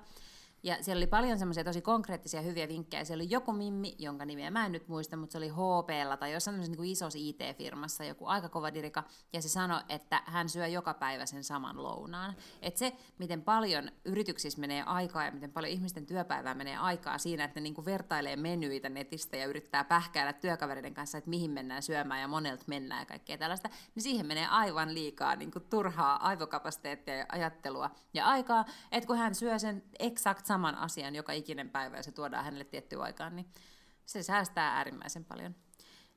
Ja 0.67 0.77
siellä 0.81 0.99
oli 0.99 1.07
paljon 1.07 1.39
semmoisia 1.39 1.65
tosi 1.65 1.83
konkreettisia 1.83 2.41
hyviä 2.41 2.69
vinkkejä. 2.69 3.05
Siellä 3.05 3.23
oli 3.23 3.31
joku 3.31 3.53
mimmi, 3.53 3.95
jonka 3.99 4.25
nimeä 4.25 4.51
mä 4.51 4.67
en 4.67 4.73
nyt 4.73 4.89
muista, 4.89 5.17
mutta 5.17 5.33
se 5.33 5.39
oli 5.39 5.49
HPlla 5.49 6.17
tai 6.17 6.33
jossain 6.33 6.61
niin 6.61 6.77
kuin 6.77 6.91
isossa 6.91 7.19
IT-firmassa, 7.23 8.05
joku 8.05 8.27
aika 8.27 8.49
kova 8.49 8.75
dirika, 8.75 9.05
ja 9.33 9.43
se 9.43 9.49
sanoi, 9.49 9.81
että 9.89 10.23
hän 10.25 10.49
syö 10.49 10.67
joka 10.67 10.95
päivä 10.95 11.27
sen 11.27 11.45
saman 11.45 11.83
lounaan. 11.83 12.35
Että 12.63 12.79
se, 12.79 12.93
miten 13.19 13.43
paljon 13.43 13.91
yrityksissä 14.05 14.61
menee 14.61 14.83
aikaa 14.83 15.25
ja 15.25 15.31
miten 15.31 15.53
paljon 15.53 15.73
ihmisten 15.73 16.07
työpäivää 16.07 16.55
menee 16.55 16.77
aikaa 16.77 17.19
siinä, 17.19 17.45
että 17.45 17.61
ne 17.61 17.63
niin 17.63 17.75
kuin 17.75 17.85
vertailee 17.85 18.37
menyitä 18.37 18.89
netistä 18.89 19.37
ja 19.37 19.47
yrittää 19.47 19.85
pähkäillä 19.85 20.33
työkavereiden 20.33 20.95
kanssa, 20.95 21.19
että 21.19 21.31
mihin 21.31 21.51
mennään 21.51 21.83
syömään 21.83 22.21
ja 22.21 22.29
monelta 22.29 22.65
mennään 22.67 23.01
ja 23.01 23.07
kaikkea 23.07 23.39
tällaista, 23.39 23.69
niin 23.95 24.03
siihen 24.03 24.27
menee 24.27 24.47
aivan 24.47 24.95
liikaa 24.95 25.37
niin 25.37 25.51
kuin 25.51 25.65
turhaa 25.71 26.27
aivokapasiteettia 26.27 27.17
ja 27.17 27.27
ajattelua 27.29 27.91
ja 28.15 28.27
aikaa, 28.27 28.65
että 28.93 29.07
kun 29.07 29.19
hän 29.19 29.35
syö 29.35 29.59
sen 29.59 29.83
eksakt 29.99 30.47
saman 30.57 30.75
asian 30.75 31.15
joka 31.15 31.33
ikinen 31.33 31.71
päivä 31.71 31.97
ja 31.97 32.03
se 32.03 32.13
tuodaan 32.13 32.45
hänelle 32.45 32.65
tiettyyn 32.65 33.03
aikaan, 33.03 33.37
niin 33.37 33.47
se 34.07 34.23
säästää 34.23 34.77
äärimmäisen 34.77 35.25
paljon. 35.25 35.55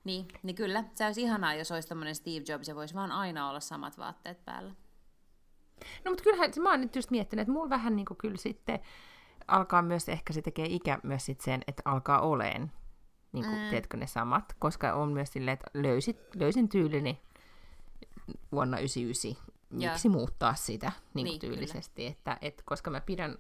Niin, 0.04 0.28
niin 0.44 0.56
kyllä, 0.56 0.84
se 0.96 1.06
olisi 1.06 1.22
ihanaa, 1.22 1.54
jos 1.54 1.72
olisi 1.72 1.88
tämmöinen 1.88 2.16
Steve 2.16 2.44
Jobs 2.48 2.68
ja 2.68 2.76
voisi 2.76 2.94
vaan 2.94 3.12
aina 3.12 3.50
olla 3.50 3.60
samat 3.60 3.98
vaatteet 3.98 4.46
päällä. 4.46 4.74
No 6.06 6.12
mutta 6.12 6.24
kyllähän, 6.24 6.52
mä 6.62 6.70
oon 6.70 6.82
nyt 6.82 6.96
just 6.96 7.12
miettinyt, 7.12 7.42
että 7.42 7.52
mulla 7.52 7.70
vähän 7.70 7.96
niin 7.96 8.06
kuin 8.06 8.18
kyllä 8.18 8.38
sitten 8.38 8.80
alkaa 9.48 9.82
myös, 9.82 10.10
ehkä 10.10 10.34
se 10.34 10.42
tekee 10.42 10.66
ikä 10.66 11.00
myös 11.04 11.26
sit 11.26 11.42
sen, 11.42 11.62
että 11.68 11.82
alkaa 11.86 12.22
oleen, 12.22 12.72
niin 13.32 13.46
kuin, 13.46 13.58
mm. 13.58 13.70
tiedätkö 13.70 13.98
ne 13.98 14.08
samat, 14.08 14.56
koska 14.60 14.94
on 14.94 15.12
myös 15.12 15.34
silleen, 15.34 15.54
että 15.54 15.72
löysit, 15.74 16.18
löysin 16.36 16.70
tyylini 16.70 17.22
vuonna 18.52 18.78
99, 18.78 19.46
miksi 19.70 20.10
muuttaa 20.10 20.54
sitä 20.54 20.92
niin 21.14 21.26
Niin, 21.26 21.40
kyllä. 21.40 21.54
tyylisesti, 21.54 22.06
että, 22.06 22.38
että 22.42 22.64
koska 22.66 22.90
mä 22.90 23.02
pidän 23.02 23.38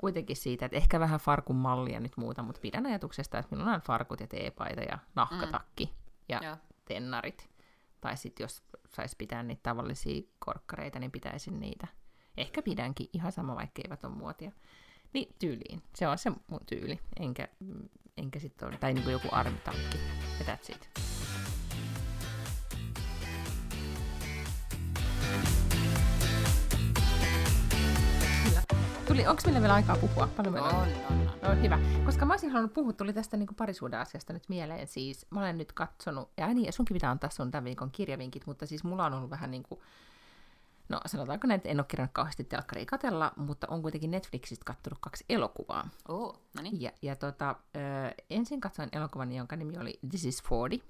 kuitenkin 0.00 0.36
siitä, 0.36 0.66
että 0.66 0.76
ehkä 0.76 1.00
vähän 1.00 1.20
farkun 1.20 1.56
mallia 1.56 2.00
nyt 2.00 2.16
muuta, 2.16 2.42
mutta 2.42 2.60
pidän 2.60 2.86
ajatuksesta, 2.86 3.38
että 3.38 3.56
minulla 3.56 3.74
on 3.74 3.80
farkut 3.80 4.20
ja 4.20 4.26
teepaita 4.26 4.80
ja 4.80 4.98
nahkatakki 5.14 5.84
mm. 5.84 5.92
ja 6.28 6.40
Joo. 6.44 6.56
tennarit. 6.84 7.50
Tai 8.00 8.16
sitten 8.16 8.44
jos 8.44 8.62
saisi 8.88 9.16
pitää 9.18 9.42
niitä 9.42 9.60
tavallisia 9.62 10.22
korkkareita, 10.38 10.98
niin 10.98 11.10
pitäisin 11.10 11.60
niitä. 11.60 11.86
Ehkä 12.36 12.62
pidänkin, 12.62 13.08
ihan 13.12 13.32
sama 13.32 13.56
vaikka 13.56 13.82
eivät 13.84 14.04
ole 14.04 14.14
muotia. 14.14 14.52
Niin 15.12 15.34
tyyliin. 15.38 15.82
Se 15.94 16.08
on 16.08 16.18
se 16.18 16.32
mun 16.46 16.60
tyyli. 16.66 17.00
Enkä, 17.20 17.48
enkä 18.16 18.38
sitten 18.38 18.68
ole, 18.68 18.78
tai 18.78 18.94
niinku 18.94 19.10
joku 19.10 19.28
armitakki. 19.32 19.98
Ja 20.38 20.54
that's 20.54 20.74
it. 20.74 21.09
Tuli, 29.10 29.26
onko 29.26 29.42
meillä 29.44 29.60
vielä 29.60 29.74
aikaa 29.74 29.96
puhua? 29.96 30.26
Paljon 30.36 30.52
meillä 30.52 30.68
On, 30.68 30.76
on, 30.76 30.88
on. 31.10 31.30
No 31.42 31.62
hyvä, 31.62 31.78
koska 32.04 32.24
mä 32.24 32.32
olisin 32.32 32.50
halunnut 32.50 32.74
puhua, 32.74 32.92
tuli 32.92 33.12
tästä 33.12 33.36
niin 33.36 33.48
parisuuden 33.56 34.00
asiasta 34.00 34.32
nyt 34.32 34.48
mieleen, 34.48 34.86
siis 34.86 35.26
mä 35.30 35.40
olen 35.40 35.58
nyt 35.58 35.72
katsonut, 35.72 36.30
ja 36.36 36.54
niin, 36.54 36.66
ja 36.66 36.72
sunkin 36.72 36.94
pitää 36.94 37.10
antaa 37.10 37.30
sun 37.30 37.50
tämän 37.50 37.64
viikon 37.64 37.90
kirjavinkit, 37.90 38.46
mutta 38.46 38.66
siis 38.66 38.84
mulla 38.84 39.06
on 39.06 39.14
ollut 39.14 39.30
vähän 39.30 39.50
niin 39.50 39.62
kuin, 39.62 39.80
no 40.88 41.00
sanotaanko 41.06 41.46
näin, 41.46 41.56
että 41.58 41.68
en 41.68 41.80
ole 41.80 41.86
kirjannut 41.88 42.12
kauheasti 42.12 42.44
telkkaria 42.44 42.86
katella, 42.86 43.32
mutta 43.36 43.66
on 43.70 43.82
kuitenkin 43.82 44.10
Netflixistä 44.10 44.64
katsonut 44.64 44.98
kaksi 45.00 45.24
elokuvaa. 45.28 45.88
Oh, 46.08 46.40
no 46.54 46.62
niin. 46.62 46.80
Ja, 46.80 46.90
ja 47.02 47.16
tota, 47.16 47.56
ö, 47.76 47.78
ensin 48.30 48.60
katsoin 48.60 48.88
elokuvan, 48.92 49.32
jonka 49.32 49.56
nimi 49.56 49.78
oli 49.78 49.98
This 50.10 50.24
is 50.24 50.42
40. 50.50 50.86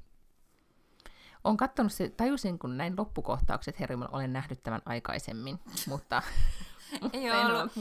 Olen 1.44 1.56
katsonut 1.56 1.92
se, 1.92 2.08
tajusin 2.08 2.58
kun 2.58 2.76
näin 2.76 2.94
loppukohtaukset, 2.98 3.80
herra, 3.80 3.96
olen 4.12 4.32
nähnyt 4.32 4.62
tämän 4.62 4.82
aikaisemmin, 4.84 5.58
mutta... 5.86 6.22
Ei 7.12 7.30
ole 7.30 7.40
en 7.40 7.46
ollut, 7.46 7.72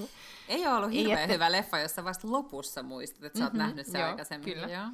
ei 0.47 0.67
ole 0.67 0.75
ollut 0.75 0.91
hirveän 0.91 1.19
että- 1.19 1.33
hyvä 1.33 1.51
leffa, 1.51 1.79
jossa 1.79 2.03
vasta 2.03 2.31
lopussa 2.31 2.83
muistat, 2.83 3.23
että 3.23 3.39
sä 3.39 3.45
oot 3.45 3.53
Mhm, 3.53 3.57
nähnyt 3.61 3.85
sen 3.87 3.99
joo, 4.01 4.09
aikaisemmin. 4.09 4.53
kyllä. 4.53 4.67
Joo. 4.67 4.85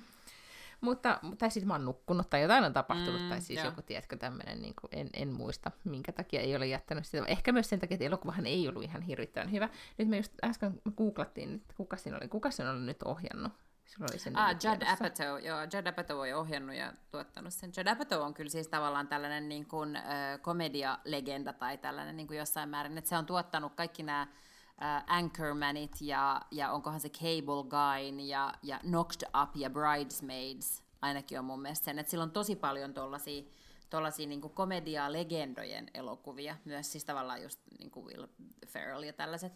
Mutta, 0.82 1.19
tai 1.38 1.51
siis 1.51 1.65
mä 1.65 1.73
oon 1.73 1.86
nukkunut 1.86 2.30
tai 2.30 2.41
jotain 2.41 2.63
on 2.63 2.73
tapahtunut, 2.73 3.21
Mm, 3.21 3.30
tai 3.30 3.41
siis 3.41 3.58
joo. 3.60 3.65
joku, 3.65 3.82
tiedätkö, 3.82 4.17
tämmöinen, 4.17 4.62
niin 4.62 4.73
kuin, 4.82 4.89
en, 4.91 5.10
en 5.13 5.34
muista, 5.34 5.71
minkä 5.84 6.12
takia 6.12 6.41
ei 6.41 6.56
ole 6.56 6.67
jättänyt 6.67 7.06
sitä. 7.06 7.23
Ehkä 7.28 7.51
myös 7.51 7.69
sen 7.69 7.80
takia, 7.80 7.95
että 7.95 8.06
elokuvahan 8.06 8.45
ei 8.45 8.67
ollut 8.67 8.84
ihan 8.84 9.01
hirvittävän 9.01 9.51
hyvä. 9.51 9.69
Nyt 9.97 10.08
me 10.08 10.17
just 10.17 10.34
äsken 10.43 10.82
googlattiin, 10.97 11.56
että 11.56 11.73
kuka 11.78 11.97
siinä 11.97 12.17
oli, 12.17 12.28
kuka 12.28 12.51
sen 12.51 12.69
oli 12.69 12.80
nyt 12.80 13.04
ohjannut. 13.04 13.51
Sulla 13.86 14.08
oli 14.12 14.19
sen 14.19 14.38
Ah, 14.38 14.48
nimi 14.48 14.60
Judd. 14.63 14.84
Apatow, 14.84 15.45
joo, 15.45 15.62
Judd 15.74 15.88
Apatow 15.88 16.19
on 16.19 16.34
ohjannut 16.34 16.76
ja 16.76 16.93
tuottanut 17.12 17.54
sen. 17.54 17.71
Judd 17.78 17.88
Apatow 17.88 18.21
on 18.21 18.34
kyllä 18.34 18.50
siis 18.50 18.67
tavallaan 18.67 19.08
tällainen 19.08 19.50
niin 19.50 19.65
kuin, 19.65 19.95
äh, 19.95 20.04
komedialegenda 20.41 21.54
tai 21.54 21.78
tällainen 21.78 22.17
niin 22.17 22.28
kuin 22.28 22.38
jossain 22.38 22.69
määrin, 22.69 22.98
että 22.98 23.10
se 23.10 23.17
on 23.17 23.26
tuottanut 23.26 23.76
kaikki 23.76 24.04
nämä 24.04 24.21
äh, 24.21 25.04
Anchormanit 25.08 26.02
ja, 26.02 26.41
ja 26.52 26.71
onkohan 26.71 27.00
se 27.00 27.10
Cable 27.10 27.63
Guy 27.69 28.26
ja, 28.26 28.54
ja 28.63 28.80
Knocked 28.80 29.30
Up 29.43 29.56
ja 29.56 29.69
Bridesmaids 29.69 30.86
ainakin 31.06 31.39
on 31.39 31.45
mun 31.45 31.62
mielestä 31.62 31.86
sen, 31.86 32.00
että 32.00 32.10
sillä 32.10 32.24
on 32.24 32.32
tosi 32.32 32.56
paljon 32.56 32.93
tollasia, 32.93 33.43
tollasia 33.89 34.28
niin 34.28 34.41
komedia-legendojen 34.41 35.91
elokuvia, 35.93 36.58
myös 36.65 36.91
siis 36.91 37.05
tavallaan 37.05 37.43
just 37.43 37.60
niin 37.80 37.91
kuin 37.91 38.05
Will 38.05 38.28
Ferrell 38.68 39.03
ja 39.03 39.14
tällaiset, 39.14 39.53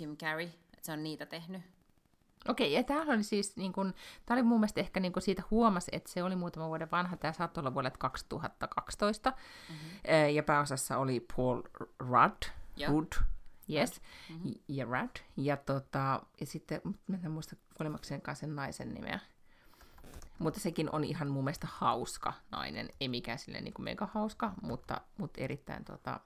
Jim 0.00 0.16
Carrey, 0.16 0.46
että 0.46 0.86
se 0.86 0.92
on 0.92 1.02
niitä 1.02 1.26
tehnyt. 1.26 1.62
Okei, 2.48 2.72
ja 2.72 2.82
tämä 2.82 3.02
oli 3.02 3.22
siis, 3.22 3.56
niin 3.56 3.72
kun, 3.72 3.94
tämä 4.26 4.36
oli 4.36 4.42
mun 4.42 4.60
mielestä 4.60 4.80
ehkä 4.80 5.00
niin 5.00 5.12
kun 5.12 5.22
siitä 5.22 5.42
huomasi, 5.50 5.90
että 5.92 6.12
se 6.12 6.22
oli 6.22 6.36
muutama 6.36 6.68
vuoden 6.68 6.90
vanha, 6.90 7.16
tämä 7.16 7.32
saattoi 7.32 7.62
olla 7.62 7.74
vuodelta 7.74 7.98
2012, 7.98 9.30
mm-hmm. 9.30 10.34
ja 10.34 10.42
pääosassa 10.42 10.98
oli 10.98 11.26
Paul 11.36 11.62
Rudd, 11.98 12.42
Joo. 12.76 12.90
Rudd 12.90 13.12
Yes, 13.72 14.00
mm-hmm. 14.30 14.52
ja 14.68 14.84
Rad. 14.84 15.16
Ja, 15.36 15.56
tota, 15.56 16.22
ja 16.40 16.46
sitten, 16.46 16.80
mä 17.06 17.18
en 17.24 17.30
muista 17.30 17.56
kuolemaksen 17.76 18.22
kanssa 18.22 18.40
sen 18.40 18.56
naisen 18.56 18.94
nimeä. 18.94 19.20
Mutta 20.38 20.60
sekin 20.60 20.90
on 20.92 21.04
ihan 21.04 21.28
mun 21.28 21.44
mielestä 21.44 21.68
hauska 21.70 22.32
nainen. 22.50 22.88
Ei 23.00 23.08
mikään 23.08 23.38
silleen 23.38 23.64
niin 23.64 23.74
kuin 23.74 23.84
mega 23.84 24.08
hauska, 24.14 24.52
mutta, 24.62 25.00
mutta 25.18 25.40
erittäin 25.40 25.84
tota, 25.84 26.20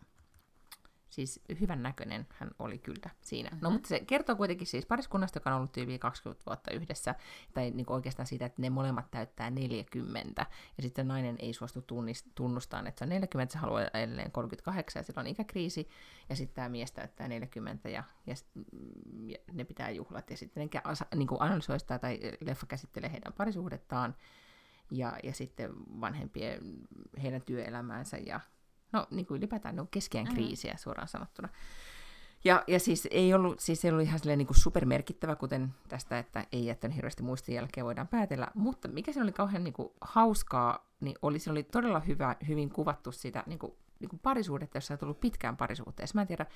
siis 1.10 1.40
hyvän 1.60 1.82
näköinen 1.82 2.26
hän 2.34 2.50
oli 2.58 2.78
kyllä 2.78 3.10
siinä. 3.20 3.50
Mm-hmm. 3.50 3.64
No 3.64 3.70
mutta 3.70 3.88
se 3.88 4.00
kertoo 4.00 4.36
kuitenkin 4.36 4.66
siis 4.66 4.86
pariskunnasta, 4.86 5.36
joka 5.36 5.50
on 5.50 5.56
ollut 5.56 5.72
tyyliin 5.72 6.00
20 6.00 6.42
vuotta 6.46 6.70
yhdessä, 6.70 7.14
tai 7.54 7.70
niin 7.70 7.90
oikeastaan 7.90 8.26
siitä, 8.26 8.46
että 8.46 8.62
ne 8.62 8.70
molemmat 8.70 9.10
täyttää 9.10 9.50
40, 9.50 10.46
ja 10.76 10.82
sitten 10.82 11.08
nainen 11.08 11.36
ei 11.38 11.52
suostu 11.52 11.80
tunnist- 11.80 12.30
tunnustamaan, 12.34 12.86
että 12.86 12.98
se 12.98 13.04
on 13.04 13.08
40, 13.08 13.52
se 13.52 13.58
haluaa 13.58 13.82
edelleen 13.94 14.32
38, 14.32 15.00
ja 15.00 15.04
sillä 15.04 15.20
on 15.20 15.26
ikäkriisi, 15.26 15.88
ja 16.28 16.36
sitten 16.36 16.54
tämä 16.54 16.68
mies 16.68 16.92
täyttää 16.92 17.28
40, 17.28 17.88
ja, 17.88 18.04
ja, 18.26 18.34
ja 19.26 19.38
ne 19.52 19.64
pitää 19.64 19.90
juhlat, 19.90 20.30
ja 20.30 20.36
sitten 20.36 20.70
ne 20.72 20.80
niin 21.14 21.28
analysoi 21.38 21.80
sitä, 21.80 21.98
tai 21.98 22.20
leffa 22.40 22.66
käsittelee 22.66 23.12
heidän 23.12 23.32
parisuhdettaan, 23.32 24.16
ja, 24.90 25.18
ja 25.22 25.32
sitten 25.34 25.70
vanhempien, 26.00 26.60
heidän 27.22 27.42
työelämäänsä, 27.42 28.16
ja 28.16 28.40
No 28.92 29.06
niin 29.10 29.26
kuin 29.26 29.38
ylipäätään 29.38 29.74
ne 29.74 29.80
on 29.80 29.88
keskeään 29.90 30.26
mm. 30.26 30.34
kriisiä 30.34 30.74
suoraan 30.78 31.08
sanottuna. 31.08 31.48
Ja, 32.44 32.64
ja 32.66 32.80
siis 32.80 33.08
ei 33.10 33.34
ollut, 33.34 33.60
siis 33.60 33.84
ei 33.84 33.90
ollut 33.90 34.04
ihan 34.04 34.18
silleen 34.18 34.38
niin 34.38 34.46
kuin 34.46 34.56
supermerkittävä, 34.56 35.36
kuten 35.36 35.74
tästä, 35.88 36.18
että 36.18 36.46
ei 36.52 36.66
jättänyt 36.66 36.96
hirveästi 36.96 37.22
muistin 37.22 37.54
jälkeen 37.54 37.84
voidaan 37.84 38.08
päätellä, 38.08 38.48
mutta 38.54 38.88
mikä 38.88 39.12
se 39.12 39.22
oli 39.22 39.32
kauhean 39.32 39.64
niin 39.64 39.74
kuin, 39.74 39.88
hauskaa, 40.00 40.86
niin 41.00 41.16
oli, 41.22 41.38
se 41.38 41.50
oli 41.50 41.62
todella 41.62 42.00
hyvä, 42.00 42.36
hyvin 42.48 42.70
kuvattu 42.70 43.12
sitä 43.12 43.44
niin 43.46 43.58
kuin, 43.58 43.72
niin 44.00 44.08
kuin 44.08 44.20
parisuudetta, 44.20 44.76
jossa 44.76 44.94
on 44.94 44.98
tullut 44.98 45.20
pitkään 45.20 45.56
parisuhteessa. 45.56 46.14
Mä 46.14 46.20
en 46.20 46.26
tiedä, 46.26 46.46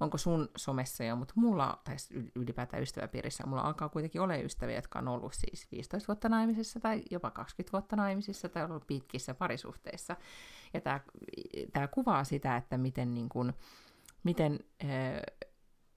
onko 0.00 0.18
sun 0.18 0.48
somessa 0.56 1.04
jo, 1.04 1.16
mutta 1.16 1.34
mulla, 1.36 1.80
tai 1.84 1.96
ylipäätään 2.34 2.82
ystäväpiirissä, 2.82 3.46
mulla 3.46 3.62
alkaa 3.62 3.88
kuitenkin 3.88 4.20
olla 4.20 4.36
ystäviä, 4.36 4.76
jotka 4.76 4.98
on 4.98 5.08
ollut 5.08 5.34
siis 5.34 5.68
15 5.72 6.08
vuotta 6.08 6.28
naimisissa 6.28 6.80
tai 6.80 7.02
jopa 7.10 7.30
20 7.30 7.72
vuotta 7.72 7.96
naimisissa 7.96 8.48
tai 8.48 8.64
ollut 8.64 8.86
pitkissä 8.86 9.34
parisuhteissa. 9.34 10.16
Ja 10.74 10.80
tämä 11.72 11.88
kuvaa 11.88 12.24
sitä, 12.24 12.56
että 12.56 12.78
miten, 12.78 13.14
niin 13.14 13.28
kun, 13.28 13.52
miten 14.24 14.58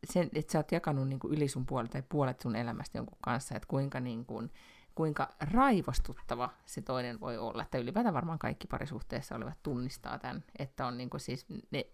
sen, 0.03 0.29
että 0.33 0.51
sä 0.51 0.59
oot 0.59 0.71
jakanut 0.71 1.07
niin 1.07 1.19
kuin 1.19 1.33
yli 1.33 1.47
sun 1.47 1.65
puolet 1.65 1.91
tai 1.91 2.03
puolet 2.09 2.39
sun 2.39 2.55
elämästä 2.55 2.97
jonkun 2.97 3.17
kanssa, 3.21 3.55
että 3.55 3.67
kuinka, 3.67 3.99
niin 3.99 4.25
kuin, 4.25 4.51
kuinka 4.95 5.29
raivostuttava 5.51 6.49
se 6.65 6.81
toinen 6.81 7.19
voi 7.19 7.37
olla. 7.37 7.63
Että 7.63 7.77
ylipäätään 7.77 8.13
varmaan 8.13 8.39
kaikki 8.39 8.67
parisuhteessa 8.67 9.35
olivat 9.35 9.57
tunnistaa 9.63 10.19
tämän, 10.19 10.43
että 10.59 10.85
on 10.85 10.97
niin 10.97 11.09
kuin 11.09 11.21
siis 11.21 11.45
ne, 11.71 11.85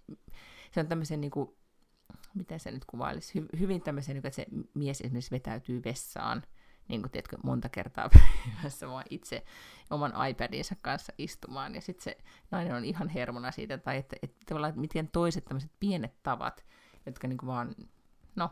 se 0.71 0.79
on 0.79 0.87
tämmöisen 0.87 1.21
niin 1.21 1.31
kuin, 1.31 1.55
miten 2.33 2.59
se 2.59 2.71
nyt 2.71 2.85
kuvailisi, 2.85 3.39
hy, 3.39 3.45
hyvin 3.59 3.81
tämmöisen, 3.81 4.13
niin 4.13 4.27
että 4.27 4.35
se 4.35 4.45
mies 4.73 5.01
esimerkiksi 5.01 5.31
vetäytyy 5.31 5.81
vessaan, 5.85 6.43
niin 6.87 7.01
kuin 7.01 7.11
tiedätkö, 7.11 7.37
monta 7.43 7.69
kertaa 7.69 8.09
päivässä 8.13 8.87
vaan 8.87 9.05
itse 9.09 9.43
oman 9.89 10.13
iPadinsa 10.29 10.75
kanssa 10.81 11.13
istumaan, 11.17 11.75
ja 11.75 11.81
sitten 11.81 12.03
se 12.03 12.17
nainen 12.51 12.75
on 12.75 12.85
ihan 12.85 13.09
hermona 13.09 13.51
siitä, 13.51 13.77
tai 13.77 13.97
että, 13.97 14.15
että 14.21 14.37
tavallaan, 14.45 14.69
että 14.69 14.81
miten 14.81 15.07
toiset 15.07 15.45
tämmöiset 15.45 15.71
pienet 15.79 16.23
tavat, 16.23 16.65
jotka 17.05 17.27
niin 17.27 17.37
kuin 17.37 17.47
vaan, 17.47 17.75
no, 18.35 18.51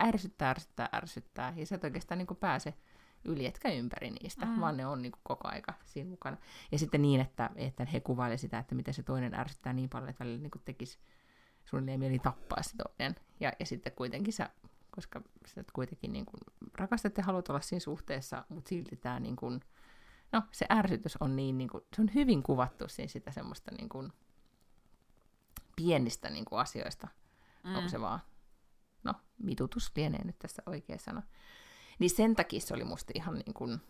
ärsyttää, 0.00 0.50
ärsyttää, 0.50 0.88
ärsyttää, 0.94 1.52
ja 1.56 1.66
sä 1.66 1.74
et 1.74 1.84
oikeastaan 1.84 2.18
niin 2.18 2.26
kuin 2.26 2.38
pääse 2.38 2.74
yli 3.24 3.46
etkä 3.46 3.68
ympäri 3.68 4.10
niistä, 4.10 4.46
mm. 4.46 4.60
vaan 4.60 4.76
ne 4.76 4.86
on 4.86 5.02
niin 5.02 5.12
kuin 5.12 5.20
koko 5.22 5.48
aika 5.48 5.74
siinä 5.84 6.10
mukana. 6.10 6.36
Ja 6.72 6.78
sitten 6.78 7.02
niin, 7.02 7.20
että, 7.20 7.50
että 7.56 7.84
he 7.84 8.00
kuvailivat 8.00 8.40
sitä, 8.40 8.58
että 8.58 8.74
miten 8.74 8.94
se 8.94 9.02
toinen 9.02 9.34
ärsyttää 9.34 9.72
niin 9.72 9.88
paljon, 9.88 10.08
että 10.10 10.24
välillä 10.24 10.42
niin 10.42 10.50
kuin 10.50 10.62
tekisi 10.64 10.98
suunnilleen 11.64 12.00
mieli 12.00 12.18
tappaa 12.18 12.62
se 12.62 12.76
toinen. 12.76 13.16
Ja, 13.40 13.52
ja 13.58 13.66
sitten 13.66 13.92
kuitenkin 13.92 14.32
sä, 14.32 14.50
koska 14.90 15.22
sä 15.46 15.64
kuitenkin 15.72 16.12
niin 16.12 16.26
kuin 16.26 16.40
rakastat 16.74 17.18
ja 17.18 17.24
haluat 17.24 17.48
olla 17.48 17.60
siinä 17.60 17.80
suhteessa, 17.80 18.44
mutta 18.48 18.68
silti 18.68 18.96
tämä 18.96 19.20
niin 19.20 19.36
kuin, 19.36 19.60
no 20.32 20.42
se 20.52 20.66
ärsytys 20.72 21.16
on 21.16 21.36
niin, 21.36 21.58
niin 21.58 21.70
kuin, 21.70 21.84
se 21.96 22.02
on 22.02 22.10
hyvin 22.14 22.42
kuvattu 22.42 22.88
siinä 22.88 23.08
sitä 23.08 23.30
semmoista 23.30 23.70
niin 23.78 23.88
kuin, 23.88 24.12
pienistä 25.76 26.30
niin 26.30 26.44
kuin 26.44 26.60
asioista. 26.60 27.08
Mm. 27.64 27.74
Onko 27.74 27.88
se 27.88 28.00
vaan, 28.00 28.20
no 29.04 29.14
mitutus 29.38 29.92
lienee 29.96 30.24
nyt 30.24 30.38
tässä 30.38 30.62
oikea 30.66 30.98
sana. 30.98 31.22
Niin 32.00 32.10
sen 32.10 32.36
takia 32.36 32.60
se 32.60 32.74
oli 32.74 32.84
musta 32.84 33.12
ihan 33.14 33.34
niin 33.34 33.54
kuin, 33.54 33.80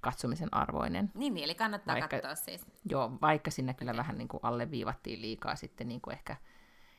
katsomisen 0.00 0.54
arvoinen. 0.54 1.10
Niin, 1.14 1.36
eli 1.36 1.54
kannattaa 1.54 1.94
vaikka, 1.94 2.08
katsoa 2.08 2.34
siis. 2.34 2.66
Joo, 2.90 3.18
vaikka 3.22 3.50
sinne 3.50 3.74
kyllä 3.74 3.90
okay. 3.90 3.98
vähän 3.98 4.18
niin 4.18 4.28
kuin 4.28 4.40
alleviivattiin 4.42 5.22
liikaa 5.22 5.56
sitten 5.56 5.88
niin 5.88 6.00
kuin 6.00 6.14
ehkä 6.14 6.36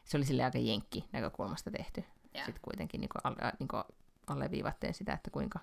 se 0.04 0.18
oli 0.18 0.26
sille 0.26 0.44
aika 0.44 0.58
jenkki 0.58 1.06
näkökulmasta 1.12 1.72
tehty. 1.72 2.04
Yeah. 2.36 2.46
Sitten 2.46 2.62
kuitenkin 2.62 3.02
niin 3.02 3.10
kuin, 3.10 3.22
alle, 3.24 3.54
niin 3.60 3.68
kuin 3.68 3.84
alleviivatteen 4.28 4.94
sitä, 4.94 5.14
että 5.14 5.32
kuinka 5.32 5.60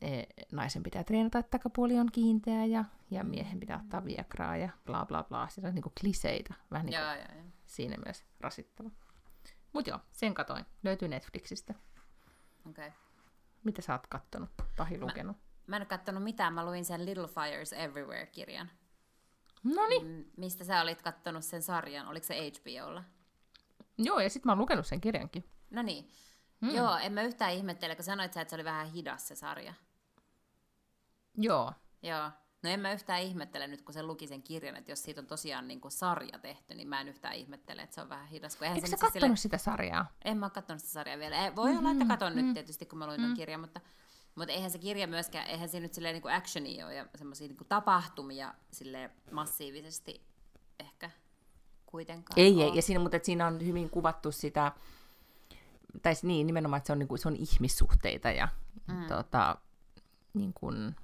e, 0.00 0.22
naisen 0.52 0.82
pitää 0.82 1.04
treenata, 1.04 1.38
että 1.38 1.50
takapuoli 1.50 1.98
on 1.98 2.08
kiinteä 2.12 2.64
ja, 2.64 2.84
ja 3.10 3.24
miehen 3.24 3.60
pitää 3.60 3.80
ottaa 3.82 4.04
viekraa 4.04 4.56
ja 4.56 4.68
bla 4.86 5.06
bla 5.06 5.22
bla. 5.22 5.48
Siinä 5.48 5.68
on 5.68 5.74
niin 5.74 5.82
kuin 5.82 5.92
kliseitä, 6.00 6.54
vähän 6.70 6.86
niin 6.86 6.98
kuin 6.98 7.06
ja, 7.06 7.14
ja, 7.16 7.36
ja. 7.36 7.42
siinä 7.66 7.96
myös 8.04 8.24
rasittava. 8.40 8.90
Mutta 9.72 9.90
joo, 9.90 10.00
sen 10.12 10.34
katoin. 10.34 10.64
Löytyy 10.82 11.08
Netflixistä. 11.08 11.74
Okay. 12.68 12.90
Mitä 13.66 13.82
sä 13.82 13.92
oot 13.92 14.06
kattonut 14.06 14.50
tai 14.76 14.98
lukenut? 14.98 15.36
Mä, 15.36 15.42
mä 15.66 15.76
en 15.76 15.80
ole 15.82 15.86
kattonut 15.86 16.22
mitään. 16.22 16.54
Mä 16.54 16.66
luin 16.66 16.84
sen 16.84 17.06
Little 17.06 17.28
Fires 17.28 17.72
Everywhere-kirjan. 17.72 18.70
No 19.64 19.86
niin. 19.86 20.30
Mistä 20.36 20.64
sä 20.64 20.80
olit 20.80 21.02
kattonut 21.02 21.44
sen 21.44 21.62
sarjan? 21.62 22.08
Oliko 22.08 22.26
se 22.26 22.34
HBOlla? 22.34 23.04
Joo, 23.98 24.20
ja 24.20 24.30
sitten 24.30 24.48
mä 24.48 24.52
oon 24.52 24.58
lukenut 24.58 24.86
sen 24.86 25.00
kirjankin. 25.00 25.44
No 25.70 25.82
niin. 25.82 26.10
Hmm. 26.60 26.74
Joo, 26.74 26.96
en 26.96 27.12
mä 27.12 27.22
yhtään 27.22 27.52
ihmettele, 27.52 27.94
kun 27.94 28.04
sanoit 28.04 28.32
sä, 28.32 28.40
että 28.40 28.50
se 28.50 28.56
oli 28.56 28.64
vähän 28.64 28.86
hidas 28.86 29.28
se 29.28 29.34
sarja. 29.34 29.74
Joo. 31.36 31.72
Joo. 32.02 32.30
No 32.66 32.72
en 32.72 32.80
mä 32.80 32.92
yhtään 32.92 33.22
ihmettele 33.22 33.66
nyt, 33.66 33.82
kun 33.82 33.94
se 33.94 34.02
luki 34.02 34.26
sen 34.26 34.42
kirjan, 34.42 34.76
että 34.76 34.92
jos 34.92 35.02
siitä 35.02 35.20
on 35.20 35.26
tosiaan 35.26 35.68
niin 35.68 35.80
kuin 35.80 35.92
sarja 35.92 36.38
tehty, 36.38 36.74
niin 36.74 36.88
mä 36.88 37.00
en 37.00 37.08
yhtään 37.08 37.34
ihmettele, 37.34 37.82
että 37.82 37.94
se 37.94 38.00
on 38.00 38.08
vähän 38.08 38.28
hidas. 38.28 38.56
Kun 38.56 38.66
Eikö 38.66 38.86
sä 38.86 38.96
kattonut 38.96 39.12
sille... 39.12 39.36
sitä 39.36 39.58
sarjaa? 39.58 40.12
En 40.24 40.38
mä 40.38 40.46
oon 40.46 40.50
kattonut 40.50 40.80
sitä 40.80 40.92
sarjaa 40.92 41.18
vielä. 41.18 41.36
Voi 41.56 41.64
mm-hmm. 41.64 41.78
olla, 41.78 41.90
että 41.90 42.04
mm-hmm. 42.04 42.08
katon 42.08 42.32
mm-hmm. 42.32 42.46
nyt 42.46 42.54
tietysti, 42.54 42.86
kun 42.86 42.98
mä 42.98 43.06
luin 43.06 43.20
mm-hmm. 43.20 43.30
ton 43.30 43.36
kirjan, 43.36 43.60
mutta 43.60 43.80
mutta 44.34 44.52
eihän 44.52 44.70
se 44.70 44.78
kirja 44.78 45.06
myöskään, 45.06 45.46
eihän 45.46 45.68
se 45.68 45.80
nyt 45.80 45.94
silleen 45.94 46.12
niin 46.12 46.22
kuin 46.22 46.34
actionia 46.34 46.86
ole 46.86 46.94
ja 46.94 47.06
semmoisia 47.14 47.48
niin 47.48 47.56
tapahtumia 47.68 48.54
sille 48.70 49.10
massiivisesti 49.30 50.22
ehkä 50.80 51.10
kuitenkaan 51.86 52.40
Ei, 52.40 52.54
ole. 52.54 52.64
ei. 52.64 52.76
Ja 52.76 52.82
siinä, 52.82 53.00
mutta 53.00 53.18
siinä 53.22 53.46
on 53.46 53.66
hyvin 53.66 53.90
kuvattu 53.90 54.32
sitä, 54.32 54.72
tai 56.02 56.14
niin, 56.22 56.46
nimenomaan, 56.46 56.78
että 56.78 56.86
se 56.86 56.92
on, 56.92 56.98
niin 56.98 57.08
kuin, 57.08 57.18
se 57.18 57.28
on 57.28 57.36
ihmissuhteita 57.36 58.30
ja 58.30 58.48
mm. 58.86 59.06
tota, 59.06 59.56
niin 60.34 60.52
kuin, 60.54 60.96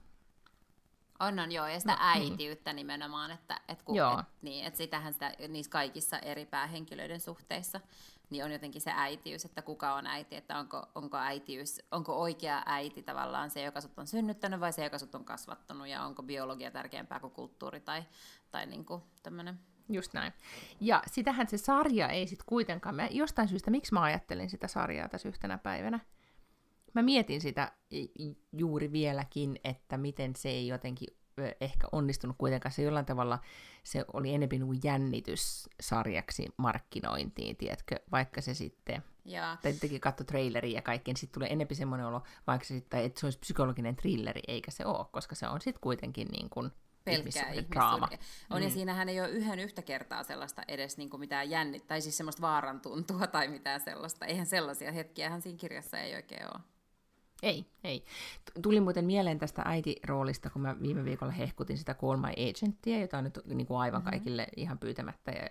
on, 1.22 1.38
on, 1.38 1.52
joo, 1.52 1.66
ja 1.66 1.80
sitä 1.80 1.92
no, 1.92 1.98
äitiyttä 2.00 2.72
niin. 2.72 2.76
nimenomaan, 2.76 3.30
että, 3.30 3.60
et 3.68 3.82
kun, 3.82 3.96
joo. 3.96 4.20
Et, 4.20 4.26
niin, 4.42 4.66
että 4.66 4.78
sitähän 4.78 5.12
sitä 5.12 5.32
niissä 5.48 5.70
kaikissa 5.70 6.18
eri 6.18 6.46
päähenkilöiden 6.46 7.20
suhteissa 7.20 7.80
niin 8.32 8.44
on 8.44 8.52
jotenkin 8.52 8.80
se 8.80 8.92
äitiys, 8.94 9.44
että 9.44 9.62
kuka 9.62 9.94
on 9.94 10.06
äiti, 10.06 10.36
että 10.36 10.58
onko, 10.58 10.86
onko 10.94 11.16
äitiys, 11.16 11.80
onko 11.90 12.20
oikea 12.20 12.62
äiti 12.66 13.02
tavallaan 13.02 13.50
se, 13.50 13.62
joka 13.62 13.80
sut 13.80 13.98
on 13.98 14.06
synnyttänyt 14.06 14.60
vai 14.60 14.72
se, 14.72 14.84
joka 14.84 14.98
sut 14.98 15.14
on 15.14 15.24
kasvattanut 15.24 15.88
ja 15.88 16.02
onko 16.04 16.22
biologia 16.22 16.70
tärkeämpää 16.70 17.20
kuin 17.20 17.32
kulttuuri 17.32 17.80
tai, 17.80 18.02
tai 18.50 18.66
niin 18.66 18.84
kuin 18.84 19.02
tämmöinen. 19.22 19.58
Just 19.88 20.12
näin. 20.12 20.32
Ja 20.80 21.02
sitähän 21.06 21.48
se 21.48 21.58
sarja 21.58 22.08
ei 22.08 22.26
sitten 22.26 22.46
kuitenkaan, 22.46 22.94
mä 22.94 23.06
jostain 23.10 23.48
syystä, 23.48 23.70
miksi 23.70 23.94
mä 23.94 24.02
ajattelin 24.02 24.50
sitä 24.50 24.68
sarjaa 24.68 25.08
tässä 25.08 25.28
yhtenä 25.28 25.58
päivänä, 25.58 26.00
mä 26.94 27.02
mietin 27.02 27.40
sitä 27.40 27.72
juuri 28.52 28.92
vieläkin, 28.92 29.60
että 29.64 29.96
miten 29.96 30.36
se 30.36 30.48
ei 30.48 30.66
jotenkin 30.66 31.08
ehkä 31.60 31.86
onnistunut 31.92 32.36
kuitenkaan. 32.38 32.72
Se 32.72 32.82
jollain 32.82 33.06
tavalla 33.06 33.38
se 33.82 34.04
oli 34.12 34.34
enemmän 34.34 34.68
niin 34.68 34.80
jännityssarjaksi 34.84 36.48
markkinointiin, 36.56 37.56
tiedätkö, 37.56 37.96
vaikka 38.12 38.40
se 38.40 38.54
sitten... 38.54 39.02
Ja. 39.24 39.56
Tai 39.62 39.72
teki 39.72 40.00
katto 40.00 40.24
traileria 40.24 40.74
ja 40.74 40.82
kaikkeen, 40.82 41.12
niin 41.12 41.20
sitten 41.20 41.34
tulee 41.34 41.52
enemmän 41.52 41.76
semmoinen 41.76 42.06
olo, 42.06 42.22
vaikka 42.46 42.64
se 42.64 42.74
sitten, 42.74 43.04
että 43.04 43.20
se 43.20 43.26
olisi 43.26 43.38
psykologinen 43.38 43.96
thrilleri, 43.96 44.40
eikä 44.48 44.70
se 44.70 44.86
ole, 44.86 45.06
koska 45.12 45.34
se 45.34 45.48
on 45.48 45.60
sitten 45.60 45.80
kuitenkin 45.80 46.28
niin 46.28 46.50
kuin 46.50 46.70
pelkkää 47.04 47.52
draama. 47.70 48.08
On, 48.50 48.58
mm. 48.58 48.64
ja 48.64 48.70
siinähän 48.70 49.08
ei 49.08 49.20
ole 49.20 49.30
yhden 49.30 49.58
yhtä 49.58 49.82
kertaa 49.82 50.22
sellaista 50.22 50.62
edes 50.68 50.96
niin 50.96 51.10
kuin 51.10 51.20
mitään 51.20 51.50
jännit, 51.50 51.86
tai 51.86 52.00
siis 52.00 52.16
semmoista 52.16 52.42
vaaran 52.42 52.80
tuntua 52.80 53.26
tai 53.26 53.48
mitään 53.48 53.80
sellaista. 53.80 54.26
Eihän 54.26 54.46
sellaisia 54.46 54.92
hetkiä 54.92 55.40
siinä 55.40 55.58
kirjassa 55.58 55.98
ei 55.98 56.14
oikein 56.14 56.46
ole. 56.46 56.60
Ei, 57.42 57.66
ei. 57.84 58.04
Tuli 58.62 58.80
muuten 58.80 59.04
mieleen 59.04 59.38
tästä 59.38 59.62
äitiroolista, 59.64 60.50
kun 60.50 60.62
mä 60.62 60.76
viime 60.80 61.04
viikolla 61.04 61.32
hehkutin 61.32 61.78
sitä 61.78 61.94
Call 61.94 62.16
My 62.16 62.50
Agenttia, 62.50 63.00
jota 63.00 63.18
on 63.18 63.24
nyt 63.24 63.40
niin 63.44 63.66
kuin 63.66 63.80
aivan 63.80 64.00
mm-hmm. 64.00 64.10
kaikille 64.10 64.46
ihan 64.56 64.78
pyytämättä 64.78 65.30
ja 65.30 65.48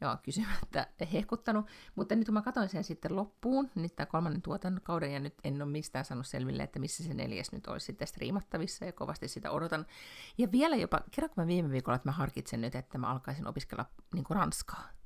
joo, 0.00 0.16
kysymättä 0.22 0.86
hehkuttanut. 1.12 1.66
Mutta 1.94 2.16
nyt 2.16 2.24
kun 2.24 2.34
mä 2.34 2.42
katsoin 2.42 2.68
sen 2.68 2.84
sitten 2.84 3.16
loppuun, 3.16 3.70
niin 3.74 3.90
tämä 3.96 4.06
kolmannen 4.06 4.42
tuotantokauden, 4.42 5.12
ja 5.12 5.20
nyt 5.20 5.34
en 5.44 5.62
ole 5.62 5.70
mistään 5.70 6.04
saanut 6.04 6.26
selville, 6.26 6.62
että 6.62 6.78
missä 6.78 7.04
se 7.04 7.14
neljäs 7.14 7.52
nyt 7.52 7.66
olisi 7.66 7.86
sitten 7.86 8.08
striimattavissa, 8.08 8.84
ja 8.84 8.92
kovasti 8.92 9.28
sitä 9.28 9.50
odotan. 9.50 9.86
Ja 10.38 10.52
vielä 10.52 10.76
jopa, 10.76 11.00
kerran 11.10 11.30
kun 11.30 11.44
mä 11.44 11.46
viime 11.46 11.70
viikolla, 11.70 11.96
että 11.96 12.08
mä 12.08 12.12
harkitsen 12.12 12.60
nyt, 12.60 12.74
että 12.74 12.98
mä 12.98 13.10
alkaisin 13.10 13.46
opiskella 13.46 13.86
niin 14.14 14.24
kuin 14.24 14.36
ranskaa. 14.36 14.97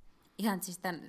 Ihan 0.43 0.63
siis 0.63 0.79
tämän, 0.79 1.01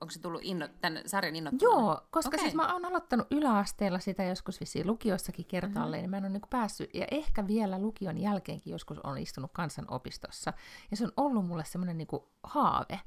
onko 0.00 0.10
se 0.10 0.20
tullut 0.20 0.40
inno, 0.44 0.68
tämän 0.80 1.02
sarjan 1.06 1.36
innoittamana? 1.36 1.80
Joo, 1.80 2.00
koska 2.10 2.28
Okei. 2.28 2.40
siis 2.40 2.54
mä 2.54 2.72
oon 2.72 2.84
aloittanut 2.84 3.26
yläasteella 3.30 3.98
sitä 3.98 4.24
joskus 4.24 4.60
vissiin 4.60 4.86
lukiossakin 4.86 5.44
kertaalleen, 5.46 6.02
mm-hmm. 6.02 6.02
niin 6.02 6.10
mä 6.10 6.16
en 6.16 6.24
ole 6.24 6.32
niin 6.32 6.50
päässyt, 6.50 6.94
ja 6.94 7.06
ehkä 7.10 7.46
vielä 7.46 7.78
lukion 7.78 8.18
jälkeenkin 8.18 8.70
joskus 8.70 8.98
on 8.98 9.18
istunut 9.18 9.50
kansanopistossa, 9.52 10.52
ja 10.90 10.96
se 10.96 11.04
on 11.04 11.12
ollut 11.16 11.46
mulle 11.46 11.64
semmoinen 11.64 11.98
niin 11.98 12.08
haave. 12.42 13.00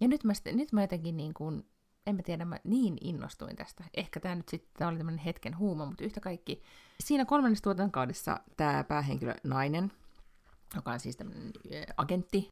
Ja 0.00 0.08
nyt 0.08 0.24
mä, 0.24 0.32
nyt 0.52 0.72
mä 0.72 0.80
jotenkin 0.80 1.16
niin 1.16 1.34
kuin, 1.34 1.66
en 2.06 2.16
mä 2.16 2.22
tiedä, 2.22 2.44
mä 2.44 2.56
niin 2.64 2.98
innostuin 3.00 3.56
tästä. 3.56 3.84
Ehkä 3.94 4.20
tämä 4.20 4.34
nyt 4.34 4.48
sitten 4.48 4.88
oli 4.88 4.96
tämmöinen 4.96 5.24
hetken 5.24 5.58
huuma, 5.58 5.86
mutta 5.86 6.04
yhtä 6.04 6.20
kaikki. 6.20 6.62
Siinä 7.00 7.24
kolmannessa 7.24 7.62
tuotantokaudessa 7.62 8.40
tämä 8.56 8.84
päähenkilö 8.84 9.34
nainen, 9.44 9.92
joka 10.74 10.92
on 10.92 11.00
siis 11.00 11.16
tämmöinen 11.16 11.52
agentti, 11.96 12.48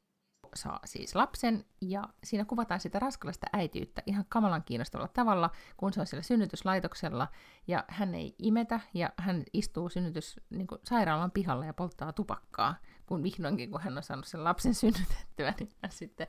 saa 0.55 0.81
siis 0.85 1.15
lapsen, 1.15 1.65
ja 1.81 2.09
siinä 2.25 2.45
kuvataan 2.45 2.81
sitä 2.81 2.99
raskalaista 2.99 3.47
äitiyttä 3.53 4.03
ihan 4.07 4.25
kamalan 4.29 4.65
kiinnostavalla 4.65 5.13
tavalla, 5.15 5.51
kun 5.77 5.93
se 5.93 6.01
on 6.01 6.07
siellä 6.07 6.23
synnytyslaitoksella, 6.23 7.29
ja 7.67 7.85
hän 7.89 8.15
ei 8.15 8.35
imetä, 8.39 8.81
ja 8.95 9.13
hän 9.17 9.45
istuu 9.53 9.89
synnytys 9.89 10.41
niin 10.51 10.67
kuin 10.67 10.81
sairaalan 10.85 11.31
pihalla 11.31 11.67
ja 11.67 11.75
polttaa 11.75 12.13
tupakkaa, 12.13 12.75
kun 13.07 13.23
vihdoinkin, 13.23 13.71
kun 13.71 13.81
hän 13.81 13.97
on 13.97 14.03
saanut 14.03 14.27
sen 14.27 14.45
lapsen 14.45 14.75
synnytettyä, 14.85 15.55
niin 15.61 15.71
hän 15.83 15.93
sitten 15.93 16.27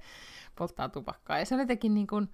polttaa 0.55 0.89
tupakkaa. 0.89 1.39
Ja 1.39 1.45
se 1.45 1.55
oli 1.55 1.61
jotenkin 1.61 1.93
niin 1.93 2.07
kuin, 2.07 2.29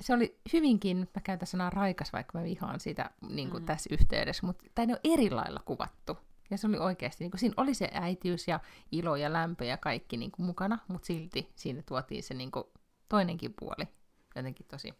se 0.00 0.14
oli 0.14 0.40
hyvinkin, 0.52 0.98
mä 0.98 1.20
käytän 1.24 1.46
sanaa 1.46 1.70
raikas, 1.70 2.12
vaikka 2.12 2.38
mä 2.38 2.44
vihaan 2.44 2.80
sitä 2.80 3.10
niin 3.28 3.50
kuin 3.50 3.62
mm. 3.62 3.66
tässä 3.66 3.90
yhteydessä, 3.92 4.46
mutta 4.46 4.86
ne 4.86 4.92
on 4.92 5.00
eri 5.04 5.30
lailla 5.30 5.60
kuvattu. 5.64 6.18
Ja 6.50 6.58
se 6.58 6.66
oli 6.66 6.78
oikeasti, 6.78 7.24
niin 7.24 7.30
kuin, 7.30 7.38
siinä 7.40 7.54
oli 7.56 7.74
se 7.74 7.88
äitiys 7.92 8.48
ja 8.48 8.60
ilo 8.92 9.16
ja 9.16 9.32
lämpö 9.32 9.64
ja 9.64 9.76
kaikki 9.76 10.16
niin 10.16 10.30
kuin, 10.30 10.46
mukana, 10.46 10.78
mutta 10.88 11.06
silti 11.06 11.52
siinä 11.56 11.82
tuotiin 11.82 12.22
se 12.22 12.34
niin 12.34 12.50
kuin, 12.50 12.64
toinenkin 13.08 13.54
puoli 13.60 13.88
jotenkin 14.36 14.66
tosi 14.66 14.94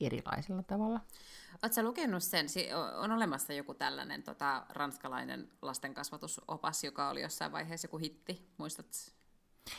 erilaisella 0.00 0.62
tavalla. 0.62 1.00
Oletko 1.62 1.82
lukenut 1.82 2.22
sen? 2.22 2.48
Si- 2.48 2.68
On 2.98 3.12
olemassa 3.12 3.52
joku 3.52 3.74
tällainen 3.74 4.22
tota, 4.22 4.66
ranskalainen 4.68 5.50
lastenkasvatusopas, 5.62 6.84
joka 6.84 7.08
oli 7.10 7.22
jossain 7.22 7.52
vaiheessa 7.52 7.86
joku 7.86 7.98
hitti, 7.98 8.48
muistatko? 8.56 8.92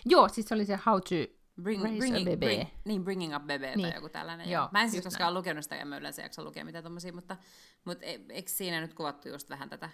Joo, 0.06 0.30
siis 0.30 0.48
se 0.48 0.56
oli 0.56 0.66
se 0.66 0.80
How 0.86 0.96
to 1.02 1.34
Bring, 1.62 1.84
Raise 1.84 1.96
a 1.96 2.00
bringing, 2.00 2.26
Baby. 2.26 2.38
bring, 2.46 2.70
niin, 2.86 3.04
Bringing 3.04 3.36
Up 3.36 3.42
Baby 3.42 3.66
Niin. 3.66 3.82
tai 3.82 3.96
joku 3.96 4.10
tällainen. 4.10 4.50
Joo, 4.50 4.70
Mä 4.72 4.82
en 4.82 4.90
siis 4.92 5.04
koskaan 5.04 5.34
lukenut 5.34 5.64
sitä, 5.64 5.76
ja 5.76 5.86
mä 5.86 5.98
yleensä 5.98 6.22
jaksa 6.22 6.44
lukea 6.44 6.66
mitään 6.66 6.84
tommosia, 6.84 7.14
mutta, 7.14 7.38
mutta 7.86 8.06
e- 8.06 8.20
eikö 8.30 8.52
siinä 8.52 8.82
nyt 8.82 8.94
kuvattu 8.94 9.30
just 9.30 9.50
vähän 9.50 9.70
tätä? 9.70 9.90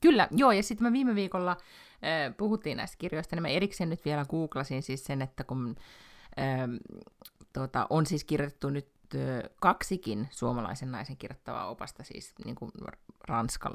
Kyllä, 0.00 0.28
joo, 0.30 0.52
ja 0.52 0.62
sitten 0.62 0.86
mä 0.86 0.92
viime 0.92 1.14
viikolla 1.14 1.50
äh, 1.50 2.36
puhuttiin 2.36 2.76
näistä 2.76 2.96
kirjoista, 2.98 3.36
niin 3.36 3.42
mä 3.42 3.48
erikseen 3.48 3.90
nyt 3.90 4.04
vielä 4.04 4.24
googlasin 4.24 4.82
siis 4.82 5.04
sen, 5.04 5.22
että 5.22 5.44
kun 5.44 5.76
ähm, 6.38 6.74
tota, 7.52 7.86
on 7.90 8.06
siis 8.06 8.24
kirjoitettu 8.24 8.70
nyt 8.70 8.88
äh, 9.14 9.50
kaksikin 9.60 10.28
suomalaisen 10.30 10.92
naisen 10.92 11.16
kirjoittavaa 11.16 11.68
opasta, 11.68 12.02
siis 12.04 12.34
niin 12.44 12.54
kuin 12.54 12.72
ranska, 13.28 13.74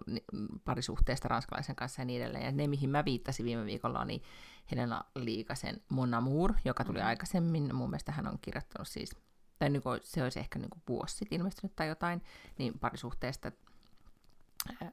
parisuhteesta 0.65 1.27
ranskalaisen 1.27 1.75
kanssa 1.75 2.01
ja 2.01 2.05
niin 2.05 2.21
edelleen. 2.21 2.45
Ja 2.45 2.51
ne, 2.51 2.67
mihin 2.67 2.89
mä 2.89 3.05
viittasin 3.05 3.45
viime 3.45 3.65
viikolla, 3.65 3.99
on 3.99 4.07
niin 4.07 4.21
Helena 4.71 5.03
Liikasen 5.15 5.81
Mon 5.89 6.13
Amour, 6.13 6.53
joka 6.65 6.83
tuli 6.83 6.97
Mhm. 6.99 7.07
aikaisemmin. 7.07 7.75
Mun 7.75 7.89
mielestä 7.89 8.11
hän 8.11 8.27
on 8.27 8.37
kirjoittanut 8.41 8.87
siis, 8.87 9.11
tai 9.59 9.69
niin 9.69 9.81
kuin, 9.83 9.99
se 10.03 10.23
olisi 10.23 10.39
ehkä 10.39 10.59
niin 10.59 10.69
kuin 10.69 10.81
vuosi 10.87 11.15
sitten 11.15 11.39
ilmestynyt 11.39 11.75
tai 11.75 11.87
jotain, 11.87 12.21
niin 12.57 12.79
parisuhteesta 12.79 13.51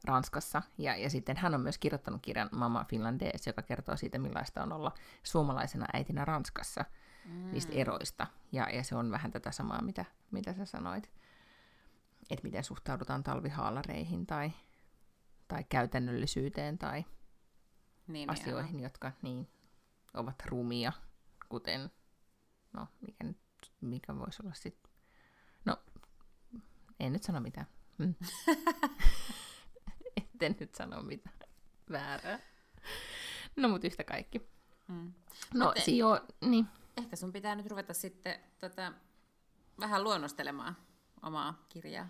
Ranskassa. 0.05 0.62
Ja, 0.79 0.97
ja 0.97 1.11
sitten 1.11 1.37
hän 1.37 1.55
on 1.55 1.61
myös 1.61 1.79
kirjoittanut 1.79 2.23
kirjan 2.23 2.49
Mama 2.53 2.85
Finlandaise, 2.85 3.51
joka 3.51 3.62
kertoo 3.62 3.97
siitä, 3.97 4.18
millaista 4.18 4.62
on 4.62 4.73
olla 4.73 4.95
suomalaisena 5.23 5.87
äitinä 5.93 6.25
Ranskassa, 6.25 6.85
mm. 7.25 7.53
niistä 7.53 7.73
eroista. 7.73 8.27
Ja, 8.53 8.71
ja 8.71 8.85
se 8.85 8.97
on 8.97 9.11
vähän 9.11 9.31
tätä 9.31 9.53
samaa, 9.53 9.83
mitä, 9.83 10.05
mitä 10.31 10.53
sä 10.53 10.64
sanoit. 10.64 11.11
Että 12.31 12.43
miten 12.43 12.64
suhtaudutaan 12.64 13.23
talvihaalareihin 13.23 14.27
tai, 14.27 14.53
tai 15.49 15.64
käytännöllisyyteen 15.68 16.79
tai 16.79 17.05
Niin, 18.07 18.31
asioihin, 18.31 18.73
niin, 18.73 18.85
jotka 18.85 19.12
niin, 19.23 19.49
ovat 20.14 20.43
rumia, 20.47 20.93
kuten, 21.49 21.91
no 22.73 22.89
mikä, 23.01 23.25
nyt, 23.25 23.39
mikä 23.81 24.16
voisi 24.16 24.43
olla 24.43 24.55
sitten, 24.55 24.93
no 25.64 25.77
en 27.01 27.12
nyt 27.12 27.23
sano 27.23 27.41
mitään. 27.41 27.66
Mm. 27.99 28.14
Etten 30.47 30.57
nyt 30.61 30.74
sano 30.74 31.03
mitään 31.03 31.36
väärää. 31.93 32.38
No 33.57 33.68
mutta 33.68 33.86
yhtä 33.86 34.05
kaikki. 34.05 34.51
Mm. 34.88 35.12
No 35.55 35.66
Mut 35.66 35.76
e- 35.78 35.80
si 35.80 35.99
joo, 35.99 36.20
niin. 36.41 36.66
Ehkä 36.97 37.16
sun 37.16 37.32
pitää 37.32 37.55
nyt 37.55 37.66
ruveta 37.66 37.95
sitten 37.95 38.41
tota, 38.59 38.93
vähän 39.80 40.05
luonnostelemaan 40.05 40.76
omaa 41.22 41.64
kirjaa. 41.68 42.09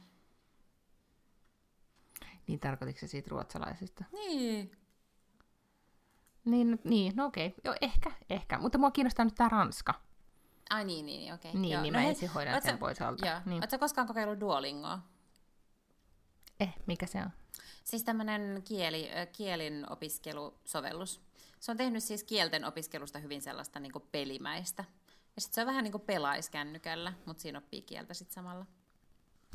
Niin 2.46 2.60
tarkoitiko 2.60 3.00
se 3.00 3.06
siitä 3.08 3.28
ruotsalaisesta? 3.30 4.04
Niin. 4.12 4.72
Niin, 6.44 6.70
no- 6.70 6.78
niin 6.84 7.12
no 7.16 7.26
okei. 7.26 7.54
Joo, 7.64 7.74
ehkä, 7.80 8.12
ehkä. 8.30 8.58
Mutta 8.58 8.78
mua 8.78 8.90
kiinnostaa 8.90 9.24
nyt 9.24 9.34
tämä 9.34 9.48
Ranska. 9.48 9.94
Ai 10.70 10.84
niin, 10.84 11.06
niin, 11.06 11.20
niin 11.20 11.34
okei. 11.34 11.54
Niin, 11.54 11.72
Joo. 11.72 11.82
niin 11.82 11.92
no 11.94 12.00
mä 12.00 12.06
ensin 12.06 12.28
hoidan 12.30 12.62
sen 12.62 12.74
sä- 12.74 12.78
pois 12.78 13.02
alta. 13.02 13.26
Joo. 13.26 13.40
Niin. 13.46 13.62
Oletko 13.62 13.78
koskaan 13.78 14.06
kokeillut 14.06 14.40
Duolingoa? 14.40 14.98
Eh, 16.60 16.74
mikä 16.86 17.06
se 17.06 17.18
on? 17.18 17.30
Siis 17.91 18.05
tämmöinen 18.05 18.62
kieli, 18.68 19.11
kielin 19.32 19.86
opiskelusovellus. 19.91 21.20
Se 21.61 21.70
on 21.70 21.76
tehnyt 21.76 22.03
siis 22.03 22.24
kielten 22.24 22.64
opiskelusta 22.64 23.18
hyvin 23.18 23.43
sellaista 23.43 23.80
niin 23.80 23.93
pelimäistä. 24.12 24.84
Ja 25.36 25.41
sitten 25.43 25.55
se 25.55 25.61
on 25.61 25.66
vähän 25.66 25.84
niin 25.84 25.93
kuin 25.93 26.03
pelais 26.03 26.51
kännykällä, 26.51 27.12
mutta 27.26 27.41
siinä 27.41 27.59
oppii 27.59 27.82
kieltä 27.82 28.14
sitten 28.14 28.34
samalla. 28.34 28.66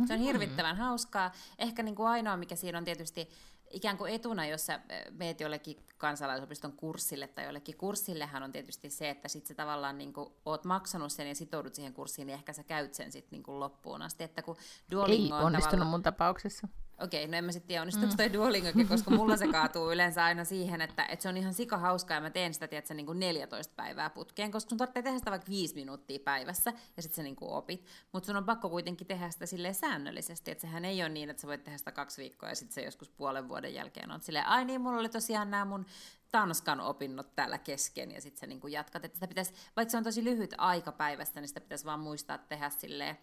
Se 0.07 0.13
on 0.13 0.19
hirvittävän 0.19 0.77
hauskaa. 0.77 1.31
Ehkä 1.59 1.83
niin 1.83 1.95
kuin 1.95 2.07
ainoa, 2.07 2.37
mikä 2.37 2.55
siinä 2.55 2.77
on 2.77 2.85
tietysti 2.85 3.29
ikään 3.71 3.97
kuin 3.97 4.13
etuna, 4.13 4.45
jos 4.45 4.65
sä 4.65 4.79
meet 5.11 5.39
jollekin 5.39 5.85
kansalaisopiston 5.97 6.73
kurssille 6.73 7.27
tai 7.27 7.45
jollekin 7.45 7.77
kurssillehan 7.77 8.43
on 8.43 8.51
tietysti 8.51 8.89
se, 8.89 9.09
että 9.09 9.27
sit 9.27 9.45
sä 9.45 9.53
tavallaan 9.53 9.97
niin 9.97 10.13
kuin 10.13 10.33
oot 10.45 10.65
maksanut 10.65 11.11
sen 11.11 11.27
ja 11.27 11.35
sitoudut 11.35 11.75
siihen 11.75 11.93
kurssiin, 11.93 12.25
niin 12.27 12.33
ehkä 12.33 12.53
sä 12.53 12.63
käyt 12.63 12.93
sen 12.93 13.11
sitten 13.11 13.39
niin 13.39 13.59
loppuun 13.59 14.01
asti. 14.01 14.23
Että 14.23 14.41
kun 14.41 14.57
Duolingo 14.91 15.35
Ei 15.35 15.41
on 15.41 15.45
onnistunut 15.45 15.71
tavallaan... 15.71 15.91
mun 15.91 16.03
tapauksessa. 16.03 16.67
Okei, 17.03 17.27
no 17.27 17.37
en 17.37 17.45
mä 17.45 17.51
sitten 17.51 17.67
tiedä, 17.67 17.81
onnistuuko 17.81 18.13
toi 18.17 18.33
Duolingokin, 18.33 18.87
koska 18.87 19.11
mulla 19.11 19.37
se 19.37 19.47
kaatuu 19.57 19.91
yleensä 19.91 20.23
aina 20.23 20.43
siihen, 20.43 20.81
että, 20.81 21.05
että 21.05 21.23
se 21.23 21.29
on 21.29 21.37
ihan 21.37 21.53
sika 21.53 21.77
hauskaa 21.77 22.17
ja 22.17 22.21
mä 22.21 22.29
teen 22.29 22.53
sitä, 22.53 22.67
tiedätkö, 22.67 22.93
niin 22.93 23.05
kuin 23.05 23.19
14 23.19 23.73
päivää 23.75 24.09
putkeen, 24.09 24.51
koska 24.51 24.69
sun 24.69 24.77
tarvitsee 24.77 25.03
tehdä 25.03 25.19
sitä 25.19 25.31
vaikka 25.31 25.49
5 25.49 25.75
minuuttia 25.75 26.19
päivässä 26.19 26.73
ja 26.97 27.01
sitten 27.01 27.15
sä 27.15 27.23
niin 27.23 27.35
kuin 27.35 27.51
opit. 27.51 27.85
Mutta 28.11 28.27
sun 28.27 28.35
on 28.35 28.45
pakko 28.45 28.69
kuitenkin 28.69 29.07
tehdä 29.07 29.29
sitä 29.29 29.45
silleen 29.45 29.75
säännöllisesti, 29.75 30.51
että 30.51 30.61
sehän 30.61 30.85
ei 30.85 31.01
ole 31.01 31.09
niin, 31.09 31.29
että 31.29 31.41
sä 31.41 31.47
voit 31.47 31.63
tehdä 31.63 31.77
sitä 31.77 31.91
kaksi 31.91 32.21
viikkoa 32.21 32.49
ja 32.49 32.55
sitten 32.55 32.73
se 32.73 32.81
joskus 32.81 33.09
puolen 33.09 33.49
vuoden 33.49 33.73
jälkeen 33.73 34.11
on 34.11 34.21
silleen, 34.21 34.47
ai 34.47 34.65
niin, 34.65 34.81
mulla 34.81 34.99
oli 34.99 35.09
tosiaan 35.09 35.51
nämä 35.51 35.65
mun 35.65 35.85
Tanskan 36.31 36.79
opinnot 36.79 37.35
täällä 37.35 37.57
kesken 37.57 38.11
ja 38.11 38.21
sitten 38.21 38.39
sä 38.39 38.47
niin 38.47 38.59
kuin 38.59 38.73
jatkat. 38.73 39.05
Että 39.05 39.15
sitä 39.15 39.27
pitäisi, 39.27 39.53
vaikka 39.75 39.91
se 39.91 39.97
on 39.97 40.03
tosi 40.03 40.23
lyhyt 40.23 40.55
aika 40.57 40.91
päivästä, 40.91 41.41
niin 41.41 41.47
sitä 41.47 41.61
pitäisi 41.61 41.85
vaan 41.85 41.99
muistaa 41.99 42.37
tehdä 42.37 42.69
silleen 42.69 43.17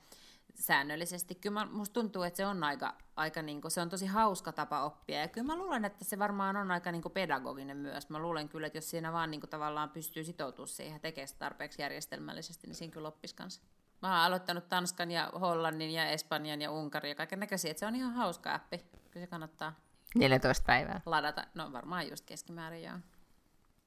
säännöllisesti. 0.55 1.35
Kyllä 1.35 1.55
mä, 1.55 1.73
musta 1.73 1.95
tuntuu, 1.95 2.23
että 2.23 2.37
se 2.37 2.47
on 2.47 2.65
aika, 2.65 2.95
aika 3.17 3.43
niin 3.43 3.61
kuin, 3.61 3.71
se 3.71 3.81
on 3.81 3.89
tosi 3.89 4.07
hauska 4.07 4.53
tapa 4.53 4.85
oppia. 4.85 5.21
Ja 5.21 5.29
kyllä 5.29 5.47
mä 5.47 5.57
luulen, 5.57 5.85
että 5.85 6.05
se 6.05 6.19
varmaan 6.19 6.57
on 6.57 6.71
aika 6.71 6.93
niin 6.93 7.03
kuin 7.03 7.13
pedagoginen 7.13 7.77
myös. 7.77 8.11
Mä 8.11 8.19
luulen 8.19 8.49
kyllä, 8.49 8.67
että 8.67 8.77
jos 8.77 8.91
siinä 8.91 9.13
vaan 9.13 9.31
niin 9.31 9.41
kuin, 9.41 9.51
tavallaan 9.51 9.91
pystyy 9.91 10.25
sitoutumaan 10.25 10.69
siihen 10.69 11.01
ja 11.17 11.27
sitä 11.27 11.39
tarpeeksi 11.39 11.83
järjestelmällisesti, 11.83 12.67
niin 12.67 12.75
siinä 12.75 12.93
kyllä 12.93 13.09
oppisi 13.09 13.35
kanssa. 13.35 13.63
Mä 14.03 14.09
oon 14.09 14.27
aloittanut 14.27 14.69
Tanskan 14.69 15.11
ja 15.11 15.31
Hollannin 15.41 15.91
ja 15.91 16.07
Espanjan 16.07 16.63
ja 16.63 16.71
Unkarin 16.71 17.09
ja 17.09 17.15
kaiken 17.15 17.41
näköisiä. 17.41 17.71
Että 17.71 17.79
se 17.81 17.87
on 17.87 17.95
ihan 17.95 18.13
hauska 18.13 18.55
appi. 18.55 18.79
Kyllä 19.11 19.27
se 19.27 19.31
kannattaa 19.31 19.73
14 20.15 20.65
päivää. 20.67 21.01
ladata. 21.07 21.45
No 21.55 21.73
varmaan 21.73 22.09
just 22.11 22.27
keskimäärin 22.27 22.83
joo. 22.83 22.99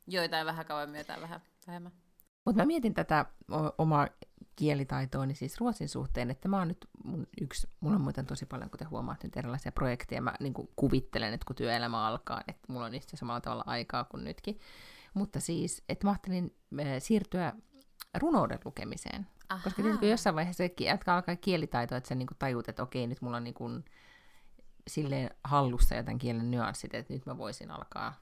Joitain 0.08 0.46
vähän 0.46 0.66
kauemmin, 0.66 0.98
joitain 0.98 1.22
vähän 1.22 1.42
vähemmän. 1.68 1.92
Mutta 2.46 2.62
mä 2.62 2.66
mietin 2.66 2.94
tätä 2.94 3.26
omaa 3.78 4.08
kielitaitoa, 4.56 5.26
niin 5.26 5.36
siis 5.36 5.60
ruotsin 5.60 5.90
suhteen, 5.90 6.32
että 6.32 6.48
mä 6.48 6.58
oon 6.58 6.68
nyt 6.68 6.88
mun 7.04 7.28
yksi, 7.42 7.68
mulla 7.80 7.96
on 7.96 8.02
muuten 8.02 8.26
tosi 8.26 8.46
paljon, 8.46 8.70
kuten 8.70 8.90
huomaat, 8.90 9.24
nyt 9.24 9.38
erilaisia 9.38 9.72
projekteja. 9.72 10.22
Mä 10.22 10.34
niin 10.40 10.54
kuvittelen, 10.76 11.34
että 11.34 11.46
kun 11.46 11.56
työelämä 11.56 12.08
alkaa, 12.08 12.42
että 12.48 12.74
mulla 12.74 12.86
on 12.86 12.92
niistä 12.92 13.18
samalla 13.18 13.42
tavalla 13.42 13.64
aikaa 13.68 14.04
kuin 14.04 14.24
nytkin. 14.24 14.60
Mutta 15.14 15.40
siis, 15.40 15.84
että 15.90 16.08
mä 16.08 16.12
ajattelin 16.12 16.56
äh, 16.80 16.88
siirtyä 17.00 17.54
runouden 18.18 18.60
lukemiseen. 18.66 19.28
Aha. 19.50 19.64
Koska 19.64 19.82
tiedätkö, 19.82 20.06
jossain 20.06 20.36
vaiheessa 20.36 20.64
että 20.64 21.16
alkaa 21.16 21.36
kielitaito, 21.36 21.96
että 21.96 22.08
sä 22.08 22.16
niin 22.16 22.28
tajut, 22.40 22.70
että 22.70 22.84
okei, 22.84 23.08
nyt 23.08 23.22
mulla 23.22 23.38
on 23.38 23.44
niin 23.44 23.54
kuin, 23.54 23.86
silleen 24.88 25.30
hallussa 25.44 25.96
jotain 25.96 26.18
kielen 26.18 26.52
nyanssit, 26.52 26.94
että 26.94 27.14
nyt 27.14 27.26
mä 27.26 27.38
voisin 27.38 27.72
alkaa 27.72 28.14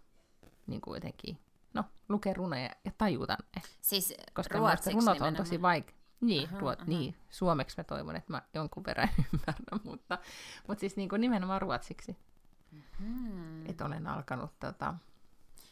niin 0.68 0.82
kuin 0.82 0.96
jotenkin, 0.96 1.40
no, 1.74 1.84
lukea 2.10 2.34
runoja 2.34 2.70
ja 2.86 2.92
tajuta 2.98 3.38
ne. 3.56 3.62
Siis 3.82 4.14
Koska 4.34 4.58
runot 4.94 5.22
on 5.22 5.36
tosi 5.36 5.62
vaikea. 5.62 6.03
Niin, 6.24 6.50
Aha, 6.50 6.60
ruot, 6.60 6.80
aha. 6.82 6.90
niin, 6.90 7.16
suomeksi 7.30 7.80
mä 7.80 7.84
toivon, 7.84 8.16
että 8.16 8.34
mä 8.34 8.42
jonkun 8.54 8.84
verran 8.86 9.10
ymmärrän, 9.34 9.80
mutta, 9.84 10.18
mutta 10.68 10.80
siis 10.80 10.96
niin 10.96 11.10
kuin 11.10 11.22
nimenomaan 11.22 11.62
ruotsiksi. 11.62 12.18
Hmm. 13.00 13.66
Että 13.66 13.86
olen 13.86 14.08
alkanut, 14.08 14.60
tota, 14.60 14.94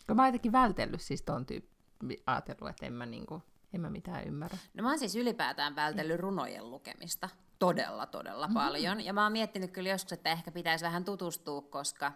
kun 0.07 0.15
mä 0.15 0.21
oon 0.21 0.27
jotenkin 0.27 0.51
vältellyt 0.51 1.01
siis 1.01 1.21
ton 1.21 1.45
tyyppi, 1.45 2.23
ajatellut, 2.25 2.69
että 2.69 2.85
en 2.85 2.93
mä, 2.93 3.05
niin 3.05 3.25
kuin, 3.25 3.43
En 3.73 3.81
mä 3.81 3.89
mitään 3.89 4.27
ymmärrä. 4.27 4.57
No 4.73 4.83
mä 4.83 4.89
oon 4.89 4.99
siis 4.99 5.15
ylipäätään 5.15 5.75
vältellyt 5.75 6.19
runojen 6.19 6.71
lukemista 6.71 7.29
todella, 7.59 8.05
todella 8.05 8.47
mm-hmm. 8.47 8.53
paljon. 8.53 9.05
Ja 9.05 9.13
mä 9.13 9.23
oon 9.23 9.31
miettinyt 9.31 9.71
kyllä 9.71 9.89
joskus, 9.89 10.11
että 10.13 10.31
ehkä 10.31 10.51
pitäisi 10.51 10.85
vähän 10.85 11.05
tutustua, 11.05 11.61
koska 11.61 12.11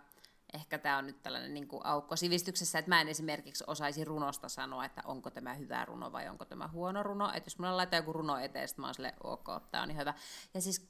ehkä 0.55 0.77
tämä 0.77 0.97
on 0.97 1.05
nyt 1.05 1.23
tällainen 1.23 1.53
niin 1.53 1.67
kuin 1.67 1.85
aukko 1.85 2.15
sivistyksessä, 2.15 2.79
että 2.79 2.89
mä 2.89 3.01
en 3.01 3.07
esimerkiksi 3.07 3.63
osaisi 3.67 4.05
runosta 4.05 4.49
sanoa, 4.49 4.85
että 4.85 5.01
onko 5.05 5.29
tämä 5.29 5.53
hyvä 5.53 5.85
runo 5.85 6.11
vai 6.11 6.29
onko 6.29 6.45
tämä 6.45 6.67
huono 6.67 7.03
runo. 7.03 7.31
Että 7.33 7.47
jos 7.47 7.59
mulla 7.59 7.77
laittaa 7.77 7.99
joku 7.99 8.13
runo 8.13 8.37
eteen, 8.37 8.67
sitten 8.67 8.83
mä 8.83 8.87
oon 8.87 8.95
silleen, 8.95 9.13
ok, 9.23 9.47
tämä 9.71 9.83
on 9.83 9.91
ihan 9.91 10.01
hyvä. 10.01 10.13
Ja 10.53 10.61
siis 10.61 10.89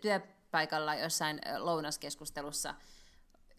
työpaikalla 0.00 0.94
jossain 0.94 1.40
lounaskeskustelussa 1.58 2.74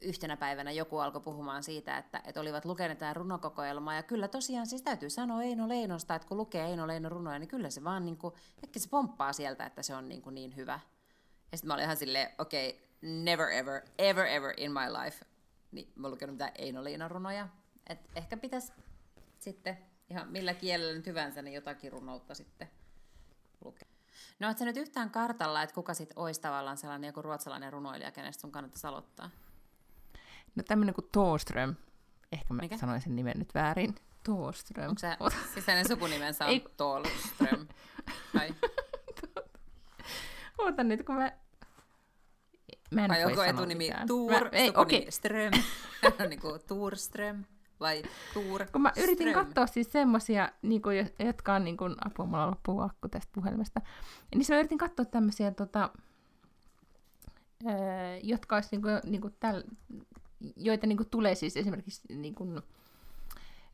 yhtenä 0.02 0.38
päivänä 0.38 0.72
joku 0.72 0.98
alkoi 0.98 1.22
puhumaan 1.22 1.64
siitä, 1.64 1.98
että, 1.98 2.22
että 2.26 2.42
olivat 2.42 2.66
lukeneet 2.66 2.98
tämän 2.98 3.16
runokokoelmaa, 3.16 3.96
ja 3.96 4.04
kyllä 4.04 4.28
tosiaan 4.28 4.68
siis 4.68 4.82
täytyy 4.82 5.10
sanoa 5.10 5.44
Eino 5.44 5.70
Leinosta, 5.70 6.16
että 6.16 6.28
kun 6.28 6.38
lukee 6.38 6.66
Eino 6.66 6.88
Leino 6.88 7.10
runoja, 7.10 7.40
niin 7.40 7.48
kyllä 7.48 7.70
se 7.70 7.84
vaan 7.84 8.06
niin 8.06 8.18
kuin, 8.18 8.36
ehkä 8.64 8.80
se 8.80 8.90
pomppaa 8.90 9.34
sieltä, 9.34 9.66
että 9.66 9.84
se 9.84 9.96
on 9.96 10.10
niin, 10.10 10.22
kuin 10.22 10.36
niin 10.36 10.56
hyvä. 10.56 10.80
Ja 11.52 11.58
sitten 11.58 11.68
mä 11.68 11.74
olin 11.74 11.84
ihan 11.84 11.98
silleen, 11.98 12.30
okei, 12.38 12.70
okay, 12.70 12.92
never 13.02 13.50
ever, 13.50 13.82
ever 13.98 14.26
ever 14.26 14.54
in 14.58 14.72
my 14.72 15.04
life, 15.04 15.26
niin 15.72 15.92
mä 15.96 16.08
oon 16.08 16.12
lukenut 16.12 16.34
mitään 16.34 16.52
Eino 16.56 16.84
Leino 16.84 17.08
runoja. 17.08 17.48
Et 17.88 18.00
ehkä 18.16 18.38
pitäisi 18.38 18.74
sitten 19.40 19.78
ihan 20.10 20.28
millä 20.28 20.54
kielellä 20.54 20.94
nyt 20.94 21.06
hyvänsä, 21.06 21.42
niin 21.42 21.54
jotakin 21.54 21.92
runoutta 21.92 22.36
sitten 22.36 22.70
lukea. 23.66 23.88
No 24.40 24.48
oot 24.48 24.58
sä 24.58 24.66
nyt 24.66 24.78
yhtään 24.78 25.10
kartalla, 25.10 25.64
että 25.64 25.76
kuka 25.76 25.94
sitten 25.94 26.20
olisi 26.20 26.42
tavallaan 26.42 26.78
sellainen 26.78 27.08
joku 27.08 27.22
ruotsalainen 27.22 27.74
runoilija, 27.74 28.12
kenestä 28.12 28.42
sun 28.42 28.52
kannattaisi 28.52 28.88
aloittaa? 28.88 29.30
No 30.56 30.64
tämmöinen 30.64 30.96
kuin 30.96 31.08
Thorström. 31.12 31.76
Ehkä 32.32 32.54
mä 32.54 32.62
Mikä? 32.62 32.78
sanoin 32.78 33.02
sen 33.02 33.16
nimen 33.16 33.40
nyt 33.40 33.54
väärin. 33.54 33.96
Thorström. 34.24 34.90
Onko 34.90 35.00
se 35.00 35.18
sisäinen 35.54 35.88
sukunimensä 35.88 36.46
on 36.46 36.62
Thorström? 36.78 37.68
Vai? 38.34 38.56
Oota 40.58 40.84
nyt, 40.84 41.06
kun 41.06 41.16
mä... 41.16 41.32
Mä 42.92 43.06
en 43.06 43.10
Vai 43.10 43.26
onko 43.26 43.44
etunimi 43.44 43.86
mitään. 43.86 44.08
Tuur, 44.08 44.32
mä, 44.32 44.50
ei, 44.52 44.70
okay. 44.76 45.06
Ström, 45.10 45.52
niin 46.30 46.40
kuin 46.40 46.62
Turström 46.68 47.44
vai 47.82 48.04
Tuur 48.34 48.66
Kun 48.72 48.82
mä 48.82 48.92
yritin 48.98 49.34
katsoa 49.34 49.68
siis 49.68 49.92
semmosia, 49.92 50.50
niin 50.62 50.82
kuin, 50.82 51.12
jotka 51.20 51.54
on, 51.54 51.64
niin 51.64 51.78
kuin, 51.78 51.96
apua, 52.06 52.26
mulla 52.26 52.48
loppuu 52.48 52.82
akku 52.82 53.10
tästä 53.10 53.32
puhelimesta, 53.34 53.82
niin 54.36 54.46
mä 54.50 54.58
yritin 54.58 54.78
katsoa 54.78 55.06
tämmöisiä, 55.06 55.52
tota, 55.52 55.90
jotka 58.24 58.56
olisi 58.56 58.70
niin 58.72 58.82
kuin, 58.82 59.00
niin 59.04 59.22
kuin 59.22 59.36
täl, 59.40 59.64
joita 60.56 60.88
niin 60.88 60.98
kuin 60.98 61.10
tulee 61.10 61.36
siis 61.36 61.58
esimerkiksi, 61.58 62.02
niin 62.16 62.36
kuin, 62.36 62.62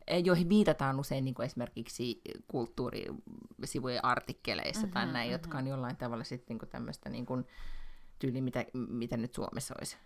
eh, 0.07 0.24
joihin 0.24 0.49
viitataan 0.49 0.99
usein 0.99 1.26
niin 1.26 1.36
kuin 1.36 1.45
esimerkiksi 1.45 2.22
kulttuurisivujen 2.47 4.05
artikkeleissa 4.05 4.82
mm-hmm, 4.82 4.93
tai 4.93 5.05
näin, 5.05 5.15
mm-hmm. 5.15 5.32
jotka 5.32 5.57
on 5.57 5.68
jollain 5.68 5.97
tavalla 5.97 6.24
sitten 6.24 6.57
niin 6.57 6.70
tämmöistä 6.70 7.09
niin 7.09 7.26
kuin, 7.26 7.45
tyyli, 8.20 8.41
mitä, 8.41 8.65
mitä 8.74 9.18
nyt 9.18 9.34
Suomessa 9.34 9.76
olisi. 9.78 9.97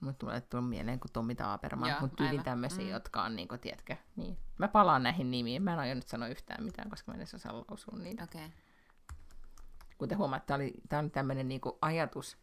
Mutta 0.00 0.18
tulee 0.18 0.40
tulla 0.40 0.64
mieleen 0.64 1.00
kuin 1.00 1.12
Tommi 1.12 1.34
Taaperman, 1.34 1.96
mutta 2.00 2.16
tyyli 2.16 2.42
tämmöisiä, 2.42 2.84
mm. 2.84 2.90
jotka 2.90 3.22
on, 3.22 3.36
niin 3.36 3.48
kuin, 3.48 3.60
tiedätkö, 3.60 3.96
niin. 4.16 4.38
Mä 4.58 4.68
palaan 4.68 5.02
näihin 5.02 5.30
nimiin. 5.30 5.62
Mä 5.62 5.72
en 5.72 5.78
aio 5.78 5.94
nyt 5.94 6.08
sanoa 6.08 6.28
yhtään 6.28 6.64
mitään, 6.64 6.90
koska 6.90 7.12
mä 7.12 7.14
en 7.14 7.20
edes 7.20 7.34
osaa 7.34 7.52
lausua 7.54 7.98
niitä. 7.98 8.24
Okay. 8.24 8.48
Kuten 9.98 10.18
huomaat, 10.18 10.46
tämä 10.46 10.56
oli, 10.56 10.74
tämä 10.88 11.00
oli 11.00 11.10
tämmöinen 11.10 11.48
niin 11.48 11.60
ajatus, 11.80 12.38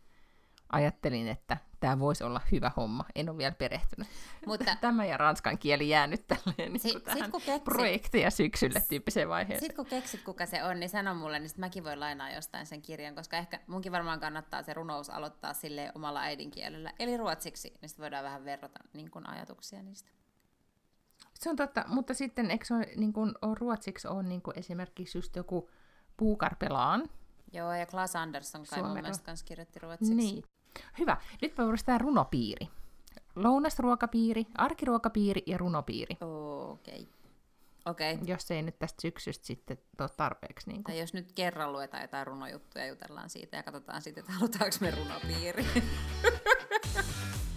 ajattelin, 0.74 1.28
että 1.28 1.58
tämä 1.80 2.00
voisi 2.00 2.24
olla 2.24 2.42
hyvä 2.52 2.72
homma. 2.78 3.06
En 3.16 3.30
ole 3.30 3.38
vielä 3.38 3.52
perehtynyt. 3.52 4.08
Mutta, 4.48 4.78
tämä 4.82 5.06
ja 5.06 5.18
ranskan 5.18 5.58
kieli 5.58 5.90
jäänyt 5.90 6.28
tälleen 6.28 6.74
niin 6.74 6.80
sit, 6.80 7.04
tähän 7.04 7.32
sit, 7.32 7.46
keksit, 7.46 7.64
projekteja 7.64 8.32
syksylle 8.32 8.84
tyyppiseen 8.90 9.30
vaiheeseen. 9.30 9.60
Sitten 9.60 9.76
kun 9.76 9.86
keksit, 9.86 10.24
kuka 10.24 10.46
se 10.46 10.64
on, 10.64 10.80
niin 10.80 10.90
sano 10.90 11.16
mulle, 11.16 11.40
niin 11.40 11.50
sitten 11.50 11.66
mäkin 11.66 11.84
voin 11.84 12.00
lainaa 12.00 12.32
jostain 12.32 12.66
sen 12.66 12.82
kirjan, 12.82 13.16
koska 13.16 13.38
ehkä 13.38 13.60
munkin 13.68 13.92
varmaan 13.92 14.20
kannattaa 14.20 14.64
se 14.64 14.74
runous 14.74 15.10
aloittaa 15.10 15.54
sille 15.54 15.92
omalla 15.96 16.22
äidinkielellä, 16.22 16.94
eli 17.00 17.18
ruotsiksi, 17.18 17.74
niin 17.82 17.90
sitten 17.90 18.04
voidaan 18.04 18.24
vähän 18.24 18.46
verrata 18.46 18.80
niin 18.94 19.12
kun 19.12 19.30
ajatuksia 19.30 19.84
niistä. 19.84 20.12
Se 21.34 21.50
on 21.50 21.56
totta, 21.56 21.86
mutta 21.88 22.14
sitten 22.14 22.52
eikö 22.52 22.66
se 22.66 22.74
ole, 22.74 22.88
niin 22.96 23.14
kun, 23.14 23.36
on 23.42 23.58
ruotsiksi 23.58 24.08
on 24.08 24.30
niin 24.30 24.42
esimerkiksi 24.56 25.18
just 25.18 25.36
joku 25.36 25.70
Puukarpelaan, 26.18 27.10
Joo, 27.54 27.74
ja 27.74 27.86
Klaas 27.86 28.16
Andersson 28.16 28.66
kai 28.70 28.84
mun 28.84 28.94
mielestä 28.94 29.26
kanssa 29.26 29.46
kirjoitti 29.46 29.80
ruotsiksi. 29.80 30.16
Niin, 30.16 30.44
Hyvä. 31.00 31.18
Nyt 31.42 31.58
me 31.58 31.64
tämä 31.86 31.98
runopiiri. 31.98 32.68
Lounasruokapiiri, 33.36 34.46
arkiruokapiiri 34.58 35.44
ja 35.46 35.58
runopiiri. 35.58 36.18
Okei. 36.22 37.08
Okay. 37.86 38.14
Okay. 38.14 38.18
Jos 38.26 38.52
ei 38.52 38.62
nyt 38.62 38.80
tästä 38.80 39.02
syksystä 39.02 39.46
sitten 39.46 39.78
ole 40.00 40.10
tarpeeksi. 40.18 40.70
Niin 40.70 40.84
Tai 40.84 41.00
jos 41.00 41.14
nyt 41.14 41.32
kerran 41.32 41.72
luetaan 41.72 42.04
jotain 42.04 42.28
runojuttuja 42.28 42.86
ja 42.86 42.90
jutellaan 42.90 43.30
siitä 43.30 43.58
ja 43.58 43.64
katsotaan 43.64 44.02
sitten, 44.02 44.22
että 44.22 44.34
halutaanko 44.34 44.78
me 44.82 44.92
runopiiri. 44.92 45.66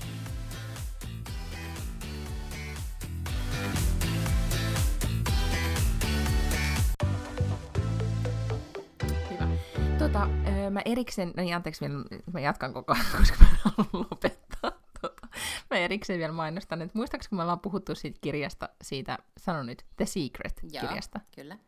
Tota, 10.17 10.71
mä 10.71 10.83
erikseen, 10.85 11.33
no 11.37 11.43
niin 11.43 11.57
anteeksi 11.57 11.81
vielä, 11.81 12.05
mä 12.33 12.41
jatkan 12.41 12.73
koko 12.73 12.93
ajan, 12.93 13.07
koska 13.19 13.37
mä 13.41 13.49
haluan 13.65 14.07
lopettaa. 14.11 14.73
Tota, 15.01 15.29
mä 15.71 15.77
erikseen 15.77 16.19
vielä 16.19 16.33
mainostan, 16.33 16.83
että 16.83 16.99
muistaakseni 16.99 17.29
kun 17.29 17.37
me 17.37 17.43
ollaan 17.43 17.61
puhuttu 17.61 17.95
siitä 17.95 18.19
kirjasta, 18.21 18.69
siitä, 18.83 19.19
sano 19.39 19.63
nyt, 19.63 19.85
The 19.97 20.07
Secret-kirjasta. 20.07 21.19
Joo, 21.19 21.29
kyllä. 21.35 21.59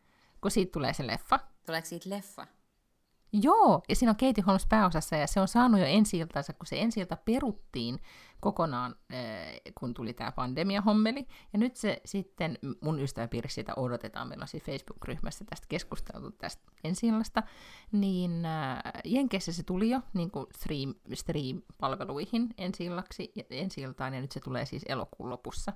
Kun 0.41 0.51
siitä 0.51 0.73
tulee 0.73 0.93
se 0.93 1.07
leffa. 1.07 1.41
Tuleeko 1.67 1.87
siitä 1.87 2.11
leffa? 2.11 2.47
Joo, 3.33 3.83
ja 3.89 3.97
siinä 3.97 4.11
on 4.11 4.17
Katie 4.17 4.45
Holmes 4.47 4.67
pääosassa, 4.67 5.17
ja 5.17 5.27
se 5.27 5.41
on 5.41 5.49
saanut 5.49 5.81
jo 5.81 5.87
ensi 5.87 6.19
kun 6.59 6.67
se 6.67 6.81
ensi 6.81 7.01
peruttiin 7.25 8.01
kokonaan, 8.41 8.95
eh, 9.11 9.61
kun 9.75 9.95
tuli 9.95 10.13
tämä 10.13 10.33
pandemia-hommeli. 10.33 11.27
Ja 11.53 11.59
nyt 11.59 11.77
se 11.77 12.01
sitten, 12.05 12.59
mun 12.81 13.01
ystäväpiirissä 13.01 13.55
sitä 13.55 13.73
odotetaan, 13.77 14.29
meillä 14.29 14.43
on 14.43 14.49
siis 14.49 14.63
Facebook-ryhmässä 14.63 15.45
tästä 15.45 15.67
keskusteltu 15.69 16.31
tästä 16.31 16.63
ensi 16.85 17.07
niin 17.93 18.45
äh, 18.45 18.83
Jenkeissä 19.05 19.53
se 19.53 19.63
tuli 19.63 19.91
jo 19.91 20.01
niin 20.15 20.31
kuin 20.31 20.47
stream, 20.55 20.95
stream-palveluihin 21.15 22.55
ensi 22.59 22.87
ensi 23.51 23.81
ja 23.83 24.21
nyt 24.21 24.33
se 24.33 24.41
tulee 24.41 24.67
siis 24.67 24.83
elokuun 24.89 25.31
lopussa, 25.31 25.73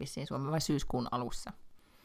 vissiin 0.00 0.26
Suomen 0.26 0.50
vai 0.50 0.60
syyskuun 0.60 1.08
alussa. 1.10 1.52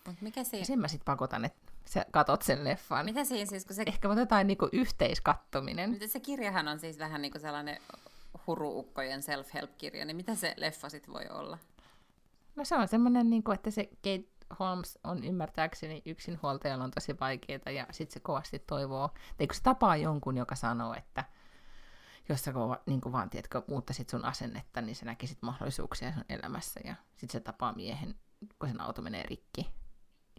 Mut 0.07 0.21
mikä 0.21 0.43
se... 0.43 0.57
Ja 0.57 0.65
sen 0.65 0.79
mä 0.79 0.87
sitten 0.87 1.05
pakotan, 1.05 1.45
että 1.45 1.71
sä 1.85 2.05
katot 2.11 2.41
sen 2.41 2.63
leffan. 2.63 3.05
Mitä 3.05 3.23
siinä 3.23 3.45
siis, 3.45 3.65
kun 3.65 3.75
se... 3.75 3.83
Ehkä 3.87 4.09
otetaan 4.09 4.47
niinku 4.47 4.69
yhteiskattominen. 4.71 6.09
Se 6.09 6.19
kirjahan 6.19 6.67
on 6.67 6.79
siis 6.79 6.99
vähän 6.99 7.21
niinku 7.21 7.39
sellainen 7.39 7.81
huruukkojen 8.47 9.23
self-help-kirja, 9.23 10.05
niin 10.05 10.17
mitä 10.17 10.35
se 10.35 10.53
leffa 10.57 10.89
sitten 10.89 11.13
voi 11.13 11.25
olla? 11.29 11.57
No 12.55 12.65
se 12.65 12.75
on 12.75 12.87
semmoinen, 12.87 13.29
niinku, 13.29 13.51
että 13.51 13.71
se 13.71 13.85
Kate 13.85 14.29
Holmes 14.59 14.99
on 15.03 15.23
ymmärtääkseni 15.23 16.01
yksinhuoltajalla 16.05 16.83
on 16.83 16.91
tosi 16.91 17.19
vaikeaa 17.19 17.71
ja 17.75 17.87
sitten 17.91 18.13
se 18.13 18.19
kovasti 18.19 18.59
toivoo, 18.59 19.09
tai 19.37 19.47
kun 19.47 19.55
se 19.55 19.63
tapaa 19.63 19.97
jonkun, 19.97 20.37
joka 20.37 20.55
sanoo, 20.55 20.93
että 20.93 21.23
jos 22.29 22.43
sä 22.43 22.53
niin 22.85 23.01
kuin 23.01 23.13
vaan, 23.13 23.29
tiedätkö, 23.29 23.61
muuttaisit 23.67 24.09
sun 24.09 24.25
asennetta, 24.25 24.81
niin 24.81 24.95
sä 24.95 25.05
näkisit 25.05 25.41
mahdollisuuksia 25.41 26.13
sun 26.13 26.25
elämässä 26.29 26.79
ja 26.83 26.95
sitten 27.09 27.29
se 27.29 27.39
tapaa 27.39 27.73
miehen, 27.73 28.15
kun 28.59 28.69
sen 28.69 28.81
auto 28.81 29.01
menee 29.01 29.23
rikki 29.23 29.69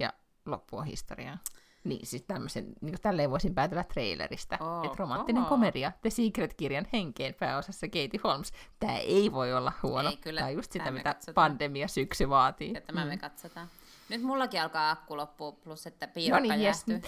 ja 0.00 0.12
loppua 0.46 0.82
historiaa. 0.82 1.38
Niin, 1.84 2.06
siis 2.06 2.22
tämmöisen, 2.22 2.64
niin 2.64 2.92
kuin 2.92 3.00
tälleen 3.02 3.30
voisin 3.30 3.54
päätellä 3.54 3.84
trailerista. 3.84 4.58
Oh, 4.60 4.84
että 4.84 4.96
romanttinen 4.98 5.42
oh. 5.42 5.48
komedia, 5.48 5.92
The 6.02 6.10
Secret-kirjan 6.10 6.86
henkeen 6.92 7.34
pääosassa 7.34 7.86
Katie 7.86 8.20
Holmes. 8.24 8.52
Tämä 8.80 8.96
ei 8.96 9.32
voi 9.32 9.54
olla 9.54 9.72
huono. 9.82 10.10
Ei, 10.10 10.16
kyllä. 10.16 10.40
Tämä 10.40 10.48
on 10.48 10.54
just 10.54 10.72
sitä, 10.72 10.90
mitä 10.90 11.14
katsotaan. 11.14 11.34
pandemia 11.34 11.88
syksy 11.88 12.28
vaatii. 12.28 12.72
Ja 12.72 12.80
tämä 12.80 13.04
mm. 13.04 13.08
me 13.08 13.16
katsotaan. 13.16 13.68
Nyt 14.08 14.22
mullakin 14.22 14.62
alkaa 14.62 14.90
akku 14.90 15.16
loppua, 15.16 15.52
plus 15.52 15.86
että 15.86 16.06
piirakka 16.06 16.48
no 16.48 16.54
niin, 16.54 16.62
jäähtyy. 16.62 16.94
Yes. 16.94 17.04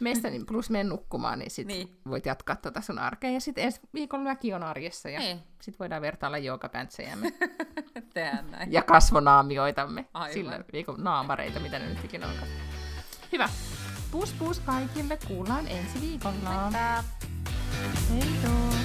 Meistä 0.00 0.30
niin 0.30 0.46
plus 0.46 0.70
menen 0.70 0.88
nukkumaan, 0.88 1.38
niin 1.38 1.50
sit 1.50 1.66
niin. 1.66 2.00
voit 2.10 2.26
jatkaa 2.26 2.56
tuota 2.56 2.80
sun 2.80 2.98
arkea. 2.98 3.30
Ja 3.30 3.40
sitten 3.40 3.64
ensi 3.64 3.80
viikolla 3.94 4.24
mäkin 4.24 4.54
on 4.54 4.62
arjessa 4.62 5.08
ja 5.08 5.18
niin. 5.18 5.38
sitten 5.60 5.78
voidaan 5.78 6.02
vertailla 6.02 6.38
joogapäntsejämme. 6.38 7.32
Tehdään 8.14 8.50
näin. 8.50 8.72
Ja 8.72 8.82
kasvonaamioitamme. 8.82 10.04
Aivan. 10.14 10.32
Sillä 10.32 10.64
viikon 10.72 11.04
naamareita, 11.04 11.60
mitä 11.60 11.78
ne 11.78 11.88
nyt 11.88 12.04
ikinä 12.04 12.26
onkaan. 12.26 12.48
Hyvä. 13.32 13.48
Pus 14.10 14.32
pus 14.32 14.58
kaikille, 14.58 15.18
kuullaan 15.28 15.68
ensi 15.68 16.00
viikolla. 16.00 16.50
Moikka! 16.60 17.04
Heito! 18.10 18.75